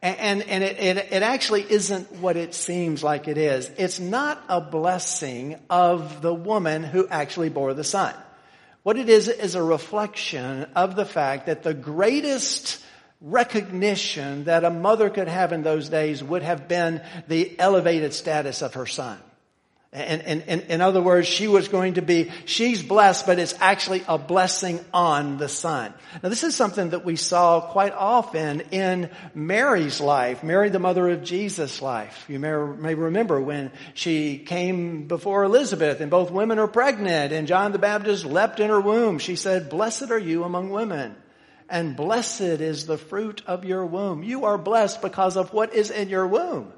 And, 0.00 0.42
and 0.42 0.62
it, 0.62 0.78
it, 0.78 0.96
it, 1.10 1.22
actually 1.24 1.66
isn't 1.68 2.12
what 2.20 2.36
it 2.36 2.54
seems 2.54 3.02
like 3.02 3.26
it 3.26 3.36
is. 3.36 3.68
It's 3.76 3.98
not 3.98 4.40
a 4.48 4.60
blessing 4.60 5.58
of 5.68 6.22
the 6.22 6.32
woman 6.32 6.84
who 6.84 7.08
actually 7.08 7.48
bore 7.48 7.74
the 7.74 7.82
son. 7.82 8.14
What 8.84 8.96
it 8.96 9.08
is 9.08 9.26
is 9.26 9.56
a 9.56 9.62
reflection 9.62 10.68
of 10.76 10.94
the 10.94 11.04
fact 11.04 11.46
that 11.46 11.64
the 11.64 11.74
greatest 11.74 12.80
recognition 13.20 14.44
that 14.44 14.64
a 14.64 14.70
mother 14.70 15.10
could 15.10 15.26
have 15.26 15.52
in 15.52 15.62
those 15.62 15.88
days 15.88 16.22
would 16.22 16.42
have 16.42 16.68
been 16.68 17.02
the 17.26 17.58
elevated 17.58 18.14
status 18.14 18.62
of 18.62 18.74
her 18.74 18.86
son. 18.86 19.18
And, 19.90 20.20
and, 20.20 20.42
and, 20.42 20.60
in 20.68 20.80
other 20.82 21.00
words, 21.00 21.26
she 21.26 21.48
was 21.48 21.68
going 21.68 21.94
to 21.94 22.02
be, 22.02 22.30
she's 22.44 22.82
blessed, 22.82 23.24
but 23.24 23.38
it's 23.38 23.54
actually 23.58 24.02
a 24.06 24.18
blessing 24.18 24.84
on 24.92 25.38
the 25.38 25.48
son. 25.48 25.94
Now 26.22 26.28
this 26.28 26.44
is 26.44 26.54
something 26.54 26.90
that 26.90 27.06
we 27.06 27.16
saw 27.16 27.62
quite 27.62 27.94
often 27.94 28.60
in 28.70 29.08
Mary's 29.34 29.98
life, 29.98 30.42
Mary 30.42 30.68
the 30.68 30.78
mother 30.78 31.08
of 31.08 31.24
Jesus' 31.24 31.80
life. 31.80 32.26
You 32.28 32.38
may, 32.38 32.50
may 32.50 32.94
remember 32.94 33.40
when 33.40 33.72
she 33.94 34.36
came 34.36 35.08
before 35.08 35.44
Elizabeth 35.44 36.02
and 36.02 36.10
both 36.10 36.30
women 36.30 36.58
are 36.58 36.68
pregnant 36.68 37.32
and 37.32 37.48
John 37.48 37.72
the 37.72 37.78
Baptist 37.78 38.26
leapt 38.26 38.60
in 38.60 38.68
her 38.68 38.82
womb. 38.82 39.18
She 39.18 39.36
said, 39.36 39.70
blessed 39.70 40.10
are 40.10 40.18
you 40.18 40.44
among 40.44 40.68
women 40.68 41.16
and 41.70 41.96
blessed 41.96 42.40
is 42.40 42.86
the 42.86 42.98
fruit 42.98 43.42
of 43.46 43.64
your 43.64 43.84
womb. 43.84 44.22
You 44.22 44.44
are 44.44 44.58
blessed 44.58 45.02
because 45.02 45.36
of 45.36 45.52
what 45.52 45.74
is 45.74 45.90
in 45.90 46.08
your 46.08 46.26
womb. 46.26 46.72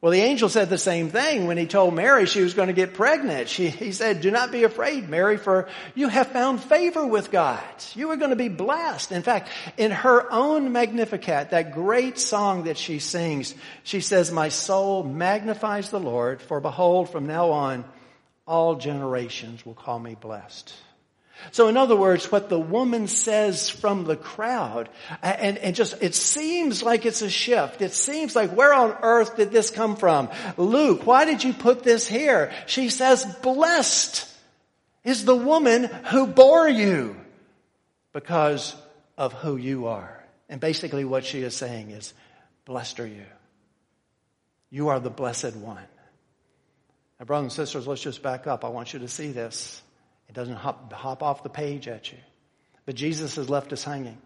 Well, 0.00 0.12
the 0.12 0.22
angel 0.22 0.48
said 0.48 0.70
the 0.70 0.78
same 0.78 1.10
thing 1.10 1.46
when 1.46 1.58
he 1.58 1.66
told 1.66 1.92
Mary 1.92 2.24
she 2.24 2.40
was 2.40 2.54
going 2.54 2.68
to 2.68 2.72
get 2.72 2.94
pregnant. 2.94 3.50
She, 3.50 3.68
he 3.68 3.92
said, 3.92 4.22
do 4.22 4.30
not 4.30 4.50
be 4.50 4.64
afraid, 4.64 5.10
Mary, 5.10 5.36
for 5.36 5.68
you 5.94 6.08
have 6.08 6.28
found 6.28 6.62
favor 6.62 7.06
with 7.06 7.30
God. 7.30 7.60
You 7.94 8.10
are 8.10 8.16
going 8.16 8.30
to 8.30 8.36
be 8.36 8.48
blessed. 8.48 9.12
In 9.12 9.22
fact, 9.22 9.50
in 9.76 9.90
her 9.90 10.32
own 10.32 10.72
Magnificat, 10.72 11.50
that 11.50 11.72
great 11.72 12.18
song 12.18 12.64
that 12.64 12.78
she 12.78 12.98
sings, 12.98 13.54
she 13.82 14.00
says, 14.00 14.32
my 14.32 14.48
soul 14.48 15.02
magnifies 15.02 15.90
the 15.90 16.00
Lord, 16.00 16.40
for 16.40 16.60
behold, 16.60 17.10
from 17.10 17.26
now 17.26 17.50
on, 17.50 17.84
all 18.46 18.76
generations 18.76 19.66
will 19.66 19.74
call 19.74 19.98
me 19.98 20.16
blessed. 20.18 20.72
So 21.52 21.68
in 21.68 21.76
other 21.76 21.96
words, 21.96 22.30
what 22.30 22.48
the 22.48 22.58
woman 22.58 23.06
says 23.08 23.68
from 23.68 24.04
the 24.04 24.16
crowd, 24.16 24.88
and, 25.22 25.58
and 25.58 25.74
just, 25.74 26.02
it 26.02 26.14
seems 26.14 26.82
like 26.82 27.06
it's 27.06 27.22
a 27.22 27.30
shift. 27.30 27.82
It 27.82 27.92
seems 27.92 28.36
like 28.36 28.50
where 28.50 28.72
on 28.72 28.96
earth 29.02 29.36
did 29.36 29.50
this 29.50 29.70
come 29.70 29.96
from? 29.96 30.28
Luke, 30.56 31.06
why 31.06 31.24
did 31.24 31.42
you 31.42 31.52
put 31.52 31.82
this 31.82 32.06
here? 32.06 32.52
She 32.66 32.88
says, 32.88 33.24
blessed 33.42 34.28
is 35.04 35.24
the 35.24 35.36
woman 35.36 35.84
who 35.84 36.26
bore 36.26 36.68
you 36.68 37.16
because 38.12 38.74
of 39.16 39.32
who 39.32 39.56
you 39.56 39.86
are. 39.86 40.24
And 40.48 40.60
basically 40.60 41.04
what 41.04 41.24
she 41.24 41.42
is 41.42 41.56
saying 41.56 41.90
is, 41.90 42.12
blessed 42.64 43.00
are 43.00 43.06
you. 43.06 43.26
You 44.70 44.88
are 44.88 45.00
the 45.00 45.10
blessed 45.10 45.56
one. 45.56 45.82
Now 47.18 47.26
brothers 47.26 47.44
and 47.44 47.52
sisters, 47.52 47.86
let's 47.86 48.02
just 48.02 48.22
back 48.22 48.46
up. 48.46 48.64
I 48.64 48.68
want 48.68 48.92
you 48.92 49.00
to 49.00 49.08
see 49.08 49.32
this. 49.32 49.82
It 50.30 50.34
doesn't 50.34 50.54
hop, 50.54 50.92
hop 50.92 51.24
off 51.24 51.42
the 51.42 51.48
page 51.48 51.88
at 51.88 52.12
you. 52.12 52.18
But 52.86 52.94
Jesus 52.94 53.34
has 53.34 53.50
left 53.50 53.72
us 53.72 53.82
hanging. 53.82 54.16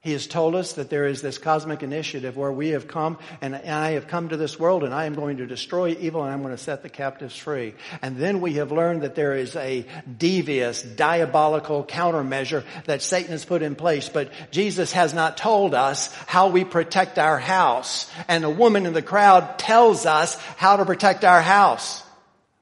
He 0.00 0.12
has 0.12 0.26
told 0.26 0.54
us 0.54 0.74
that 0.74 0.88
there 0.88 1.06
is 1.06 1.20
this 1.20 1.36
cosmic 1.36 1.82
initiative 1.82 2.34
where 2.34 2.50
we 2.50 2.68
have 2.68 2.88
come 2.88 3.18
and 3.42 3.54
I 3.54 3.90
have 3.90 4.06
come 4.06 4.30
to 4.30 4.38
this 4.38 4.58
world 4.58 4.84
and 4.84 4.94
I 4.94 5.04
am 5.04 5.14
going 5.14 5.36
to 5.36 5.46
destroy 5.46 5.90
evil 6.00 6.22
and 6.22 6.32
I'm 6.32 6.40
going 6.40 6.56
to 6.56 6.62
set 6.62 6.82
the 6.82 6.88
captives 6.88 7.36
free. 7.36 7.74
And 8.00 8.16
then 8.16 8.40
we 8.40 8.54
have 8.54 8.72
learned 8.72 9.02
that 9.02 9.16
there 9.16 9.34
is 9.34 9.54
a 9.54 9.84
devious, 10.16 10.80
diabolical 10.80 11.84
countermeasure 11.84 12.64
that 12.86 13.02
Satan 13.02 13.32
has 13.32 13.44
put 13.44 13.60
in 13.60 13.74
place. 13.74 14.08
But 14.08 14.30
Jesus 14.50 14.92
has 14.92 15.12
not 15.12 15.36
told 15.36 15.74
us 15.74 16.10
how 16.26 16.48
we 16.48 16.64
protect 16.64 17.18
our 17.18 17.38
house. 17.38 18.10
And 18.28 18.44
a 18.44 18.50
woman 18.50 18.86
in 18.86 18.94
the 18.94 19.02
crowd 19.02 19.58
tells 19.58 20.06
us 20.06 20.36
how 20.56 20.76
to 20.76 20.86
protect 20.86 21.22
our 21.22 21.42
house. 21.42 22.02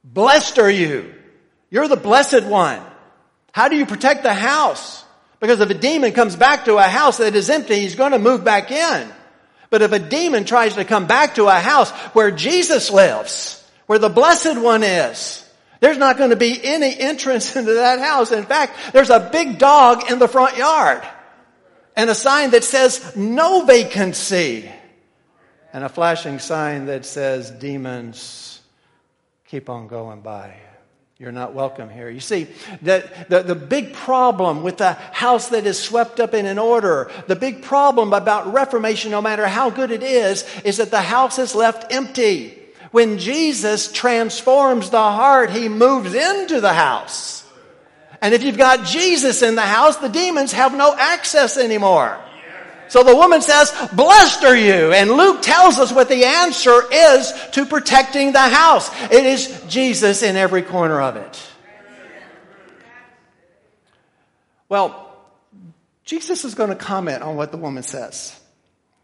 Blessed 0.03 0.59
are 0.59 0.71
you 0.71 1.15
you're 1.71 1.89
the 1.89 1.97
blessed 1.97 2.45
one. 2.45 2.83
How 3.53 3.69
do 3.69 3.77
you 3.77 3.87
protect 3.87 4.23
the 4.23 4.35
house? 4.35 5.05
Because 5.41 5.61
if 5.61 5.71
a 5.71 5.75
demon 5.75 6.13
comes 6.13 6.37
back 6.37 6.65
to 6.67 6.77
a 6.77 6.83
house 6.83 7.19
that 7.19 7.35
is 7.35 7.51
empty, 7.51 7.81
he's 7.81 7.95
going 7.95 8.13
to 8.13 8.19
move 8.19 8.45
back 8.45 8.71
in. 8.71 9.09
But 9.71 9.83
if 9.83 9.93
a 9.93 9.99
demon 9.99 10.45
tries 10.45 10.75
to 10.75 10.85
come 10.85 11.07
back 11.07 11.35
to 11.37 11.47
a 11.47 11.55
house 11.55 11.91
where 12.15 12.31
Jesus 12.31 12.91
lives, 12.91 13.65
where 13.87 13.99
the 13.99 14.09
blessed 14.09 14.59
one 14.59 14.83
is, 14.83 15.43
there's 15.81 15.99
not 15.99 16.19
going 16.19 16.31
to 16.31 16.37
be 16.37 16.59
any 16.63 16.99
entrance 16.99 17.57
into 17.57 17.75
that 17.75 17.99
house. 17.99 18.33
In 18.33 18.45
fact, 18.45 18.93
there's 18.93 19.11
a 19.11 19.29
big 19.33 19.59
dog 19.59 20.11
in 20.11 20.19
the 20.19 20.29
front 20.29 20.57
yard 20.57 21.03
and 21.97 22.11
a 22.11 22.15
sign 22.15 22.51
that 22.51 22.65
says 22.65 23.17
no 23.17 23.65
vacancy 23.65 24.71
and 25.73 25.85
a 25.85 25.89
flashing 25.89 26.39
sign 26.39 26.87
that 26.87 27.05
says 27.05 27.51
demons 27.51 28.61
keep 29.47 29.69
on 29.69 29.89
going 29.89 30.21
by. 30.21 30.55
You're 31.19 31.33
not 31.33 31.55
welcome 31.55 31.89
here. 31.89 32.11
You 32.11 32.21
see, 32.21 32.47
the, 32.83 33.09
the, 33.31 33.43
the, 33.43 33.55
big 33.55 33.95
problem 33.95 34.63
with 34.63 34.77
the 34.77 34.93
house 34.93 35.49
that 35.49 35.65
is 35.65 35.79
swept 35.79 36.21
up 36.21 36.35
in 36.35 36.45
an 36.45 36.59
order, 36.59 37.11
the 37.27 37.35
big 37.35 37.63
problem 37.63 38.13
about 38.13 38.53
Reformation, 38.53 39.13
no 39.13 39.23
matter 39.23 39.47
how 39.47 39.71
good 39.71 39.91
it 39.91 40.03
is, 40.03 40.45
is 40.63 40.77
that 40.77 40.91
the 40.91 41.01
house 41.01 41.39
is 41.39 41.55
left 41.55 41.91
empty. 41.91 42.59
When 42.91 43.17
Jesus 43.17 43.91
transforms 43.91 44.91
the 44.91 44.99
heart, 44.99 45.49
he 45.49 45.71
moves 45.71 46.13
into 46.13 46.61
the 46.61 46.75
house. 46.75 47.47
And 48.21 48.35
if 48.35 48.43
you've 48.43 48.59
got 48.59 48.85
Jesus 48.85 49.41
in 49.41 49.55
the 49.55 49.63
house, 49.63 49.97
the 49.97 50.11
demons 50.11 50.53
have 50.53 50.77
no 50.77 50.95
access 50.95 51.57
anymore. 51.57 52.23
So 52.89 53.03
the 53.03 53.17
woman 53.17 53.43
says, 53.43 53.73
blessed 53.93 54.45
are 54.45 54.57
you. 54.57 54.93
And 54.93 55.11
Luke 55.11 55.43
tells 55.43 55.79
us 55.79 55.93
what 55.93 56.09
the 56.09 56.25
answer 56.25 56.83
is 56.93 57.33
to 57.53 57.67
protecting 57.67 58.33
the 58.33 58.39
house. 58.41 58.91
It 59.11 59.27
is 59.27 59.65
Jesus 59.69 60.23
in 60.23 60.37
every 60.37 60.63
corner 60.63 61.01
of 61.01 61.17
it. 61.17 61.43
Well, 64.69 65.15
Jesus 66.05 66.45
is 66.45 66.55
going 66.55 66.71
to 66.71 66.77
comment 66.77 67.23
on 67.23 67.37
what 67.37 67.51
the 67.51 67.57
woman 67.57 67.83
says. 67.83 68.39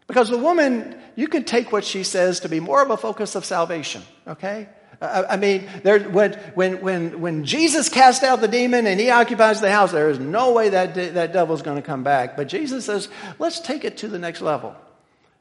Because 0.07 0.29
the 0.29 0.37
woman, 0.37 0.95
you 1.15 1.27
can 1.27 1.43
take 1.43 1.71
what 1.71 1.83
she 1.83 2.03
says 2.03 2.41
to 2.41 2.49
be 2.49 2.59
more 2.59 2.81
of 2.81 2.89
a 2.89 2.97
focus 2.97 3.35
of 3.35 3.45
salvation, 3.45 4.01
okay? 4.27 4.67
I 5.03 5.37
mean, 5.37 5.67
there, 5.83 5.99
when, 5.99 6.33
when, 6.53 6.81
when, 6.81 7.21
when 7.21 7.45
Jesus 7.45 7.89
cast 7.89 8.23
out 8.23 8.39
the 8.39 8.47
demon 8.47 8.87
and 8.87 8.99
he 8.99 9.09
occupies 9.09 9.59
the 9.59 9.71
house, 9.71 9.91
there 9.91 10.09
is 10.09 10.19
no 10.19 10.53
way 10.53 10.69
that, 10.69 10.95
that 10.95 11.33
devil's 11.33 11.61
going 11.61 11.77
to 11.77 11.85
come 11.85 12.03
back. 12.03 12.37
But 12.37 12.47
Jesus 12.47 12.85
says, 12.85 13.09
let's 13.37 13.59
take 13.59 13.83
it 13.83 13.97
to 13.97 14.07
the 14.07 14.19
next 14.19 14.41
level. 14.41 14.75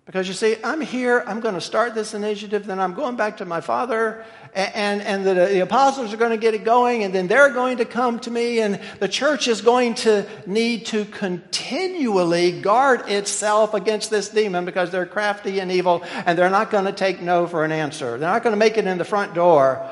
Because 0.04 0.26
you 0.26 0.34
see, 0.34 0.56
I'm 0.64 0.80
here, 0.80 1.22
I'm 1.28 1.38
going 1.38 1.54
to 1.54 1.60
start 1.60 1.94
this 1.94 2.12
initiative, 2.12 2.66
then 2.66 2.80
I'm 2.80 2.92
going 2.92 3.14
back 3.14 3.36
to 3.36 3.44
my 3.44 3.60
father, 3.60 4.24
and, 4.52 5.00
and 5.00 5.24
the, 5.24 5.34
the, 5.34 5.62
apostles 5.62 6.12
are 6.12 6.16
going 6.16 6.32
to 6.32 6.36
get 6.36 6.54
it 6.54 6.64
going, 6.64 7.04
and 7.04 7.14
then 7.14 7.28
they're 7.28 7.50
going 7.50 7.76
to 7.76 7.84
come 7.84 8.18
to 8.20 8.30
me, 8.30 8.58
and 8.58 8.80
the 8.98 9.06
church 9.06 9.46
is 9.46 9.60
going 9.60 9.94
to 9.94 10.26
need 10.44 10.86
to 10.86 11.04
continually 11.04 12.60
guard 12.60 13.08
itself 13.08 13.74
against 13.74 14.10
this 14.10 14.28
demon 14.28 14.64
because 14.64 14.90
they're 14.90 15.06
crafty 15.06 15.60
and 15.60 15.70
evil, 15.70 16.02
and 16.26 16.36
they're 16.36 16.50
not 16.50 16.72
going 16.72 16.86
to 16.86 16.92
take 16.92 17.22
no 17.22 17.46
for 17.46 17.64
an 17.64 17.70
answer. 17.70 18.18
They're 18.18 18.28
not 18.28 18.42
going 18.42 18.54
to 18.54 18.58
make 18.58 18.76
it 18.76 18.88
in 18.88 18.98
the 18.98 19.04
front 19.04 19.34
door, 19.34 19.88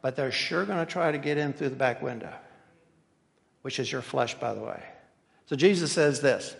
but 0.00 0.16
they're 0.16 0.32
sure 0.32 0.64
going 0.64 0.84
to 0.84 0.90
try 0.90 1.12
to 1.12 1.18
get 1.18 1.36
in 1.36 1.52
through 1.52 1.68
the 1.68 1.76
back 1.76 2.00
window, 2.00 2.32
which 3.60 3.78
is 3.78 3.92
your 3.92 4.02
flesh, 4.02 4.32
by 4.36 4.54
the 4.54 4.62
way. 4.62 4.82
So 5.44 5.56
Jesus 5.56 5.92
says 5.92 6.22
this. 6.22 6.56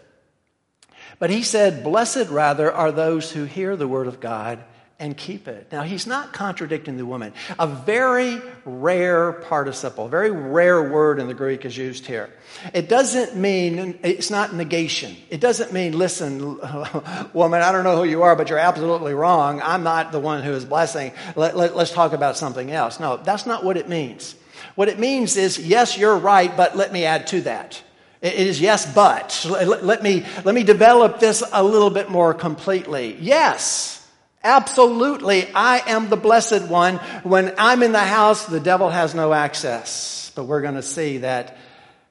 But 1.20 1.30
he 1.30 1.44
said, 1.44 1.84
Blessed 1.84 2.30
rather 2.30 2.72
are 2.72 2.90
those 2.90 3.30
who 3.30 3.44
hear 3.44 3.76
the 3.76 3.86
word 3.86 4.08
of 4.08 4.18
God 4.18 4.64
and 4.98 5.16
keep 5.16 5.48
it. 5.48 5.68
Now, 5.72 5.82
he's 5.82 6.06
not 6.06 6.32
contradicting 6.34 6.96
the 6.96 7.06
woman. 7.06 7.32
A 7.58 7.66
very 7.66 8.40
rare 8.66 9.32
participle, 9.32 10.06
a 10.06 10.08
very 10.08 10.30
rare 10.30 10.90
word 10.90 11.18
in 11.18 11.26
the 11.26 11.34
Greek 11.34 11.64
is 11.64 11.76
used 11.76 12.06
here. 12.06 12.30
It 12.74 12.88
doesn't 12.88 13.34
mean, 13.34 13.98
it's 14.02 14.30
not 14.30 14.54
negation. 14.54 15.16
It 15.30 15.40
doesn't 15.40 15.72
mean, 15.72 15.96
listen, 15.96 16.58
woman, 17.32 17.62
I 17.62 17.72
don't 17.72 17.84
know 17.84 17.96
who 17.96 18.04
you 18.04 18.22
are, 18.22 18.36
but 18.36 18.50
you're 18.50 18.58
absolutely 18.58 19.14
wrong. 19.14 19.62
I'm 19.62 19.82
not 19.82 20.12
the 20.12 20.20
one 20.20 20.42
who 20.42 20.52
is 20.52 20.66
blessing. 20.66 21.12
Let, 21.36 21.56
let, 21.56 21.76
let's 21.76 21.92
talk 21.92 22.12
about 22.12 22.36
something 22.36 22.70
else. 22.70 23.00
No, 23.00 23.16
that's 23.16 23.46
not 23.46 23.64
what 23.64 23.78
it 23.78 23.88
means. 23.88 24.34
What 24.74 24.88
it 24.88 24.98
means 24.98 25.38
is, 25.38 25.58
yes, 25.58 25.96
you're 25.96 26.18
right, 26.18 26.54
but 26.54 26.76
let 26.76 26.92
me 26.92 27.04
add 27.06 27.26
to 27.28 27.40
that. 27.42 27.82
It 28.22 28.34
is 28.34 28.60
yes, 28.60 28.92
but. 28.92 29.46
Let 29.48 30.02
me, 30.02 30.26
let 30.44 30.54
me 30.54 30.62
develop 30.62 31.20
this 31.20 31.42
a 31.52 31.62
little 31.62 31.90
bit 31.90 32.10
more 32.10 32.34
completely. 32.34 33.16
Yes, 33.18 34.06
absolutely, 34.44 35.48
I 35.54 35.82
am 35.86 36.10
the 36.10 36.16
blessed 36.16 36.68
one. 36.68 36.96
When 37.22 37.54
I'm 37.56 37.82
in 37.82 37.92
the 37.92 37.98
house, 37.98 38.46
the 38.46 38.60
devil 38.60 38.90
has 38.90 39.14
no 39.14 39.32
access. 39.32 40.32
But 40.34 40.44
we're 40.44 40.60
going 40.60 40.74
to 40.74 40.82
see 40.82 41.18
that 41.18 41.56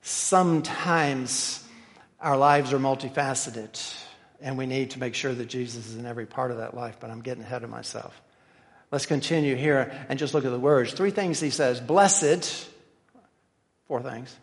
sometimes 0.01 1.63
our 2.19 2.37
lives 2.37 2.73
are 2.73 2.79
multifaceted, 2.79 3.79
and 4.41 4.57
we 4.57 4.65
need 4.65 4.91
to 4.91 4.99
make 4.99 5.13
sure 5.13 5.33
that 5.33 5.47
Jesus 5.47 5.87
is 5.89 5.95
in 5.95 6.07
every 6.07 6.25
part 6.25 6.49
of 6.49 6.57
that 6.57 6.73
life, 6.73 6.97
but 6.99 7.11
I'm 7.11 7.21
getting 7.21 7.43
ahead 7.43 7.63
of 7.63 7.69
myself. 7.69 8.19
Let's 8.91 9.05
continue 9.05 9.55
here 9.55 9.91
and 10.09 10.17
just 10.17 10.33
look 10.33 10.43
at 10.43 10.51
the 10.51 10.59
words. 10.59 10.93
Three 10.93 11.11
things 11.11 11.39
he 11.39 11.51
says 11.51 11.79
Blessed, 11.79 12.67
four 13.87 14.01
things. 14.01 14.35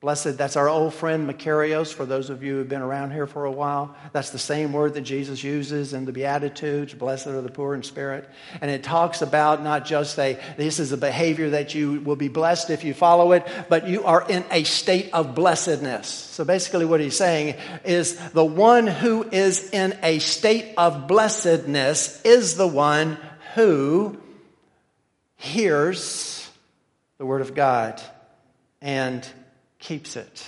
Blessed, 0.00 0.38
that's 0.38 0.54
our 0.54 0.68
old 0.68 0.94
friend 0.94 1.28
Macarios, 1.28 1.92
for 1.92 2.06
those 2.06 2.30
of 2.30 2.44
you 2.44 2.52
who 2.52 2.58
have 2.58 2.68
been 2.68 2.82
around 2.82 3.10
here 3.10 3.26
for 3.26 3.46
a 3.46 3.50
while. 3.50 3.96
That's 4.12 4.30
the 4.30 4.38
same 4.38 4.72
word 4.72 4.94
that 4.94 5.00
Jesus 5.00 5.42
uses 5.42 5.92
in 5.92 6.04
the 6.04 6.12
Beatitudes, 6.12 6.94
blessed 6.94 7.26
are 7.26 7.40
the 7.40 7.50
poor 7.50 7.74
in 7.74 7.82
spirit. 7.82 8.28
And 8.60 8.70
it 8.70 8.84
talks 8.84 9.22
about 9.22 9.64
not 9.64 9.84
just 9.84 10.16
a, 10.20 10.38
this 10.56 10.78
is 10.78 10.92
a 10.92 10.96
behavior 10.96 11.50
that 11.50 11.74
you 11.74 12.00
will 12.02 12.14
be 12.14 12.28
blessed 12.28 12.70
if 12.70 12.84
you 12.84 12.94
follow 12.94 13.32
it, 13.32 13.44
but 13.68 13.88
you 13.88 14.04
are 14.04 14.24
in 14.28 14.44
a 14.52 14.62
state 14.62 15.10
of 15.12 15.34
blessedness. 15.34 16.06
So 16.06 16.44
basically 16.44 16.84
what 16.84 17.00
he's 17.00 17.16
saying 17.16 17.56
is 17.84 18.14
the 18.30 18.44
one 18.44 18.86
who 18.86 19.24
is 19.24 19.68
in 19.70 19.98
a 20.04 20.20
state 20.20 20.74
of 20.76 21.08
blessedness 21.08 22.22
is 22.22 22.56
the 22.56 22.68
one 22.68 23.18
who 23.56 24.16
hears 25.34 26.48
the 27.18 27.26
word 27.26 27.40
of 27.40 27.56
God 27.56 28.00
and 28.80 29.28
keeps 29.78 30.16
it. 30.16 30.46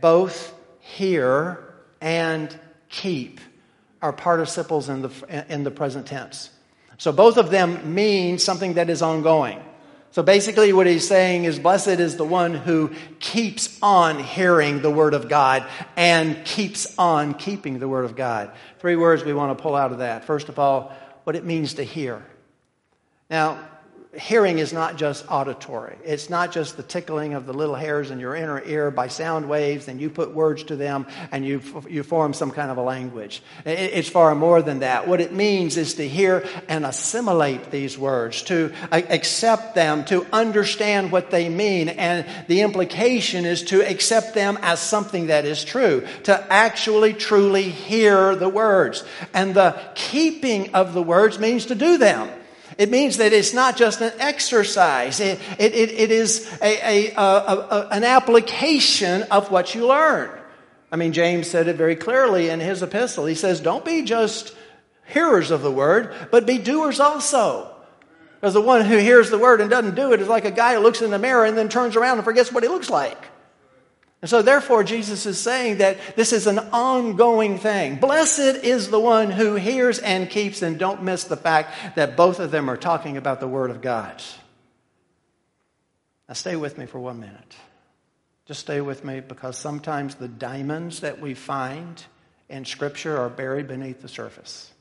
Both 0.00 0.54
hear 0.80 1.74
and 2.00 2.54
keep 2.88 3.40
are 4.00 4.12
participles 4.12 4.88
in 4.88 5.02
the, 5.02 5.44
in 5.48 5.64
the 5.64 5.70
present 5.70 6.06
tense. 6.06 6.50
So 6.98 7.12
both 7.12 7.36
of 7.36 7.50
them 7.50 7.94
mean 7.94 8.38
something 8.38 8.74
that 8.74 8.90
is 8.90 9.02
ongoing. 9.02 9.62
So 10.12 10.22
basically, 10.22 10.74
what 10.74 10.86
he's 10.86 11.08
saying 11.08 11.44
is, 11.44 11.58
Blessed 11.58 11.88
is 11.88 12.16
the 12.16 12.24
one 12.24 12.52
who 12.52 12.92
keeps 13.18 13.78
on 13.80 14.22
hearing 14.22 14.82
the 14.82 14.90
Word 14.90 15.14
of 15.14 15.26
God 15.26 15.66
and 15.96 16.44
keeps 16.44 16.98
on 16.98 17.32
keeping 17.32 17.78
the 17.78 17.88
Word 17.88 18.04
of 18.04 18.14
God. 18.14 18.52
Three 18.78 18.94
words 18.94 19.24
we 19.24 19.32
want 19.32 19.56
to 19.56 19.62
pull 19.62 19.74
out 19.74 19.90
of 19.90 19.98
that. 19.98 20.26
First 20.26 20.50
of 20.50 20.58
all, 20.58 20.92
what 21.24 21.34
it 21.34 21.44
means 21.44 21.74
to 21.74 21.82
hear. 21.82 22.22
Now, 23.30 23.58
hearing 24.18 24.58
is 24.58 24.74
not 24.74 24.96
just 24.96 25.24
auditory. 25.30 25.96
It's 26.04 26.28
not 26.28 26.52
just 26.52 26.76
the 26.76 26.82
tickling 26.82 27.32
of 27.32 27.46
the 27.46 27.54
little 27.54 27.74
hairs 27.74 28.10
in 28.10 28.20
your 28.20 28.34
inner 28.34 28.62
ear 28.62 28.90
by 28.90 29.08
sound 29.08 29.48
waves, 29.48 29.88
and 29.88 29.98
you 29.98 30.10
put 30.10 30.34
words 30.34 30.64
to 30.64 30.76
them 30.76 31.06
and 31.30 31.46
you, 31.46 31.62
you 31.88 32.02
form 32.02 32.34
some 32.34 32.50
kind 32.50 32.70
of 32.70 32.76
a 32.76 32.82
language. 32.82 33.42
It's 33.64 34.10
far 34.10 34.34
more 34.34 34.60
than 34.60 34.80
that. 34.80 35.08
What 35.08 35.22
it 35.22 35.32
means 35.32 35.78
is 35.78 35.94
to 35.94 36.06
hear 36.06 36.46
and 36.68 36.84
assimilate 36.84 37.70
these 37.70 37.96
words, 37.96 38.42
to 38.42 38.72
accept 38.92 39.74
them, 39.74 40.04
to 40.06 40.26
understand 40.30 41.10
what 41.10 41.30
they 41.30 41.48
mean, 41.48 41.88
and 41.88 42.26
the 42.48 42.60
implication 42.60 43.46
is 43.46 43.62
to 43.64 43.80
accept 43.80 44.34
them 44.34 44.58
as 44.60 44.78
something 44.78 45.28
that 45.28 45.46
is 45.46 45.64
true, 45.64 46.06
to 46.24 46.52
actually 46.52 47.14
truly 47.14 47.70
hear 47.70 48.36
the 48.36 48.48
words. 48.48 49.04
And 49.32 49.54
the 49.54 49.80
keeping 49.94 50.74
of 50.74 50.92
the 50.92 51.02
words 51.02 51.38
means 51.38 51.66
to 51.66 51.74
do 51.74 51.96
them. 51.96 52.28
It 52.82 52.90
means 52.90 53.18
that 53.18 53.32
it's 53.32 53.54
not 53.54 53.76
just 53.76 54.00
an 54.00 54.12
exercise. 54.18 55.20
It, 55.20 55.38
it, 55.56 55.72
it 55.72 56.10
is 56.10 56.52
a, 56.60 57.12
a, 57.12 57.14
a, 57.14 57.88
an 57.92 58.02
application 58.02 59.22
of 59.30 59.52
what 59.52 59.72
you 59.72 59.86
learn. 59.86 60.36
I 60.90 60.96
mean, 60.96 61.12
James 61.12 61.46
said 61.46 61.68
it 61.68 61.76
very 61.76 61.94
clearly 61.94 62.48
in 62.48 62.58
his 62.58 62.82
epistle. 62.82 63.24
He 63.26 63.36
says, 63.36 63.60
don't 63.60 63.84
be 63.84 64.02
just 64.02 64.52
hearers 65.06 65.52
of 65.52 65.62
the 65.62 65.70
word, 65.70 66.12
but 66.32 66.44
be 66.44 66.58
doers 66.58 66.98
also. 66.98 67.72
Because 68.40 68.54
the 68.54 68.60
one 68.60 68.84
who 68.84 68.96
hears 68.96 69.30
the 69.30 69.38
word 69.38 69.60
and 69.60 69.70
doesn't 69.70 69.94
do 69.94 70.12
it 70.12 70.20
is 70.20 70.26
like 70.26 70.44
a 70.44 70.50
guy 70.50 70.74
who 70.74 70.80
looks 70.80 71.02
in 71.02 71.12
the 71.12 71.20
mirror 71.20 71.44
and 71.44 71.56
then 71.56 71.68
turns 71.68 71.94
around 71.94 72.18
and 72.18 72.24
forgets 72.24 72.50
what 72.50 72.64
he 72.64 72.68
looks 72.68 72.90
like. 72.90 73.28
And 74.22 74.30
so, 74.30 74.40
therefore, 74.40 74.84
Jesus 74.84 75.26
is 75.26 75.38
saying 75.38 75.78
that 75.78 75.98
this 76.14 76.32
is 76.32 76.46
an 76.46 76.60
ongoing 76.60 77.58
thing. 77.58 77.96
Blessed 77.96 78.64
is 78.64 78.88
the 78.88 79.00
one 79.00 79.32
who 79.32 79.56
hears 79.56 79.98
and 79.98 80.30
keeps, 80.30 80.62
and 80.62 80.78
don't 80.78 81.02
miss 81.02 81.24
the 81.24 81.36
fact 81.36 81.96
that 81.96 82.16
both 82.16 82.38
of 82.38 82.52
them 82.52 82.70
are 82.70 82.76
talking 82.76 83.16
about 83.16 83.40
the 83.40 83.48
Word 83.48 83.70
of 83.70 83.82
God. 83.82 84.22
Now, 86.28 86.34
stay 86.34 86.54
with 86.54 86.78
me 86.78 86.86
for 86.86 87.00
one 87.00 87.18
minute. 87.18 87.56
Just 88.46 88.60
stay 88.60 88.80
with 88.80 89.04
me 89.04 89.18
because 89.18 89.58
sometimes 89.58 90.14
the 90.14 90.28
diamonds 90.28 91.00
that 91.00 91.20
we 91.20 91.34
find 91.34 92.04
in 92.48 92.64
Scripture 92.64 93.18
are 93.18 93.28
buried 93.28 93.66
beneath 93.66 94.02
the 94.02 94.08
surface. 94.08 94.72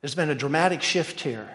There's 0.00 0.14
been 0.14 0.30
a 0.30 0.34
dramatic 0.36 0.80
shift 0.80 1.20
here 1.20 1.48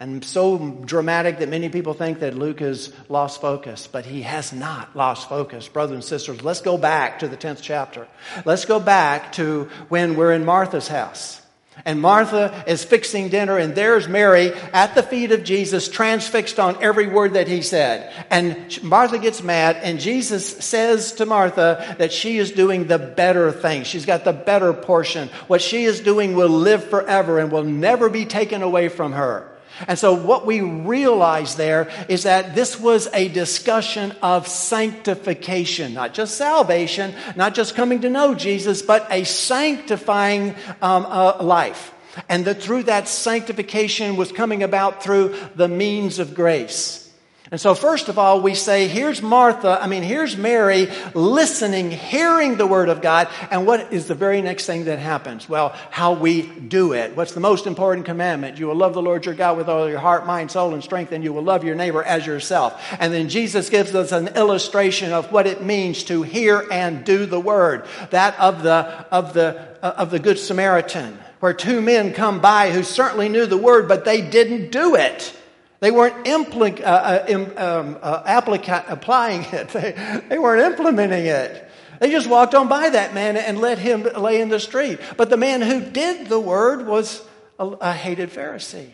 and 0.00 0.24
so 0.24 0.58
dramatic 0.84 1.38
that 1.40 1.48
many 1.48 1.68
people 1.68 1.92
think 1.92 2.20
that 2.20 2.34
Luke 2.34 2.60
has 2.60 2.92
lost 3.08 3.40
focus, 3.40 3.88
but 3.88 4.06
he 4.06 4.22
has 4.22 4.52
not 4.52 4.94
lost 4.94 5.28
focus. 5.28 5.66
Brothers 5.66 5.94
and 5.94 6.04
sisters, 6.04 6.42
let's 6.42 6.60
go 6.60 6.78
back 6.78 7.18
to 7.18 7.28
the 7.28 7.36
10th 7.36 7.60
chapter. 7.62 8.06
Let's 8.44 8.64
go 8.64 8.78
back 8.78 9.32
to 9.32 9.68
when 9.88 10.14
we're 10.14 10.32
in 10.32 10.44
Martha's 10.44 10.86
house. 10.86 11.42
And 11.84 12.00
Martha 12.00 12.64
is 12.66 12.84
fixing 12.84 13.28
dinner, 13.28 13.56
and 13.56 13.74
there's 13.74 14.08
Mary 14.08 14.52
at 14.72 14.94
the 14.94 15.02
feet 15.02 15.30
of 15.32 15.44
Jesus, 15.44 15.88
transfixed 15.88 16.58
on 16.58 16.82
every 16.82 17.06
word 17.06 17.34
that 17.34 17.46
he 17.46 17.62
said. 17.62 18.12
And 18.30 18.82
Martha 18.82 19.18
gets 19.18 19.42
mad, 19.42 19.76
and 19.82 20.00
Jesus 20.00 20.46
says 20.46 21.12
to 21.14 21.26
Martha 21.26 21.96
that 21.98 22.12
she 22.12 22.38
is 22.38 22.50
doing 22.50 22.86
the 22.86 22.98
better 22.98 23.52
thing. 23.52 23.84
She's 23.84 24.06
got 24.06 24.24
the 24.24 24.32
better 24.32 24.72
portion. 24.72 25.28
What 25.46 25.62
she 25.62 25.84
is 25.84 26.00
doing 26.00 26.34
will 26.34 26.48
live 26.48 26.84
forever 26.84 27.38
and 27.38 27.52
will 27.52 27.64
never 27.64 28.08
be 28.08 28.26
taken 28.26 28.62
away 28.62 28.88
from 28.88 29.12
her. 29.12 29.52
And 29.86 29.98
so 29.98 30.14
what 30.14 30.46
we 30.46 30.60
realize 30.60 31.56
there 31.56 31.90
is 32.08 32.24
that 32.24 32.54
this 32.54 32.80
was 32.80 33.08
a 33.12 33.28
discussion 33.28 34.12
of 34.22 34.48
sanctification, 34.48 35.94
not 35.94 36.14
just 36.14 36.36
salvation, 36.36 37.14
not 37.36 37.54
just 37.54 37.74
coming 37.74 38.00
to 38.00 38.10
know 38.10 38.34
Jesus, 38.34 38.82
but 38.82 39.06
a 39.10 39.24
sanctifying 39.24 40.54
um, 40.82 41.06
uh, 41.06 41.42
life. 41.42 41.92
And 42.28 42.44
that 42.46 42.62
through 42.62 42.84
that 42.84 43.06
sanctification 43.06 44.16
was 44.16 44.32
coming 44.32 44.62
about 44.62 45.02
through 45.02 45.36
the 45.54 45.68
means 45.68 46.18
of 46.18 46.34
grace. 46.34 47.07
And 47.50 47.58
so, 47.58 47.74
first 47.74 48.10
of 48.10 48.18
all, 48.18 48.42
we 48.42 48.54
say, 48.54 48.88
here's 48.88 49.22
Martha, 49.22 49.78
I 49.80 49.86
mean, 49.86 50.02
here's 50.02 50.36
Mary 50.36 50.88
listening, 51.14 51.90
hearing 51.90 52.56
the 52.56 52.66
Word 52.66 52.90
of 52.90 53.00
God. 53.00 53.28
And 53.50 53.66
what 53.66 53.90
is 53.90 54.06
the 54.06 54.14
very 54.14 54.42
next 54.42 54.66
thing 54.66 54.84
that 54.84 54.98
happens? 54.98 55.48
Well, 55.48 55.70
how 55.90 56.12
we 56.12 56.42
do 56.42 56.92
it. 56.92 57.16
What's 57.16 57.32
the 57.32 57.40
most 57.40 57.66
important 57.66 58.04
commandment? 58.04 58.58
You 58.58 58.66
will 58.66 58.74
love 58.74 58.92
the 58.92 59.00
Lord 59.00 59.24
your 59.24 59.34
God 59.34 59.56
with 59.56 59.66
all 59.66 59.88
your 59.88 59.98
heart, 59.98 60.26
mind, 60.26 60.50
soul, 60.50 60.74
and 60.74 60.84
strength, 60.84 61.10
and 61.12 61.24
you 61.24 61.32
will 61.32 61.42
love 61.42 61.64
your 61.64 61.74
neighbor 61.74 62.02
as 62.02 62.26
yourself. 62.26 62.82
And 63.00 63.14
then 63.14 63.30
Jesus 63.30 63.70
gives 63.70 63.94
us 63.94 64.12
an 64.12 64.28
illustration 64.36 65.14
of 65.14 65.32
what 65.32 65.46
it 65.46 65.62
means 65.62 66.04
to 66.04 66.22
hear 66.22 66.66
and 66.70 67.02
do 67.02 67.24
the 67.24 67.40
Word. 67.40 67.86
That 68.10 68.38
of 68.38 68.62
the, 68.62 69.06
of 69.10 69.32
the, 69.32 69.78
uh, 69.82 69.94
of 69.96 70.10
the 70.10 70.18
Good 70.18 70.38
Samaritan, 70.38 71.18
where 71.40 71.54
two 71.54 71.80
men 71.80 72.12
come 72.12 72.42
by 72.42 72.72
who 72.72 72.82
certainly 72.82 73.30
knew 73.30 73.46
the 73.46 73.56
Word, 73.56 73.88
but 73.88 74.04
they 74.04 74.20
didn't 74.20 74.70
do 74.70 74.96
it. 74.96 75.34
They 75.80 75.90
weren't 75.90 76.24
impl- 76.24 76.80
uh, 76.80 76.84
uh, 76.84 77.54
um, 77.56 77.98
uh, 78.02 78.22
applica- 78.24 78.84
applying 78.88 79.44
it. 79.52 79.68
They, 79.72 80.22
they 80.28 80.38
weren't 80.38 80.62
implementing 80.72 81.26
it. 81.26 81.70
They 82.00 82.10
just 82.10 82.28
walked 82.28 82.54
on 82.54 82.68
by 82.68 82.90
that 82.90 83.14
man 83.14 83.36
and 83.36 83.58
let 83.58 83.78
him 83.78 84.02
lay 84.02 84.40
in 84.40 84.48
the 84.48 84.60
street. 84.60 85.00
But 85.16 85.30
the 85.30 85.36
man 85.36 85.62
who 85.62 85.80
did 85.80 86.28
the 86.28 86.40
word 86.40 86.86
was 86.86 87.22
a, 87.58 87.66
a 87.66 87.92
hated 87.92 88.30
Pharisee. 88.30 88.90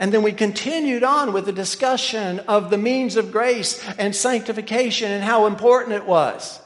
And 0.00 0.12
then 0.12 0.22
we 0.22 0.32
continued 0.32 1.02
on 1.02 1.32
with 1.32 1.46
the 1.46 1.52
discussion 1.52 2.38
of 2.40 2.70
the 2.70 2.78
means 2.78 3.16
of 3.16 3.32
grace 3.32 3.84
and 3.98 4.14
sanctification 4.14 5.10
and 5.10 5.24
how 5.24 5.46
important 5.46 5.94
it 5.94 6.06
was. 6.06 6.60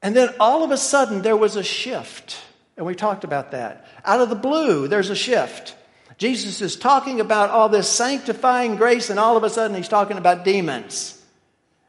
And 0.00 0.14
then 0.14 0.30
all 0.38 0.62
of 0.62 0.70
a 0.70 0.76
sudden 0.76 1.22
there 1.22 1.36
was 1.36 1.56
a 1.56 1.64
shift. 1.64 2.40
And 2.76 2.86
we 2.86 2.94
talked 2.94 3.24
about 3.24 3.50
that. 3.50 3.86
Out 4.04 4.20
of 4.20 4.28
the 4.28 4.36
blue, 4.36 4.86
there's 4.88 5.10
a 5.10 5.16
shift. 5.16 5.76
Jesus 6.22 6.60
is 6.60 6.76
talking 6.76 7.20
about 7.20 7.50
all 7.50 7.68
this 7.68 7.88
sanctifying 7.88 8.76
grace, 8.76 9.10
and 9.10 9.18
all 9.18 9.36
of 9.36 9.42
a 9.42 9.50
sudden 9.50 9.76
he's 9.76 9.88
talking 9.88 10.18
about 10.18 10.44
demons. 10.44 11.20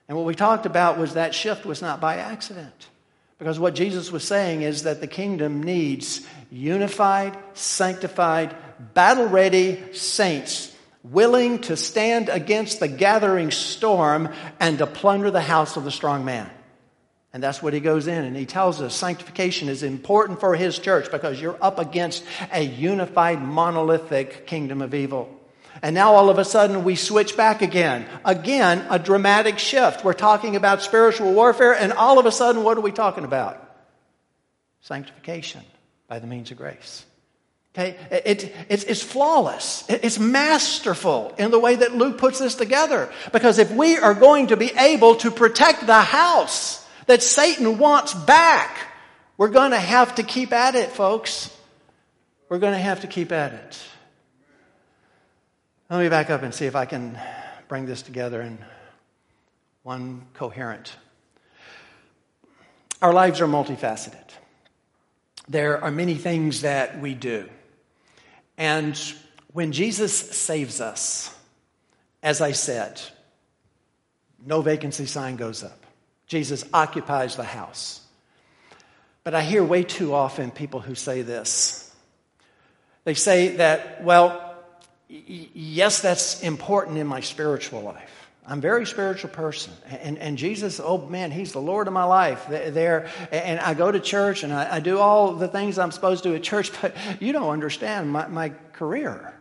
And 0.07 0.17
what 0.17 0.25
we 0.25 0.33
talked 0.33 0.65
about 0.65 0.97
was 0.97 1.13
that 1.13 1.35
shift 1.35 1.67
was 1.67 1.83
not 1.83 2.01
by 2.01 2.17
accident. 2.17 2.89
Because 3.37 3.59
what 3.59 3.75
Jesus 3.75 4.11
was 4.11 4.23
saying 4.23 4.63
is 4.63 4.83
that 4.83 5.01
the 5.01 5.05
kingdom 5.05 5.61
needs 5.61 6.25
unified, 6.49 7.37
sanctified, 7.53 8.55
battle 8.95 9.27
ready 9.27 9.93
saints 9.93 10.75
willing 11.03 11.59
to 11.59 11.77
stand 11.77 12.27
against 12.27 12.79
the 12.79 12.87
gathering 12.87 13.51
storm 13.51 14.29
and 14.59 14.79
to 14.79 14.87
plunder 14.87 15.29
the 15.29 15.41
house 15.41 15.77
of 15.77 15.83
the 15.83 15.91
strong 15.91 16.25
man. 16.25 16.49
And 17.33 17.41
that's 17.41 17.63
what 17.63 17.73
he 17.73 17.79
goes 17.79 18.05
in 18.05 18.23
and 18.23 18.37
he 18.37 18.45
tells 18.45 18.79
us 18.79 18.95
sanctification 18.95 19.67
is 19.67 19.81
important 19.81 20.39
for 20.39 20.55
his 20.55 20.77
church 20.77 21.09
because 21.11 21.41
you're 21.41 21.57
up 21.61 21.79
against 21.79 22.23
a 22.51 22.61
unified 22.61 23.41
monolithic 23.41 24.45
kingdom 24.45 24.83
of 24.83 24.93
evil. 24.93 25.39
And 25.81 25.95
now 25.95 26.13
all 26.13 26.29
of 26.29 26.37
a 26.37 26.45
sudden 26.45 26.83
we 26.83 26.95
switch 26.95 27.35
back 27.35 27.63
again. 27.63 28.05
Again, 28.23 28.85
a 28.91 28.99
dramatic 28.99 29.57
shift. 29.57 30.05
We're 30.05 30.13
talking 30.13 30.55
about 30.55 30.83
spiritual 30.83 31.33
warfare 31.33 31.73
and 31.73 31.91
all 31.91 32.19
of 32.19 32.27
a 32.27 32.31
sudden 32.31 32.63
what 32.63 32.77
are 32.77 32.81
we 32.81 32.91
talking 32.91 33.23
about? 33.23 33.59
Sanctification 34.81 35.63
by 36.07 36.19
the 36.19 36.27
means 36.27 36.51
of 36.51 36.57
grace. 36.57 37.03
Okay, 37.75 37.97
it, 38.11 38.53
it's, 38.69 38.83
it's 38.83 39.01
flawless. 39.01 39.83
It's 39.89 40.19
masterful 40.19 41.33
in 41.39 41.49
the 41.49 41.57
way 41.57 41.77
that 41.77 41.95
Luke 41.95 42.19
puts 42.19 42.37
this 42.37 42.53
together. 42.53 43.11
Because 43.31 43.57
if 43.57 43.71
we 43.71 43.97
are 43.97 44.13
going 44.13 44.47
to 44.47 44.57
be 44.57 44.71
able 44.77 45.15
to 45.15 45.31
protect 45.31 45.87
the 45.87 45.99
house, 45.99 46.82
that 47.07 47.23
Satan 47.23 47.77
wants 47.77 48.13
back. 48.13 48.77
We're 49.37 49.49
going 49.49 49.71
to 49.71 49.79
have 49.79 50.15
to 50.15 50.23
keep 50.23 50.53
at 50.53 50.75
it, 50.75 50.91
folks. 50.91 51.55
We're 52.49 52.59
going 52.59 52.73
to 52.73 52.79
have 52.79 53.01
to 53.01 53.07
keep 53.07 53.31
at 53.31 53.53
it. 53.53 53.79
Let 55.89 55.99
me 55.99 56.09
back 56.09 56.29
up 56.29 56.43
and 56.43 56.53
see 56.53 56.65
if 56.65 56.75
I 56.75 56.85
can 56.85 57.19
bring 57.67 57.85
this 57.85 58.01
together 58.01 58.41
in 58.41 58.57
one 59.83 60.25
coherent. 60.33 60.95
Our 63.01 63.13
lives 63.13 63.41
are 63.41 63.47
multifaceted. 63.47 64.29
There 65.49 65.83
are 65.83 65.91
many 65.91 66.15
things 66.15 66.61
that 66.61 67.01
we 67.01 67.13
do. 67.13 67.49
And 68.57 68.97
when 69.51 69.71
Jesus 69.71 70.13
saves 70.13 70.79
us, 70.79 71.35
as 72.21 72.39
I 72.39 72.53
said, 72.53 73.01
no 74.45 74.61
vacancy 74.61 75.05
sign 75.05 75.35
goes 75.35 75.63
up. 75.63 75.82
Jesus 76.27 76.65
occupies 76.73 77.35
the 77.35 77.43
house. 77.43 78.01
But 79.23 79.33
I 79.33 79.41
hear 79.41 79.63
way 79.63 79.83
too 79.83 80.13
often 80.13 80.51
people 80.51 80.79
who 80.79 80.95
say 80.95 81.21
this. 81.21 81.93
They 83.05 83.13
say 83.13 83.57
that, 83.57 84.03
well, 84.03 84.55
yes, 85.07 86.01
that's 86.01 86.41
important 86.41 86.97
in 86.97 87.07
my 87.07 87.21
spiritual 87.21 87.81
life. 87.81 88.09
I'm 88.45 88.57
a 88.57 88.61
very 88.61 88.85
spiritual 88.85 89.29
person. 89.29 89.71
And, 90.01 90.17
and 90.17 90.37
Jesus, 90.37 90.81
oh 90.83 90.97
man, 90.97 91.31
He's 91.31 91.53
the 91.53 91.61
Lord 91.61 91.87
of 91.87 91.93
my 91.93 92.03
life 92.03 92.45
there. 92.49 93.09
And 93.31 93.59
I 93.59 93.73
go 93.73 93.89
to 93.91 93.99
church 93.99 94.43
and 94.43 94.51
I, 94.51 94.75
I 94.75 94.79
do 94.81 94.99
all 94.99 95.33
the 95.33 95.47
things 95.47 95.79
I'm 95.79 95.91
supposed 95.91 96.23
to 96.23 96.29
do 96.29 96.35
at 96.35 96.43
church, 96.43 96.71
but 96.81 96.95
you 97.21 97.31
don't 97.31 97.49
understand 97.49 98.11
my, 98.11 98.27
my 98.27 98.49
career. 98.73 99.32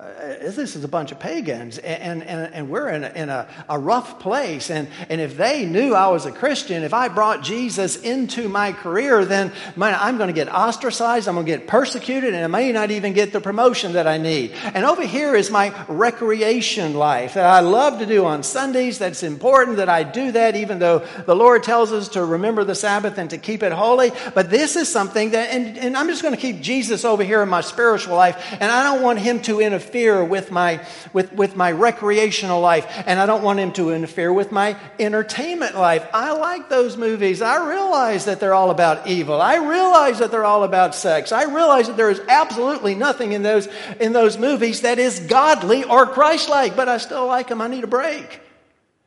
Uh, 0.00 0.50
this 0.50 0.76
is 0.76 0.82
a 0.82 0.88
bunch 0.88 1.12
of 1.12 1.18
pagans, 1.18 1.76
and, 1.76 2.22
and, 2.22 2.54
and 2.54 2.70
we're 2.70 2.88
in, 2.88 3.04
a, 3.04 3.08
in 3.10 3.28
a, 3.28 3.46
a, 3.68 3.78
rough 3.78 4.18
place. 4.18 4.70
And, 4.70 4.88
and 5.10 5.20
if 5.20 5.36
they 5.36 5.66
knew 5.66 5.94
I 5.94 6.08
was 6.08 6.24
a 6.24 6.32
Christian, 6.32 6.84
if 6.84 6.94
I 6.94 7.08
brought 7.08 7.42
Jesus 7.42 7.96
into 7.96 8.48
my 8.48 8.72
career, 8.72 9.26
then 9.26 9.52
man, 9.76 9.98
I'm 10.00 10.16
going 10.16 10.28
to 10.28 10.32
get 10.32 10.50
ostracized, 10.50 11.28
I'm 11.28 11.34
going 11.34 11.44
to 11.44 11.52
get 11.52 11.66
persecuted, 11.66 12.32
and 12.32 12.42
I 12.42 12.46
may 12.46 12.72
not 12.72 12.90
even 12.90 13.12
get 13.12 13.34
the 13.34 13.42
promotion 13.42 13.92
that 13.92 14.06
I 14.06 14.16
need. 14.16 14.52
And 14.72 14.86
over 14.86 15.04
here 15.04 15.34
is 15.34 15.50
my 15.50 15.74
recreation 15.86 16.94
life 16.94 17.34
that 17.34 17.44
I 17.44 17.60
love 17.60 17.98
to 17.98 18.06
do 18.06 18.24
on 18.24 18.42
Sundays. 18.42 18.98
That's 18.98 19.22
important 19.22 19.76
that 19.76 19.90
I 19.90 20.02
do 20.02 20.32
that, 20.32 20.56
even 20.56 20.78
though 20.78 21.00
the 21.26 21.36
Lord 21.36 21.62
tells 21.62 21.92
us 21.92 22.08
to 22.10 22.24
remember 22.24 22.64
the 22.64 22.74
Sabbath 22.74 23.18
and 23.18 23.28
to 23.30 23.38
keep 23.38 23.62
it 23.62 23.72
holy. 23.72 24.12
But 24.34 24.48
this 24.48 24.76
is 24.76 24.88
something 24.88 25.32
that, 25.32 25.50
and, 25.50 25.76
and 25.76 25.94
I'm 25.94 26.08
just 26.08 26.22
going 26.22 26.34
to 26.34 26.40
keep 26.40 26.62
Jesus 26.62 27.04
over 27.04 27.22
here 27.22 27.42
in 27.42 27.50
my 27.50 27.60
spiritual 27.60 28.16
life, 28.16 28.42
and 28.52 28.72
I 28.72 28.84
don't 28.84 29.02
want 29.02 29.18
him 29.18 29.42
to 29.42 29.60
interfere 29.60 29.89
interfere 29.90 30.24
with 30.24 30.50
my, 30.52 30.84
with, 31.12 31.32
with 31.32 31.56
my 31.56 31.72
recreational 31.72 32.60
life, 32.60 32.86
and 33.06 33.18
I 33.18 33.26
don't 33.26 33.42
want 33.42 33.58
him 33.58 33.72
to 33.72 33.90
interfere 33.90 34.32
with 34.32 34.52
my 34.52 34.76
entertainment 34.98 35.76
life. 35.76 36.06
I 36.14 36.32
like 36.32 36.68
those 36.68 36.96
movies. 36.96 37.42
I 37.42 37.68
realize 37.68 38.26
that 38.26 38.38
they're 38.38 38.54
all 38.54 38.70
about 38.70 39.08
evil. 39.08 39.40
I 39.40 39.56
realize 39.56 40.20
that 40.20 40.30
they're 40.30 40.44
all 40.44 40.62
about 40.62 40.94
sex. 40.94 41.32
I 41.32 41.44
realize 41.44 41.88
that 41.88 41.96
there 41.96 42.10
is 42.10 42.20
absolutely 42.28 42.94
nothing 42.94 43.32
in 43.32 43.42
those, 43.42 43.68
in 43.98 44.12
those 44.12 44.38
movies 44.38 44.82
that 44.82 44.98
is 44.98 45.18
godly 45.20 45.82
or 45.84 46.06
Christ 46.06 46.48
like, 46.48 46.76
but 46.76 46.88
I 46.88 46.98
still 46.98 47.26
like 47.26 47.48
them. 47.48 47.60
I 47.60 47.66
need 47.66 47.84
a 47.84 47.88
break. 47.88 48.40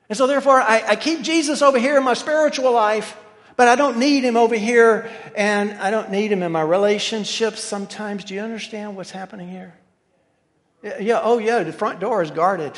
And 0.10 0.18
so, 0.18 0.28
therefore, 0.28 0.60
I, 0.60 0.84
I 0.90 0.96
keep 0.98 1.22
Jesus 1.22 1.62
over 1.62 1.80
here 1.80 1.98
in 1.98 2.04
my 2.04 2.14
spiritual 2.14 2.74
life. 2.74 3.18
But 3.56 3.68
I 3.68 3.76
don't 3.76 4.00
need 4.00 4.24
him 4.24 4.36
over 4.36 4.56
here, 4.56 5.12
and 5.36 5.74
I 5.74 5.92
don't 5.92 6.10
need 6.10 6.32
him 6.32 6.42
in 6.42 6.52
my 6.52 6.64
relationships 6.64 7.62
sometimes. 7.62 8.24
Do 8.24 8.34
you 8.34 8.42
understand 8.42 8.96
what's 8.96 9.12
happening 9.12 9.48
here? 9.48 9.76
Yeah, 10.84 11.22
oh, 11.24 11.38
yeah, 11.38 11.64
the 11.64 11.72
front 11.72 12.02
door 12.02 12.22
is 12.22 12.30
guarded 12.30 12.74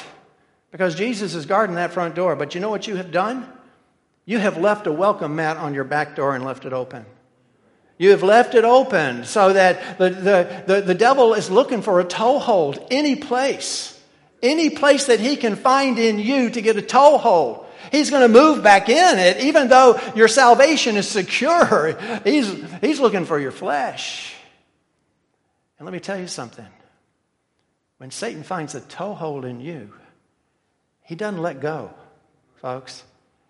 because 0.72 0.94
Jesus 0.94 1.34
is 1.34 1.48
guarding 1.48 1.76
that 1.76 1.92
front 1.92 2.14
door. 2.14 2.36
But 2.36 2.54
you 2.54 2.62
know 2.62 2.70
what 2.70 2.86
you 2.88 2.96
have 2.98 3.12
done? 3.12 3.52
You 4.26 4.38
have 4.38 4.58
left 4.58 4.86
a 4.86 4.92
welcome 4.92 5.36
mat 5.36 5.58
on 5.58 5.74
your 5.74 5.84
back 5.84 6.16
door 6.16 6.36
and 6.36 6.46
left 6.46 6.66
it 6.66 6.74
open. 6.74 7.06
You 7.98 8.12
have 8.12 8.24
left 8.24 8.54
it 8.54 8.64
open 8.64 9.24
so 9.24 9.54
that 9.54 9.98
the, 9.98 10.10
the, 10.10 10.64
the, 10.68 10.82
the 10.82 10.94
devil 10.94 11.34
is 11.34 11.50
looking 11.50 11.82
for 11.82 12.00
a 12.00 12.04
toehold 12.04 12.86
any 12.92 13.16
place, 13.16 14.00
any 14.44 14.70
place 14.70 15.08
that 15.08 15.20
he 15.20 15.36
can 15.36 15.56
find 15.56 15.98
in 15.98 16.20
you 16.20 16.50
to 16.50 16.62
get 16.62 16.76
a 16.78 16.82
toehold. 16.82 17.66
He's 17.92 18.10
going 18.10 18.24
to 18.24 18.28
move 18.28 18.62
back 18.62 18.90
in 18.90 19.18
it, 19.18 19.42
even 19.42 19.70
though 19.70 20.00
your 20.16 20.28
salvation 20.28 20.98
is 20.98 21.08
secure. 21.08 21.98
He's, 22.24 22.52
he's 22.82 23.00
looking 23.00 23.26
for 23.26 23.40
your 23.40 23.52
flesh. 23.52 24.36
And 25.80 25.86
let 25.86 25.94
me 25.94 26.00
tell 26.00 26.20
you 26.20 26.28
something 26.28 26.68
when 27.98 28.12
Satan 28.12 28.44
finds 28.44 28.76
a 28.76 28.82
toehold 28.82 29.46
in 29.46 29.60
you, 29.60 29.94
he 31.04 31.16
doesn't 31.16 31.42
let 31.42 31.62
go, 31.62 31.94
folks. 32.56 33.04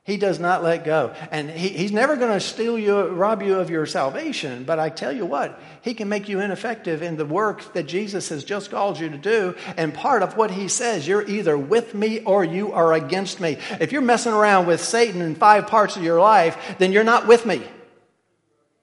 He 0.03 0.17
does 0.17 0.39
not 0.39 0.61
let 0.61 0.85
go. 0.85 1.15
And 1.31 1.49
he, 1.49 1.69
he's 1.69 1.91
never 1.91 2.15
going 2.15 2.31
to 2.31 2.39
steal 2.39 2.77
you, 2.77 3.07
rob 3.07 3.41
you 3.41 3.55
of 3.55 3.71
your 3.71 3.87
salvation. 3.87 4.63
But 4.63 4.77
I 4.77 4.89
tell 4.89 5.11
you 5.11 5.25
what, 5.25 5.59
he 5.81 5.95
can 5.95 6.09
make 6.09 6.29
you 6.29 6.41
ineffective 6.41 7.01
in 7.01 7.17
the 7.17 7.25
work 7.25 7.73
that 7.73 7.87
Jesus 7.87 8.29
has 8.29 8.43
just 8.43 8.69
called 8.69 8.99
you 8.99 9.09
to 9.09 9.17
do. 9.17 9.55
And 9.77 9.95
part 9.95 10.21
of 10.21 10.37
what 10.37 10.51
he 10.51 10.67
says, 10.67 11.07
you're 11.07 11.27
either 11.27 11.57
with 11.57 11.95
me 11.95 12.19
or 12.19 12.43
you 12.43 12.71
are 12.73 12.93
against 12.93 13.39
me. 13.39 13.57
If 13.79 13.91
you're 13.91 14.03
messing 14.03 14.33
around 14.33 14.67
with 14.67 14.79
Satan 14.79 15.23
in 15.23 15.33
five 15.33 15.65
parts 15.65 15.95
of 15.95 16.03
your 16.03 16.19
life, 16.19 16.75
then 16.77 16.91
you're 16.91 17.03
not 17.03 17.25
with 17.25 17.43
me. 17.47 17.63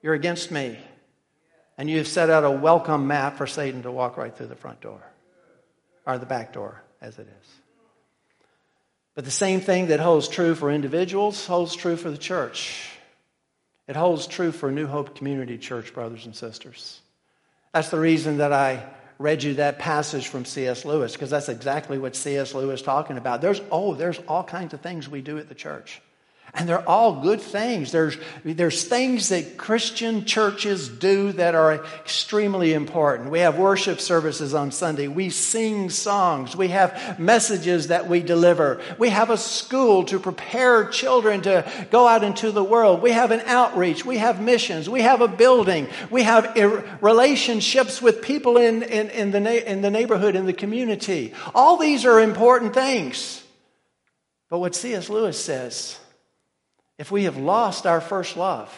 You're 0.02 0.14
against 0.14 0.50
me. 0.50 0.76
And 1.78 1.88
you've 1.88 2.08
set 2.08 2.30
out 2.30 2.42
a 2.42 2.50
welcome 2.50 3.06
mat 3.06 3.38
for 3.38 3.46
Satan 3.46 3.84
to 3.84 3.92
walk 3.92 4.16
right 4.16 4.36
through 4.36 4.48
the 4.48 4.56
front 4.56 4.80
door 4.80 5.11
or 6.07 6.18
the 6.18 6.26
back 6.26 6.53
door, 6.53 6.82
as 7.00 7.18
it 7.18 7.26
is. 7.26 7.48
But 9.14 9.24
the 9.24 9.30
same 9.30 9.61
thing 9.61 9.88
that 9.88 10.00
holds 10.00 10.28
true 10.28 10.55
for 10.55 10.70
individuals 10.70 11.46
holds 11.46 11.76
true 11.76 11.96
for 11.96 12.11
the 12.11 12.18
church. 12.18 12.90
It 13.86 13.96
holds 13.96 14.26
true 14.26 14.53
for 14.53 14.70
New 14.70 14.86
Hope 14.86 15.16
Community 15.16 15.59
Church, 15.59 15.92
brothers 15.92 16.24
and 16.24 16.34
sisters. 16.34 17.00
That's 17.74 17.90
the 17.90 17.98
reason 17.98 18.38
that 18.38 18.53
I 18.53 18.86
read 19.18 19.42
you 19.42 19.55
that 19.55 19.78
passage 19.78 20.28
from 20.28 20.44
C.S. 20.44 20.84
Lewis, 20.84 21.12
because 21.12 21.30
that's 21.30 21.48
exactly 21.48 21.98
what 21.98 22.16
C.S. 22.16 22.55
Lewis 22.55 22.80
is 22.80 22.86
talking 22.86 23.18
about. 23.18 23.40
There's, 23.40 23.61
oh, 23.70 23.94
there's 23.94 24.18
all 24.28 24.44
kinds 24.44 24.74
of 24.74 24.80
things 24.80 25.09
we 25.09 25.20
do 25.20 25.38
at 25.38 25.48
the 25.48 25.55
church. 25.55 26.00
And 26.55 26.68
they're 26.68 26.86
all 26.86 27.22
good 27.22 27.40
things. 27.40 27.92
There's, 27.92 28.18
there's 28.44 28.84
things 28.84 29.30
that 29.30 29.57
Christian 29.57 30.26
churches 30.26 30.86
do 30.86 31.32
that 31.32 31.55
are 31.55 31.82
extremely 32.00 32.74
important. 32.74 33.30
We 33.30 33.38
have 33.38 33.57
worship 33.57 34.03
services 34.03 34.53
on 34.53 34.70
Sunday. 34.70 35.09
We 35.09 35.30
sing 35.30 35.88
songs. 35.88 36.55
We 36.55 36.68
have 36.68 37.18
messages 37.18 37.86
that 37.86 38.07
we 38.07 38.20
deliver. 38.20 38.82
We 38.98 39.09
have 39.09 39.30
a 39.30 39.38
school 39.38 40.05
to 40.05 40.18
prepare 40.18 40.84
children 40.88 41.40
to 41.42 41.64
go 41.90 42.07
out 42.07 42.22
into 42.22 42.50
the 42.50 42.62
world. 42.62 43.00
We 43.00 43.12
have 43.12 43.30
an 43.30 43.40
outreach. 43.46 44.05
We 44.05 44.18
have 44.18 44.38
missions. 44.38 44.90
We 44.90 45.00
have 45.00 45.22
a 45.22 45.28
building. 45.28 45.88
We 46.11 46.24
have 46.24 46.55
relationships 47.00 48.03
with 48.03 48.20
people 48.20 48.59
in, 48.59 48.82
in, 48.82 49.09
in, 49.09 49.30
the, 49.30 49.70
in 49.70 49.80
the 49.80 49.90
neighborhood, 49.90 50.36
in 50.36 50.44
the 50.44 50.53
community. 50.53 51.32
All 51.55 51.78
these 51.78 52.05
are 52.05 52.20
important 52.20 52.74
things. 52.74 53.42
But 54.50 54.59
what 54.59 54.74
C.S. 54.74 55.09
Lewis 55.09 55.42
says, 55.42 55.98
if 57.03 57.11
we 57.11 57.24
have 57.24 57.36
lost 57.36 57.84
our 57.84 58.00
first 58.00 58.36
love, 58.36 58.72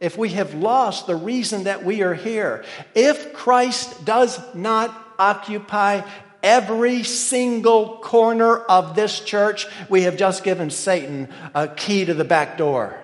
if 0.00 0.16
we 0.16 0.30
have 0.30 0.54
lost 0.54 1.06
the 1.06 1.14
reason 1.14 1.64
that 1.64 1.84
we 1.84 2.00
are 2.00 2.14
here, 2.14 2.64
if 2.94 3.34
Christ 3.34 4.06
does 4.06 4.40
not 4.54 4.90
occupy 5.18 6.00
every 6.42 7.02
single 7.02 7.98
corner 7.98 8.56
of 8.56 8.96
this 8.96 9.20
church, 9.20 9.66
we 9.90 10.04
have 10.04 10.16
just 10.16 10.44
given 10.44 10.70
Satan 10.70 11.28
a 11.54 11.68
key 11.68 12.06
to 12.06 12.14
the 12.14 12.24
back 12.24 12.56
door. 12.56 12.98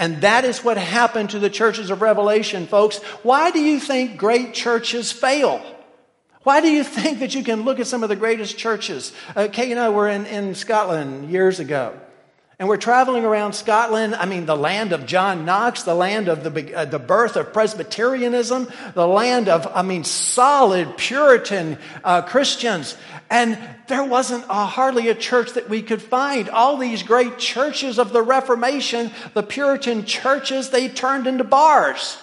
And 0.00 0.22
that 0.22 0.44
is 0.44 0.64
what 0.64 0.76
happened 0.76 1.30
to 1.30 1.38
the 1.38 1.48
churches 1.48 1.90
of 1.90 2.02
Revelation, 2.02 2.66
folks. 2.66 2.98
Why 3.22 3.52
do 3.52 3.60
you 3.60 3.78
think 3.78 4.16
great 4.16 4.52
churches 4.52 5.12
fail? 5.12 5.64
Why 6.42 6.60
do 6.60 6.68
you 6.68 6.82
think 6.82 7.20
that 7.20 7.36
you 7.36 7.44
can 7.44 7.62
look 7.62 7.78
at 7.78 7.86
some 7.86 8.02
of 8.02 8.08
the 8.08 8.16
greatest 8.16 8.58
churches? 8.58 9.12
Uh, 9.36 9.46
Kay 9.46 9.70
and 9.70 9.78
I 9.78 9.90
were 9.90 10.08
in, 10.08 10.26
in 10.26 10.56
Scotland 10.56 11.30
years 11.30 11.60
ago. 11.60 12.00
And 12.58 12.68
we're 12.68 12.76
traveling 12.76 13.24
around 13.24 13.54
Scotland, 13.54 14.14
I 14.14 14.26
mean, 14.26 14.46
the 14.46 14.56
land 14.56 14.92
of 14.92 15.06
John 15.06 15.44
Knox, 15.44 15.82
the 15.82 15.94
land 15.94 16.28
of 16.28 16.44
the, 16.44 16.74
uh, 16.74 16.84
the 16.84 17.00
birth 17.00 17.34
of 17.34 17.52
Presbyterianism, 17.52 18.68
the 18.94 19.08
land 19.08 19.48
of, 19.48 19.66
I 19.74 19.82
mean, 19.82 20.04
solid 20.04 20.96
Puritan 20.96 21.78
uh, 22.04 22.22
Christians. 22.22 22.96
And 23.28 23.58
there 23.88 24.04
wasn't 24.04 24.44
a, 24.48 24.66
hardly 24.66 25.08
a 25.08 25.16
church 25.16 25.54
that 25.54 25.68
we 25.68 25.82
could 25.82 26.00
find. 26.00 26.48
All 26.48 26.76
these 26.76 27.02
great 27.02 27.38
churches 27.38 27.98
of 27.98 28.12
the 28.12 28.22
Reformation, 28.22 29.10
the 29.32 29.42
Puritan 29.42 30.04
churches, 30.04 30.70
they 30.70 30.88
turned 30.88 31.26
into 31.26 31.42
bars 31.42 32.16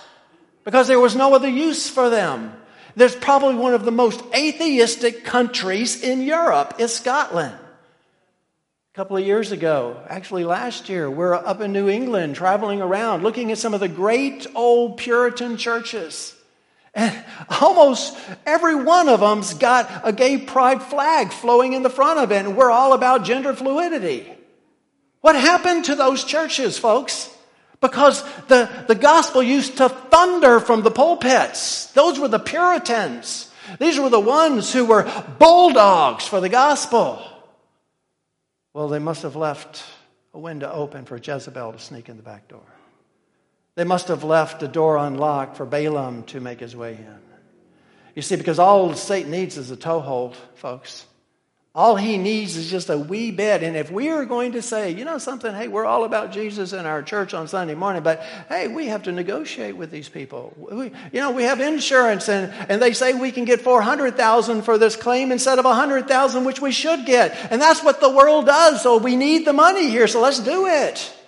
because 0.64 0.88
there 0.88 1.00
was 1.00 1.16
no 1.16 1.36
other 1.36 1.50
use 1.50 1.90
for 1.90 2.10
them. 2.10 2.54
There's 2.96 3.16
probably 3.16 3.56
one 3.56 3.74
of 3.74 3.84
the 3.84 3.92
most 3.92 4.24
atheistic 4.34 5.26
countries 5.26 6.02
in 6.02 6.22
Europe 6.22 6.76
is 6.78 6.94
Scotland. 6.94 7.56
A 8.92 8.94
couple 8.94 9.16
of 9.16 9.26
years 9.26 9.54
ago, 9.54 10.04
actually 10.10 10.44
last 10.44 10.90
year, 10.90 11.10
we're 11.10 11.34
up 11.34 11.62
in 11.62 11.72
New 11.72 11.88
England 11.88 12.36
traveling 12.36 12.82
around 12.82 13.24
looking 13.24 13.50
at 13.50 13.58
some 13.58 13.74
of 13.74 13.80
the 13.80 13.88
great 13.88 14.46
old 14.54 14.98
Puritan 14.98 15.56
churches. 15.56 16.36
And 16.94 17.24
almost 17.62 18.18
every 18.46 18.76
one 18.76 19.08
of 19.08 19.22
them's 19.22 19.54
got 19.54 19.90
a 20.04 20.12
gay 20.12 20.40
pride 20.40 20.84
flag 20.84 21.32
flowing 21.32 21.72
in 21.72 21.84
the 21.84 21.90
front 21.90 22.20
of 22.20 22.34
it, 22.34 22.46
and 22.46 22.58
we're 22.58 22.70
all 22.70 22.92
about 22.92 23.24
gender 23.24 23.54
fluidity. 23.54 24.30
What 25.22 25.36
happened 25.36 25.86
to 25.86 25.96
those 25.96 26.26
churches, 26.26 26.78
folks? 26.78 27.34
Because 27.80 28.22
the, 28.50 28.70
the 28.90 28.96
gospel 28.96 29.42
used 29.42 29.78
to 29.78 29.88
thunder 29.88 30.60
from 30.60 30.82
the 30.82 30.92
pulpits. 30.92 31.86
Those 31.94 32.20
were 32.20 32.28
the 32.28 32.40
Puritans. 32.40 33.50
These 33.80 34.02
were 34.02 34.10
the 34.10 34.20
ones 34.20 34.74
who 34.74 34.84
were 34.84 35.10
bulldogs 35.40 36.28
for 36.28 36.42
the 36.42 36.50
gospel. 36.50 37.26
Well, 38.74 38.88
they 38.88 39.00
must 39.00 39.24
have 39.24 39.36
left 39.36 39.84
a 40.34 40.40
window 40.40 40.72
open 40.72 41.06
for 41.06 41.18
Jezebel 41.18 41.74
to 41.74 41.80
sneak 41.80 42.08
in 42.08 42.18
the 42.18 42.24
back 42.24 42.48
door. 42.48 42.64
They 43.76 43.84
must 43.84 44.08
have 44.08 44.24
left 44.24 44.64
a 44.64 44.68
door 44.68 44.98
unlocked 44.98 45.58
for 45.58 45.66
Balaam 45.66 46.24
to 46.24 46.40
make 46.40 46.60
his 46.60 46.76
way 46.76 46.94
in. 46.94 47.20
You 48.16 48.22
see, 48.22 48.36
because 48.36 48.60
all 48.60 48.94
Satan 48.94 49.32
needs 49.32 49.58
is 49.58 49.72
a 49.72 49.78
toehold, 49.78 50.36
folks. 50.56 51.06
All 51.74 51.96
he 51.96 52.18
needs 52.18 52.58
is 52.58 52.70
just 52.70 52.90
a 52.90 52.98
wee 52.98 53.32
bit. 53.32 53.64
And 53.64 53.78
if 53.78 53.90
we 53.90 54.10
are 54.10 54.26
going 54.26 54.52
to 54.54 54.62
say, 54.62 54.92
you 54.92 55.06
know 55.06 55.18
something, 55.18 55.56
hey, 55.56 55.70
we're 55.70 55.86
all 55.86 56.04
about 56.04 56.34
Jesus 56.34 56.74
in 56.74 56.86
our 56.86 57.02
church 57.02 57.34
on 57.34 57.48
Sunday 57.48 57.76
morning, 57.76 58.04
but 58.04 58.20
hey, 58.50 58.68
we 58.68 58.88
have 58.88 59.04
to 59.04 59.14
negotiate 59.14 59.78
with 59.78 59.90
these 59.90 60.10
people. 60.10 60.54
We, 60.58 60.92
you 61.14 61.22
know, 61.22 61.32
we 61.32 61.44
have 61.44 61.62
insurance 61.62 62.28
and, 62.28 62.52
and 62.70 62.82
they 62.82 62.92
say 62.92 63.14
we 63.14 63.32
can 63.32 63.46
get 63.46 63.62
400,000 63.62 64.64
for 64.64 64.78
this 64.78 64.98
claim 64.98 65.32
instead 65.32 65.60
of 65.60 65.66
100,000, 65.66 66.44
which 66.44 66.60
we 66.60 66.74
should 66.74 67.06
get. 67.06 67.38
And 67.50 67.62
that's 67.62 67.82
what 67.82 68.02
the 68.02 68.10
world 68.10 68.48
does. 68.48 68.84
So 68.84 68.98
we 68.98 69.16
need 69.16 69.48
the 69.48 69.54
money 69.54 69.90
here. 69.90 70.08
So 70.08 70.20
let's 70.20 70.40
do 70.40 70.68
it. 70.68 71.21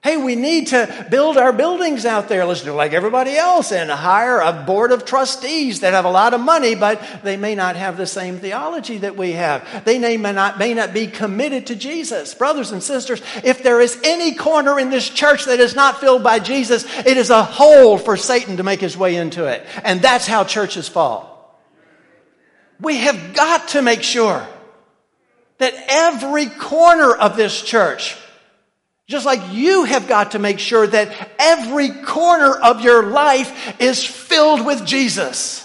Hey, 0.00 0.16
we 0.16 0.36
need 0.36 0.68
to 0.68 1.06
build 1.10 1.36
our 1.36 1.52
buildings 1.52 2.06
out 2.06 2.28
there. 2.28 2.46
Do 2.46 2.72
like 2.72 2.92
everybody 2.92 3.36
else 3.36 3.72
and 3.72 3.90
hire 3.90 4.38
a 4.38 4.52
board 4.52 4.92
of 4.92 5.04
trustees 5.04 5.80
that 5.80 5.92
have 5.92 6.04
a 6.04 6.10
lot 6.10 6.34
of 6.34 6.40
money, 6.40 6.76
but 6.76 7.02
they 7.24 7.36
may 7.36 7.56
not 7.56 7.74
have 7.74 7.96
the 7.96 8.06
same 8.06 8.38
theology 8.38 8.98
that 8.98 9.16
we 9.16 9.32
have. 9.32 9.84
They 9.84 9.98
may 9.98 10.16
not, 10.16 10.56
may 10.56 10.72
not 10.72 10.94
be 10.94 11.08
committed 11.08 11.66
to 11.66 11.74
Jesus. 11.74 12.32
Brothers 12.32 12.70
and 12.70 12.80
sisters, 12.80 13.20
if 13.42 13.64
there 13.64 13.80
is 13.80 14.00
any 14.04 14.34
corner 14.34 14.78
in 14.78 14.90
this 14.90 15.10
church 15.10 15.46
that 15.46 15.58
is 15.58 15.74
not 15.74 16.00
filled 16.00 16.22
by 16.22 16.38
Jesus, 16.38 16.86
it 16.98 17.16
is 17.16 17.30
a 17.30 17.42
hole 17.42 17.98
for 17.98 18.16
Satan 18.16 18.58
to 18.58 18.62
make 18.62 18.80
his 18.80 18.96
way 18.96 19.16
into 19.16 19.46
it. 19.46 19.66
And 19.82 20.00
that's 20.00 20.28
how 20.28 20.44
churches 20.44 20.88
fall. 20.88 21.60
We 22.80 22.98
have 22.98 23.34
got 23.34 23.68
to 23.68 23.82
make 23.82 24.04
sure 24.04 24.46
that 25.58 25.74
every 25.88 26.46
corner 26.46 27.12
of 27.12 27.36
this 27.36 27.60
church 27.60 28.16
just 29.08 29.24
like 29.24 29.40
you 29.52 29.84
have 29.84 30.06
got 30.06 30.32
to 30.32 30.38
make 30.38 30.58
sure 30.58 30.86
that 30.86 31.30
every 31.38 31.88
corner 31.88 32.52
of 32.52 32.82
your 32.82 33.04
life 33.04 33.80
is 33.80 34.04
filled 34.04 34.64
with 34.64 34.84
Jesus. 34.84 35.64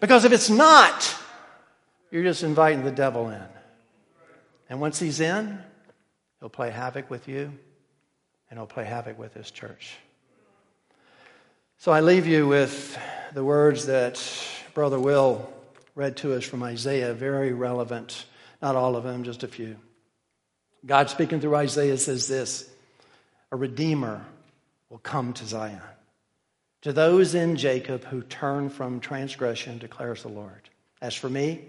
Because 0.00 0.24
if 0.24 0.32
it's 0.32 0.50
not, 0.50 1.14
you're 2.10 2.24
just 2.24 2.42
inviting 2.42 2.84
the 2.84 2.90
devil 2.90 3.30
in. 3.30 3.42
And 4.68 4.80
once 4.80 4.98
he's 4.98 5.20
in, 5.20 5.58
he'll 6.40 6.48
play 6.48 6.70
havoc 6.70 7.08
with 7.08 7.28
you 7.28 7.52
and 8.50 8.58
he'll 8.58 8.66
play 8.66 8.84
havoc 8.84 9.18
with 9.18 9.34
his 9.34 9.50
church. 9.50 9.96
So 11.78 11.92
I 11.92 12.00
leave 12.00 12.26
you 12.26 12.48
with 12.48 12.98
the 13.34 13.44
words 13.44 13.86
that 13.86 14.20
Brother 14.74 14.98
Will 14.98 15.48
read 15.94 16.16
to 16.18 16.34
us 16.34 16.44
from 16.44 16.64
Isaiah, 16.64 17.14
very 17.14 17.52
relevant. 17.52 18.26
Not 18.60 18.74
all 18.74 18.96
of 18.96 19.04
them, 19.04 19.22
just 19.22 19.44
a 19.44 19.48
few. 19.48 19.76
God 20.86 21.10
speaking 21.10 21.40
through 21.40 21.56
Isaiah 21.56 21.98
says 21.98 22.28
this 22.28 22.68
A 23.52 23.56
redeemer 23.56 24.24
will 24.90 24.98
come 24.98 25.32
to 25.34 25.44
Zion. 25.44 25.80
To 26.82 26.92
those 26.92 27.34
in 27.34 27.56
Jacob 27.56 28.04
who 28.04 28.22
turn 28.22 28.70
from 28.70 29.00
transgression, 29.00 29.78
declares 29.78 30.22
the 30.22 30.28
Lord. 30.28 30.68
As 31.02 31.14
for 31.14 31.28
me, 31.28 31.60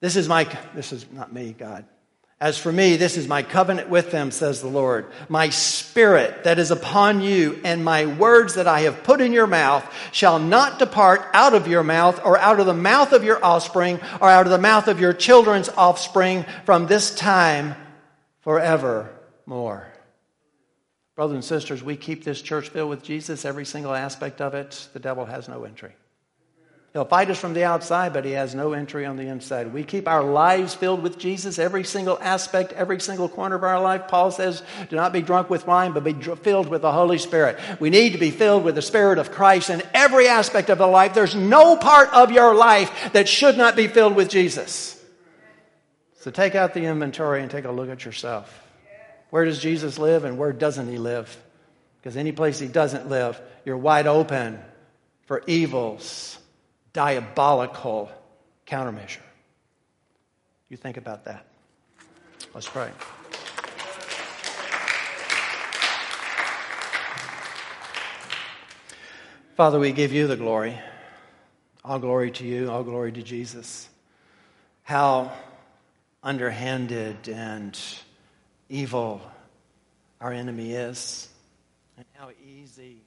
this 0.00 0.16
is 0.16 0.28
my, 0.28 0.44
this 0.74 0.92
is 0.92 1.06
not 1.12 1.32
me, 1.32 1.54
God. 1.56 1.84
As 2.40 2.56
for 2.56 2.72
me, 2.72 2.96
this 2.96 3.18
is 3.18 3.28
my 3.28 3.42
covenant 3.42 3.90
with 3.90 4.10
them, 4.10 4.30
says 4.30 4.62
the 4.62 4.68
Lord. 4.68 5.12
My 5.28 5.50
spirit 5.50 6.44
that 6.44 6.58
is 6.58 6.70
upon 6.70 7.20
you 7.20 7.60
and 7.64 7.84
my 7.84 8.06
words 8.06 8.54
that 8.54 8.66
I 8.66 8.80
have 8.80 9.04
put 9.04 9.20
in 9.20 9.34
your 9.34 9.46
mouth 9.46 9.86
shall 10.10 10.38
not 10.38 10.78
depart 10.78 11.20
out 11.34 11.52
of 11.52 11.68
your 11.68 11.82
mouth 11.82 12.18
or 12.24 12.38
out 12.38 12.58
of 12.58 12.64
the 12.64 12.72
mouth 12.72 13.12
of 13.12 13.24
your 13.24 13.44
offspring 13.44 14.00
or 14.22 14.28
out 14.30 14.46
of 14.46 14.52
the 14.52 14.58
mouth 14.58 14.88
of 14.88 15.00
your 15.00 15.12
children's 15.12 15.68
offspring 15.68 16.46
from 16.64 16.86
this 16.86 17.14
time 17.14 17.76
forevermore. 18.50 19.86
Brothers 21.14 21.34
and 21.36 21.44
sisters, 21.44 21.84
we 21.84 21.94
keep 21.94 22.24
this 22.24 22.42
church 22.42 22.70
filled 22.70 22.90
with 22.90 23.00
Jesus, 23.00 23.44
every 23.44 23.64
single 23.64 23.94
aspect 23.94 24.40
of 24.40 24.54
it. 24.54 24.88
The 24.92 24.98
devil 24.98 25.24
has 25.24 25.48
no 25.48 25.62
entry. 25.62 25.92
He'll 26.92 27.04
fight 27.04 27.30
us 27.30 27.38
from 27.38 27.54
the 27.54 27.62
outside, 27.62 28.12
but 28.12 28.24
he 28.24 28.32
has 28.32 28.52
no 28.52 28.72
entry 28.72 29.06
on 29.06 29.16
the 29.16 29.28
inside. 29.28 29.72
We 29.72 29.84
keep 29.84 30.08
our 30.08 30.24
lives 30.24 30.74
filled 30.74 31.00
with 31.00 31.16
Jesus, 31.16 31.60
every 31.60 31.84
single 31.84 32.18
aspect, 32.20 32.72
every 32.72 33.00
single 33.00 33.28
corner 33.28 33.54
of 33.54 33.62
our 33.62 33.80
life. 33.80 34.08
Paul 34.08 34.32
says, 34.32 34.64
do 34.88 34.96
not 34.96 35.12
be 35.12 35.22
drunk 35.22 35.48
with 35.48 35.68
wine, 35.68 35.92
but 35.92 36.02
be 36.02 36.14
filled 36.14 36.66
with 36.66 36.82
the 36.82 36.90
Holy 36.90 37.18
Spirit. 37.18 37.56
We 37.78 37.90
need 37.90 38.14
to 38.14 38.18
be 38.18 38.32
filled 38.32 38.64
with 38.64 38.74
the 38.74 38.82
Spirit 38.82 39.18
of 39.18 39.30
Christ 39.30 39.70
in 39.70 39.80
every 39.94 40.26
aspect 40.26 40.70
of 40.70 40.78
the 40.78 40.88
life. 40.88 41.14
There's 41.14 41.36
no 41.36 41.76
part 41.76 42.12
of 42.12 42.32
your 42.32 42.56
life 42.56 43.12
that 43.12 43.28
should 43.28 43.56
not 43.56 43.76
be 43.76 43.86
filled 43.86 44.16
with 44.16 44.28
Jesus. 44.28 44.99
So 46.20 46.30
take 46.30 46.54
out 46.54 46.74
the 46.74 46.84
inventory 46.84 47.40
and 47.40 47.50
take 47.50 47.64
a 47.64 47.70
look 47.70 47.88
at 47.88 48.04
yourself. 48.04 48.66
Where 49.30 49.46
does 49.46 49.58
Jesus 49.58 49.98
live 49.98 50.24
and 50.24 50.36
where 50.36 50.52
doesn't 50.52 50.86
he 50.86 50.98
live? 50.98 51.34
Because 51.98 52.14
any 52.14 52.30
place 52.30 52.58
he 52.58 52.68
doesn't 52.68 53.08
live, 53.08 53.40
you're 53.64 53.78
wide 53.78 54.06
open 54.06 54.60
for 55.24 55.42
evil's 55.46 56.38
diabolical 56.92 58.10
countermeasure. 58.66 59.22
You 60.68 60.76
think 60.76 60.98
about 60.98 61.24
that. 61.24 61.46
Let's 62.52 62.68
pray. 62.68 62.90
Father, 69.56 69.78
we 69.78 69.92
give 69.92 70.12
you 70.12 70.26
the 70.26 70.36
glory. 70.36 70.78
All 71.82 71.98
glory 71.98 72.30
to 72.32 72.44
you, 72.44 72.70
all 72.70 72.82
glory 72.82 73.10
to 73.12 73.22
Jesus. 73.22 73.88
How 74.82 75.32
underhanded 76.22 77.28
and 77.28 77.78
evil 78.68 79.20
our 80.20 80.32
enemy 80.32 80.72
is, 80.72 81.28
and 81.96 82.04
how 82.12 82.30
easy 82.46 82.98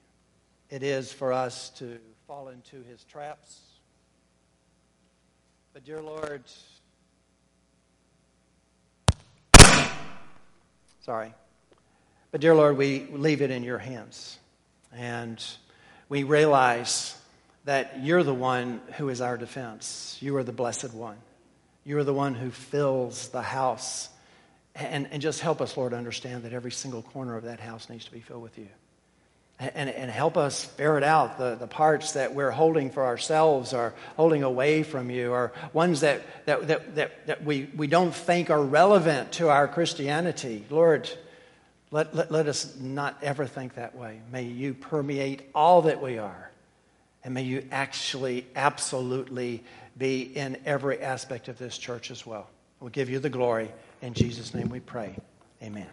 it 0.70 0.82
is 0.82 1.14
for 1.14 1.32
us 1.32 1.70
to 1.72 2.00
fall 2.28 2.48
into 2.50 2.84
his 2.90 3.04
traps. 3.04 3.60
But, 5.74 5.86
dear 5.86 6.02
Lord, 6.02 6.44
sorry. 11.02 11.34
But, 12.32 12.42
dear 12.42 12.56
Lord, 12.56 12.78
we 12.78 13.08
leave 13.12 13.42
it 13.44 13.52
in 13.52 13.64
your 13.64 13.78
hands. 13.78 14.40
And 14.96 15.44
we 16.10 16.24
realize 16.24 17.16
that 17.66 18.04
you're 18.04 18.24
the 18.24 18.34
one 18.34 18.82
who 18.98 19.10
is 19.10 19.22
our 19.22 19.38
defense. 19.38 20.18
You 20.20 20.36
are 20.38 20.44
the 20.44 20.52
blessed 20.52 20.94
one. 20.94 21.18
You 21.86 21.98
are 21.98 22.04
the 22.04 22.14
one 22.14 22.34
who 22.34 22.50
fills 22.50 23.30
the 23.30 23.42
house. 23.42 24.10
And, 24.76 25.08
and 25.12 25.22
just 25.22 25.40
help 25.40 25.62
us, 25.62 25.78
Lord, 25.78 25.94
understand 25.94 26.44
that 26.44 26.54
every 26.54 26.72
single 26.72 27.02
corner 27.02 27.36
of 27.36 27.44
that 27.44 27.60
house 27.60 27.90
needs 27.90 28.06
to 28.06 28.12
be 28.12 28.22
filled 28.22 28.42
with 28.42 28.58
you. 28.58 28.68
And, 29.60 29.90
and 29.90 30.10
help 30.10 30.36
us 30.36 30.66
ferret 30.66 31.04
out 31.04 31.38
the, 31.38 31.56
the 31.56 31.68
parts 31.68 32.14
that 32.14 32.34
we're 32.34 32.52
holding 32.52 32.90
for 32.90 33.06
ourselves 33.06 33.72
or 33.72 33.94
holding 34.18 34.42
away 34.42 34.82
from 34.82 35.12
you 35.12 35.32
or 35.32 35.54
ones 35.74 36.02
that, 36.02 36.24
that, 36.46 36.68
that, 36.68 36.96
that, 36.96 37.28
that 37.28 37.44
we, 37.44 37.70
we 37.76 37.86
don't 37.86 38.14
think 38.14 38.50
are 38.50 38.62
relevant 38.62 39.34
to 39.34 39.50
our 39.50 39.68
Christianity. 39.68 40.66
Lord, 40.72 41.08
let, 41.92 42.16
let, 42.16 42.32
let 42.32 42.48
us 42.48 42.76
not 42.80 43.18
ever 43.22 43.46
think 43.46 43.76
that 43.76 43.96
way. 43.96 44.22
May 44.32 44.44
you 44.44 44.74
permeate 44.74 45.44
all 45.54 45.84
that 45.84 46.02
we 46.02 46.18
are. 46.18 46.50
And 47.24 47.36
may 47.36 47.44
you 47.44 47.66
actually, 47.72 48.48
absolutely 48.56 49.64
be 49.98 50.22
in 50.22 50.58
every 50.66 51.00
aspect 51.00 51.48
of 51.48 51.58
this 51.58 51.78
church 51.78 52.12
as 52.12 52.26
well. 52.26 52.50
We'll 52.80 52.90
give 52.90 53.10
you 53.10 53.20
the 53.20 53.30
glory. 53.30 53.72
In 54.02 54.14
Jesus' 54.14 54.54
name 54.54 54.70
we 54.70 54.80
pray. 54.80 55.16
Amen. 55.62 55.88